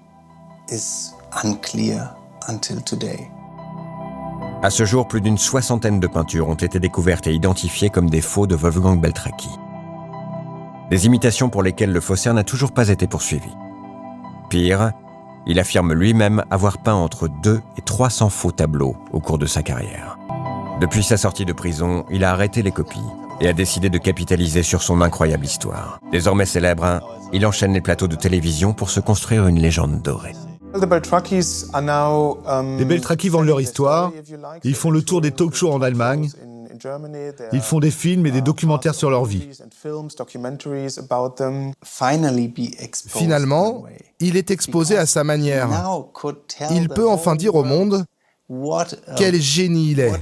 [4.61, 8.21] À ce jour, plus d'une soixantaine de peintures ont été découvertes et identifiées comme des
[8.21, 9.49] faux de Wolfgang Beltraki.
[10.91, 13.51] Des imitations pour lesquelles le faussaire n'a toujours pas été poursuivi.
[14.51, 14.93] Pire,
[15.49, 19.63] il affirme lui-même avoir peint entre 2 et 300 faux tableaux au cours de sa
[19.63, 20.19] carrière.
[20.81, 23.01] Depuis sa sortie de prison, il a arrêté les copies
[23.41, 25.99] et a décidé de capitaliser sur son incroyable histoire.
[26.13, 27.01] Désormais célèbre,
[27.33, 30.35] il enchaîne les plateaux de télévision pour se construire une légende dorée.
[30.75, 30.87] Les
[32.85, 34.13] Beltraki vendent leur histoire,
[34.65, 36.31] ils font le tour des talk shows en Allemagne,
[37.53, 39.49] ils font des films et des documentaires sur leur vie.
[43.09, 43.85] Finalement,
[44.21, 45.69] il est exposé à sa manière.
[46.71, 48.05] Il peut enfin dire au monde
[49.17, 50.13] quel génie il est.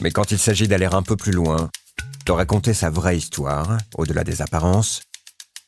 [0.00, 1.68] Mais quand il s'agit d'aller un peu plus loin,
[2.24, 5.00] de raconter sa vraie histoire, au-delà des apparences,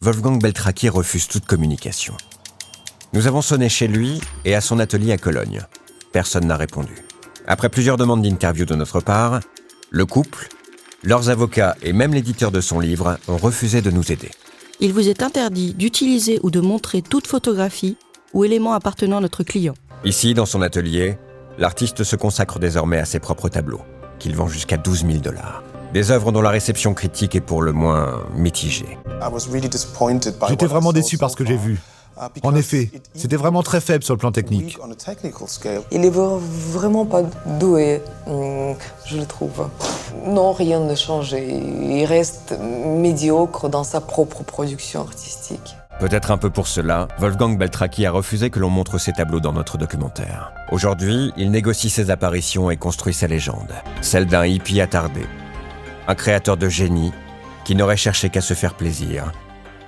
[0.02, 2.16] Wolfgang Beltraki refuse toute communication.
[3.12, 5.62] Nous avons sonné chez lui et à son atelier à Cologne.
[6.12, 7.04] Personne n'a répondu.
[7.46, 9.40] Après plusieurs demandes d'interview de notre part,
[9.90, 10.48] le couple,
[11.02, 14.30] leurs avocats et même l'éditeur de son livre ont refusé de nous aider.
[14.80, 17.96] Il vous est interdit d'utiliser ou de montrer toute photographie
[18.32, 19.74] ou élément appartenant à notre client.
[20.04, 21.18] Ici, dans son atelier,
[21.58, 23.82] l'artiste se consacre désormais à ses propres tableaux,
[24.18, 25.62] qu'il vend jusqu'à 12 000 dollars.
[25.92, 28.98] Des œuvres dont la réception critique est pour le moins mitigée.
[30.48, 31.80] J'étais vraiment déçu par ce que j'ai vu.
[32.42, 34.78] En effet, c'était vraiment très faible sur le plan technique.
[35.90, 37.22] Il est vraiment pas
[37.58, 38.74] doué, hum,
[39.06, 39.68] je le trouve.
[40.26, 41.46] Non, rien ne changé.
[41.48, 45.76] Il reste médiocre dans sa propre production artistique.
[46.00, 49.52] Peut-être un peu pour cela, Wolfgang Beltraki a refusé que l'on montre ses tableaux dans
[49.52, 50.50] notre documentaire.
[50.72, 55.26] Aujourd'hui, il négocie ses apparitions et construit sa légende, celle d'un hippie attardé.
[56.08, 57.12] Un créateur de génie
[57.64, 59.30] qui n'aurait cherché qu'à se faire plaisir,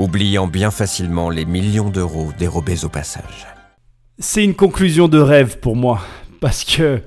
[0.03, 3.47] oubliant bien facilement les millions d'euros dérobés au passage.
[4.19, 6.01] C'est une conclusion de rêve pour moi,
[6.41, 7.01] parce que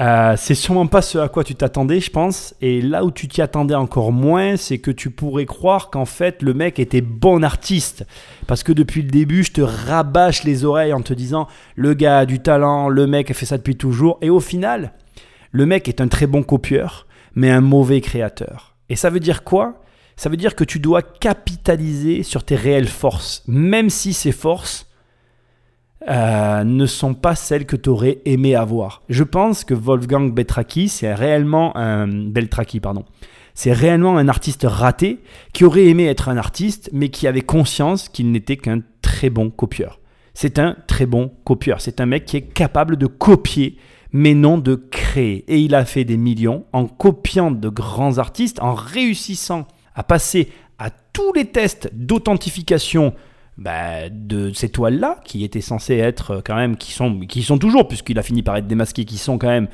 [0.00, 2.54] euh, c'est sûrement pas ce à quoi tu t'attendais, je pense.
[2.60, 6.42] Et là où tu t'y attendais encore moins, c'est que tu pourrais croire qu'en fait
[6.42, 8.06] le mec était bon artiste.
[8.46, 12.18] Parce que depuis le début, je te rabâche les oreilles en te disant le gars
[12.18, 14.18] a du talent, le mec a fait ça depuis toujours.
[14.22, 14.92] Et au final,
[15.50, 18.76] le mec est un très bon copieur, mais un mauvais créateur.
[18.88, 19.82] Et ça veut dire quoi?
[20.18, 24.88] Ça veut dire que tu dois capitaliser sur tes réelles forces, même si ces forces
[26.08, 29.02] euh, ne sont pas celles que tu aurais aimé avoir.
[29.08, 33.04] Je pense que Wolfgang Beltraki, c'est réellement un Beltraki, pardon.
[33.54, 35.20] C'est réellement un artiste raté
[35.52, 39.50] qui aurait aimé être un artiste, mais qui avait conscience qu'il n'était qu'un très bon
[39.50, 40.00] copieur.
[40.34, 41.80] C'est un très bon copieur.
[41.80, 43.76] C'est un mec qui est capable de copier,
[44.10, 45.44] mais non de créer.
[45.46, 50.48] Et il a fait des millions en copiant de grands artistes, en réussissant à passer
[50.78, 53.12] à tous les tests d'authentification
[53.58, 57.58] bah, de ces toiles-là, qui étaient censées être euh, quand même, qui sont, qui sont
[57.58, 59.66] toujours, puisqu'il a fini par être démasqué, qui sont quand même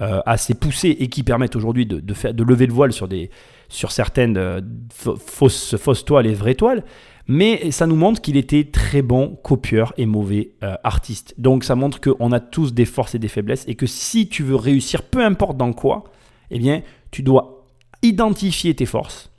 [0.00, 3.30] euh, assez poussées et qui permettent aujourd'hui de, de, de lever le voile sur, des,
[3.68, 6.84] sur certaines euh, fausses, fausses toiles et vraies toiles.
[7.26, 11.36] Mais ça nous montre qu'il était très bon copieur et mauvais artiste.
[11.38, 14.42] Donc ça montre qu'on a tous des forces et des faiblesses et que si tu
[14.42, 16.02] veux réussir, peu importe dans quoi,
[16.50, 17.64] eh bien, tu dois
[18.02, 19.31] identifier tes forces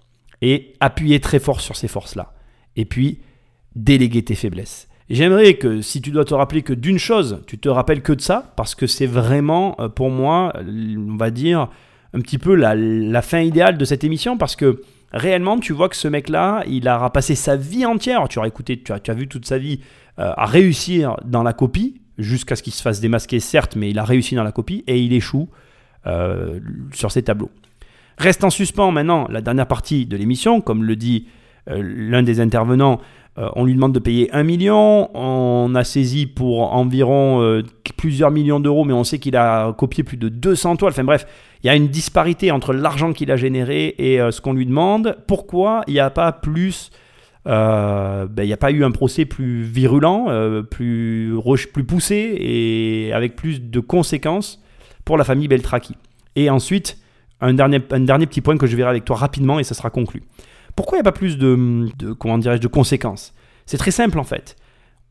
[0.43, 2.33] et appuyer très fort sur ces forces-là.
[2.75, 3.19] Et puis,
[3.75, 4.89] déléguer tes faiblesses.
[5.09, 8.19] J'aimerais que si tu dois te rappeler que d'une chose, tu te rappelles que de
[8.19, 11.69] ça, parce que c'est vraiment euh, pour moi, on va dire,
[12.13, 14.81] un petit peu la, fin idéale de cette émission, parce que
[15.13, 18.81] réellement, tu vois que ce mec-là, il a passé sa vie entière, tu as écouté,
[18.81, 19.79] tu as, tu as vu toute sa vie,
[20.19, 23.97] euh, à réussir dans la copie, jusqu'à ce qu'il se fasse démasquer, certes, mais il
[23.97, 25.47] a réussi dans la copie, et il échoue
[26.05, 26.59] euh,
[26.91, 27.51] sur ses tableaux.
[28.17, 31.27] Reste en suspens maintenant la dernière partie de l'émission, comme le dit
[31.67, 32.99] l'un des intervenants,
[33.39, 37.63] euh, on lui demande de payer 1 million, on a saisi pour environ euh,
[37.97, 40.91] plusieurs millions d'euros, mais on sait qu'il a copié plus de 200 toiles.
[40.91, 41.25] Enfin bref,
[41.63, 44.67] il y a une disparité entre l'argent qu'il a généré et euh, ce qu'on lui
[44.67, 45.17] demande.
[45.25, 46.91] Pourquoi il n'y a pas plus...
[47.45, 50.27] Ben, il n'y a pas eu un procès plus virulent,
[50.71, 51.35] plus,
[51.73, 54.63] plus poussé et avec plus de conséquences
[55.03, 55.97] pour la famille Beltraki?
[56.37, 56.97] Et ensuite,
[57.43, 59.89] un dernier, un dernier petit point que je verrai avec toi rapidement et ça sera
[59.89, 60.23] conclu.
[60.75, 63.33] Pourquoi il n'y a pas plus de, comment de conséquences?
[63.65, 64.55] C'est très simple en fait.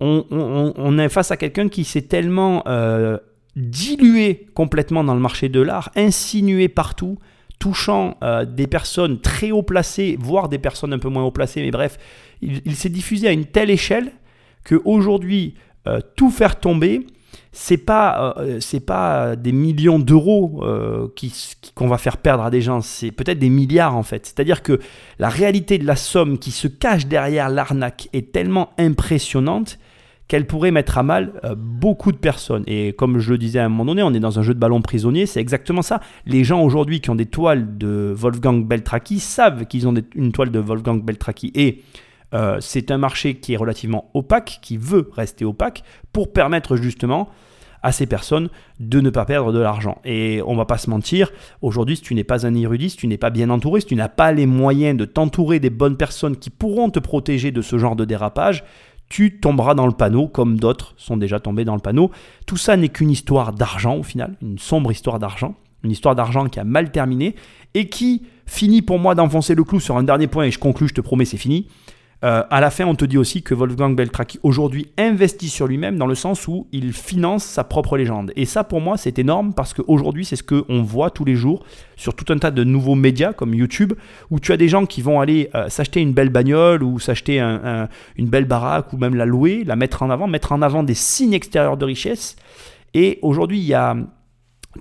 [0.00, 3.18] On, est face à quelqu'un qui s'est tellement euh,
[3.54, 7.18] dilué complètement dans le marché de l'art, insinué partout,
[7.60, 11.62] touchant euh, des personnes très haut placées, voire des personnes un peu moins haut placées,
[11.62, 11.98] mais bref,
[12.40, 14.10] il, s'est diffusé à une telle échelle
[14.64, 15.54] qu'aujourd'hui,
[15.86, 17.06] euh, tout faire tomber,
[17.52, 21.08] c'est pas euh, c'est pas des millions d'euros euh,
[21.74, 24.26] qu'on va faire perdre à des gens, c'est peut-être des milliards en fait.
[24.26, 24.80] C'est-à-dire que
[25.18, 29.78] la réalité de la somme qui se cache derrière l'arnaque est tellement impressionnante
[30.28, 32.64] qu'elle pourrait mettre à mal euh, beaucoup de personnes.
[32.66, 34.58] Et comme je le disais à un moment donné, on est dans un jeu de
[34.58, 36.00] ballon prisonnier, c'est exactement ça.
[36.24, 40.50] Les gens aujourd'hui qui ont des toiles de Wolfgang Beltraki savent qu'ils ont une toile
[40.50, 41.82] de Wolfgang Beltraki et
[42.34, 47.28] euh, c'est un marché qui est relativement opaque, qui veut rester opaque, pour permettre justement
[47.82, 48.48] à ces personnes
[48.80, 49.98] de ne pas perdre de l'argent.
[50.04, 53.06] Et on va pas se mentir, aujourd'hui, si tu n'es pas un érudit, si tu
[53.06, 56.36] n'es pas bien entouré, si tu n'as pas les moyens de t'entourer des bonnes personnes
[56.36, 58.64] qui pourront te protéger de ce genre de dérapage,
[59.08, 62.10] tu tomberas dans le panneau comme d'autres sont déjà tombés dans le panneau.
[62.46, 65.54] Tout ça n'est qu'une histoire d'argent au final, une sombre histoire d'argent,
[65.84, 67.34] une histoire d'argent qui a mal terminé
[67.74, 70.88] et qui finit pour moi d'enfoncer le clou sur un dernier point et je conclus,
[70.88, 71.66] je te promets, c'est fini.
[72.24, 75.96] Euh, à la fin, on te dit aussi que Wolfgang Beltraki aujourd'hui investit sur lui-même
[75.96, 78.32] dans le sens où il finance sa propre légende.
[78.36, 81.64] Et ça, pour moi, c'est énorme parce qu'aujourd'hui, c'est ce qu'on voit tous les jours
[81.96, 83.94] sur tout un tas de nouveaux médias comme YouTube,
[84.30, 87.40] où tu as des gens qui vont aller euh, s'acheter une belle bagnole ou s'acheter
[87.40, 90.94] une belle baraque ou même la louer, la mettre en avant, mettre en avant des
[90.94, 92.36] signes extérieurs de richesse.
[92.94, 93.96] Et aujourd'hui, il y a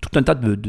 [0.01, 0.59] tout un tas de,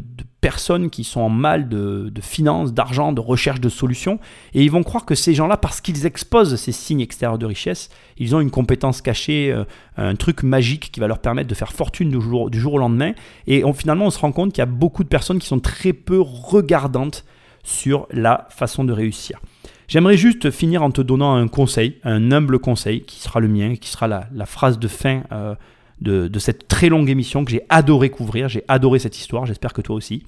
[0.42, 4.18] personnes qui sont en mal de, finances, d'argent, de recherche de solutions,
[4.52, 7.88] et ils vont croire que ces gens-là, parce qu'ils exposent ces signes extérieurs de richesse,
[8.18, 9.64] ils ont une compétence cachée, euh,
[9.96, 13.12] un truc magique qui va leur permettre de faire fortune du jour, au lendemain,
[13.46, 15.92] et finalement on se rend compte qu'il y a beaucoup de personnes qui sont très
[15.92, 17.24] peu regardantes
[17.62, 19.40] sur la façon de réussir.
[19.86, 23.76] J'aimerais juste finir en te donnant un conseil, un humble conseil, qui sera le mien,
[23.76, 25.54] qui sera la, phrase de fin euh,
[26.02, 28.48] de, cette très longue émission que j'ai adoré couvrir.
[28.48, 30.24] J'ai adoré cette histoire, j'espère que toi aussi.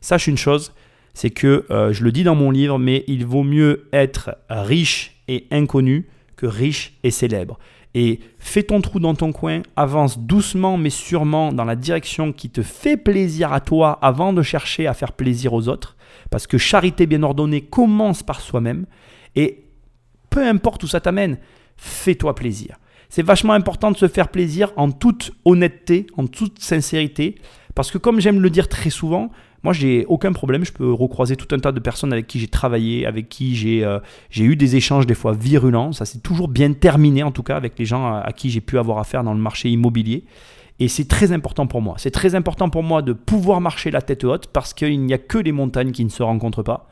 [0.00, 0.72] Sache une chose,
[1.14, 5.16] c'est que, euh, je le dis dans mon livre, mais il vaut mieux être riche
[5.28, 7.58] et inconnu que riche et célèbre.
[7.94, 12.50] Et fais ton trou dans ton coin, avance doucement mais sûrement dans la direction qui
[12.50, 15.96] te fait plaisir à toi avant de chercher à faire plaisir aux autres.
[16.30, 18.84] Parce que charité bien ordonnée commence par soi-même.
[19.34, 19.64] Et
[20.28, 21.38] peu importe où ça t'amène,
[21.78, 22.76] fais-toi plaisir.
[23.08, 27.36] C'est vachement important de se faire plaisir en toute honnêteté, en toute sincérité.
[27.74, 29.30] Parce que comme j'aime le dire très souvent,
[29.66, 30.64] moi, j'ai aucun problème.
[30.64, 33.84] Je peux recroiser tout un tas de personnes avec qui j'ai travaillé, avec qui j'ai
[33.84, 33.98] euh,
[34.36, 35.90] eu des échanges des fois virulents.
[35.90, 38.78] Ça s'est toujours bien terminé, en tout cas, avec les gens à, qui j'ai pu
[38.78, 40.24] avoir affaire dans le marché immobilier.
[40.78, 41.96] Et c'est très important pour moi.
[41.98, 45.18] C'est très important pour moi de pouvoir marcher la tête haute parce qu'il n'y a
[45.18, 46.88] que les montagnes qui ne se rencontrent pas.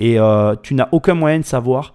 [0.00, 1.94] Et euh, tu n'as aucun moyen de savoir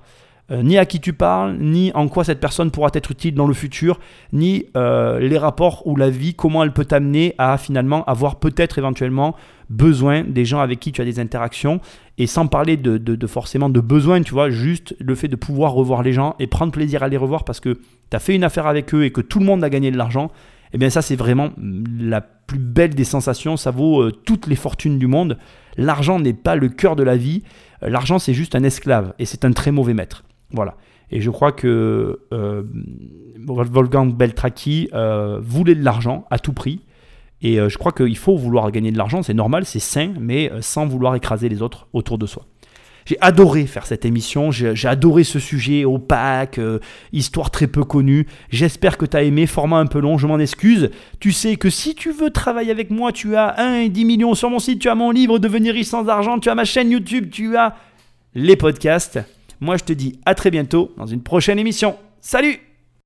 [0.52, 3.48] euh, ni à qui tu parles, ni en quoi cette personne pourra être utile dans
[3.48, 4.00] le futur,
[4.32, 8.78] ni euh, les rapports ou la vie, comment elle peut t'amener à finalement avoir peut-être
[8.78, 9.36] éventuellement
[9.72, 11.80] besoin des gens avec qui tu as des interactions.
[12.20, 16.04] Et sans parler de, forcément de besoin, tu vois, juste le fait de pouvoir revoir
[16.04, 18.68] les gens et prendre plaisir à les revoir parce que tu as fait une affaire
[18.68, 20.30] avec eux et que tout le monde a gagné de l'argent.
[20.74, 21.52] Eh bien ça c'est vraiment
[22.00, 25.38] la plus belle des sensations, ça vaut euh, toutes les fortunes du monde.
[25.78, 27.44] L'argent n'est pas le cœur de la vie,
[27.82, 30.25] l'argent c'est juste un esclave et c'est un très mauvais maître.
[30.52, 30.76] Voilà.
[31.12, 32.64] Et je crois que euh,
[33.48, 36.82] Wolfgang Beltraki euh, voulait de l'argent à tout prix.
[37.42, 40.52] Et euh, je crois qu'il faut vouloir gagner de l'argent, c'est normal, c'est sain, mais
[40.62, 42.46] sans vouloir écraser les autres autour de soi.
[43.06, 46.60] J'ai adoré faire cette émission, j'ai adoré ce sujet opaque,
[47.14, 48.26] histoire très peu connue.
[48.50, 50.90] J'espère que tu as aimé, format un peu long, je m'en excuse.
[51.20, 54.34] Tu sais que si tu veux travailler avec moi, tu as 1 et 10 millions
[54.34, 56.90] sur mon site, tu as mon livre Devenir riche sans argent, tu as ma chaîne
[56.90, 57.76] YouTube, tu as
[58.34, 59.20] les podcasts.
[59.62, 61.98] Moi, je te dis à très bientôt dans une prochaine émission.
[62.22, 62.60] Salut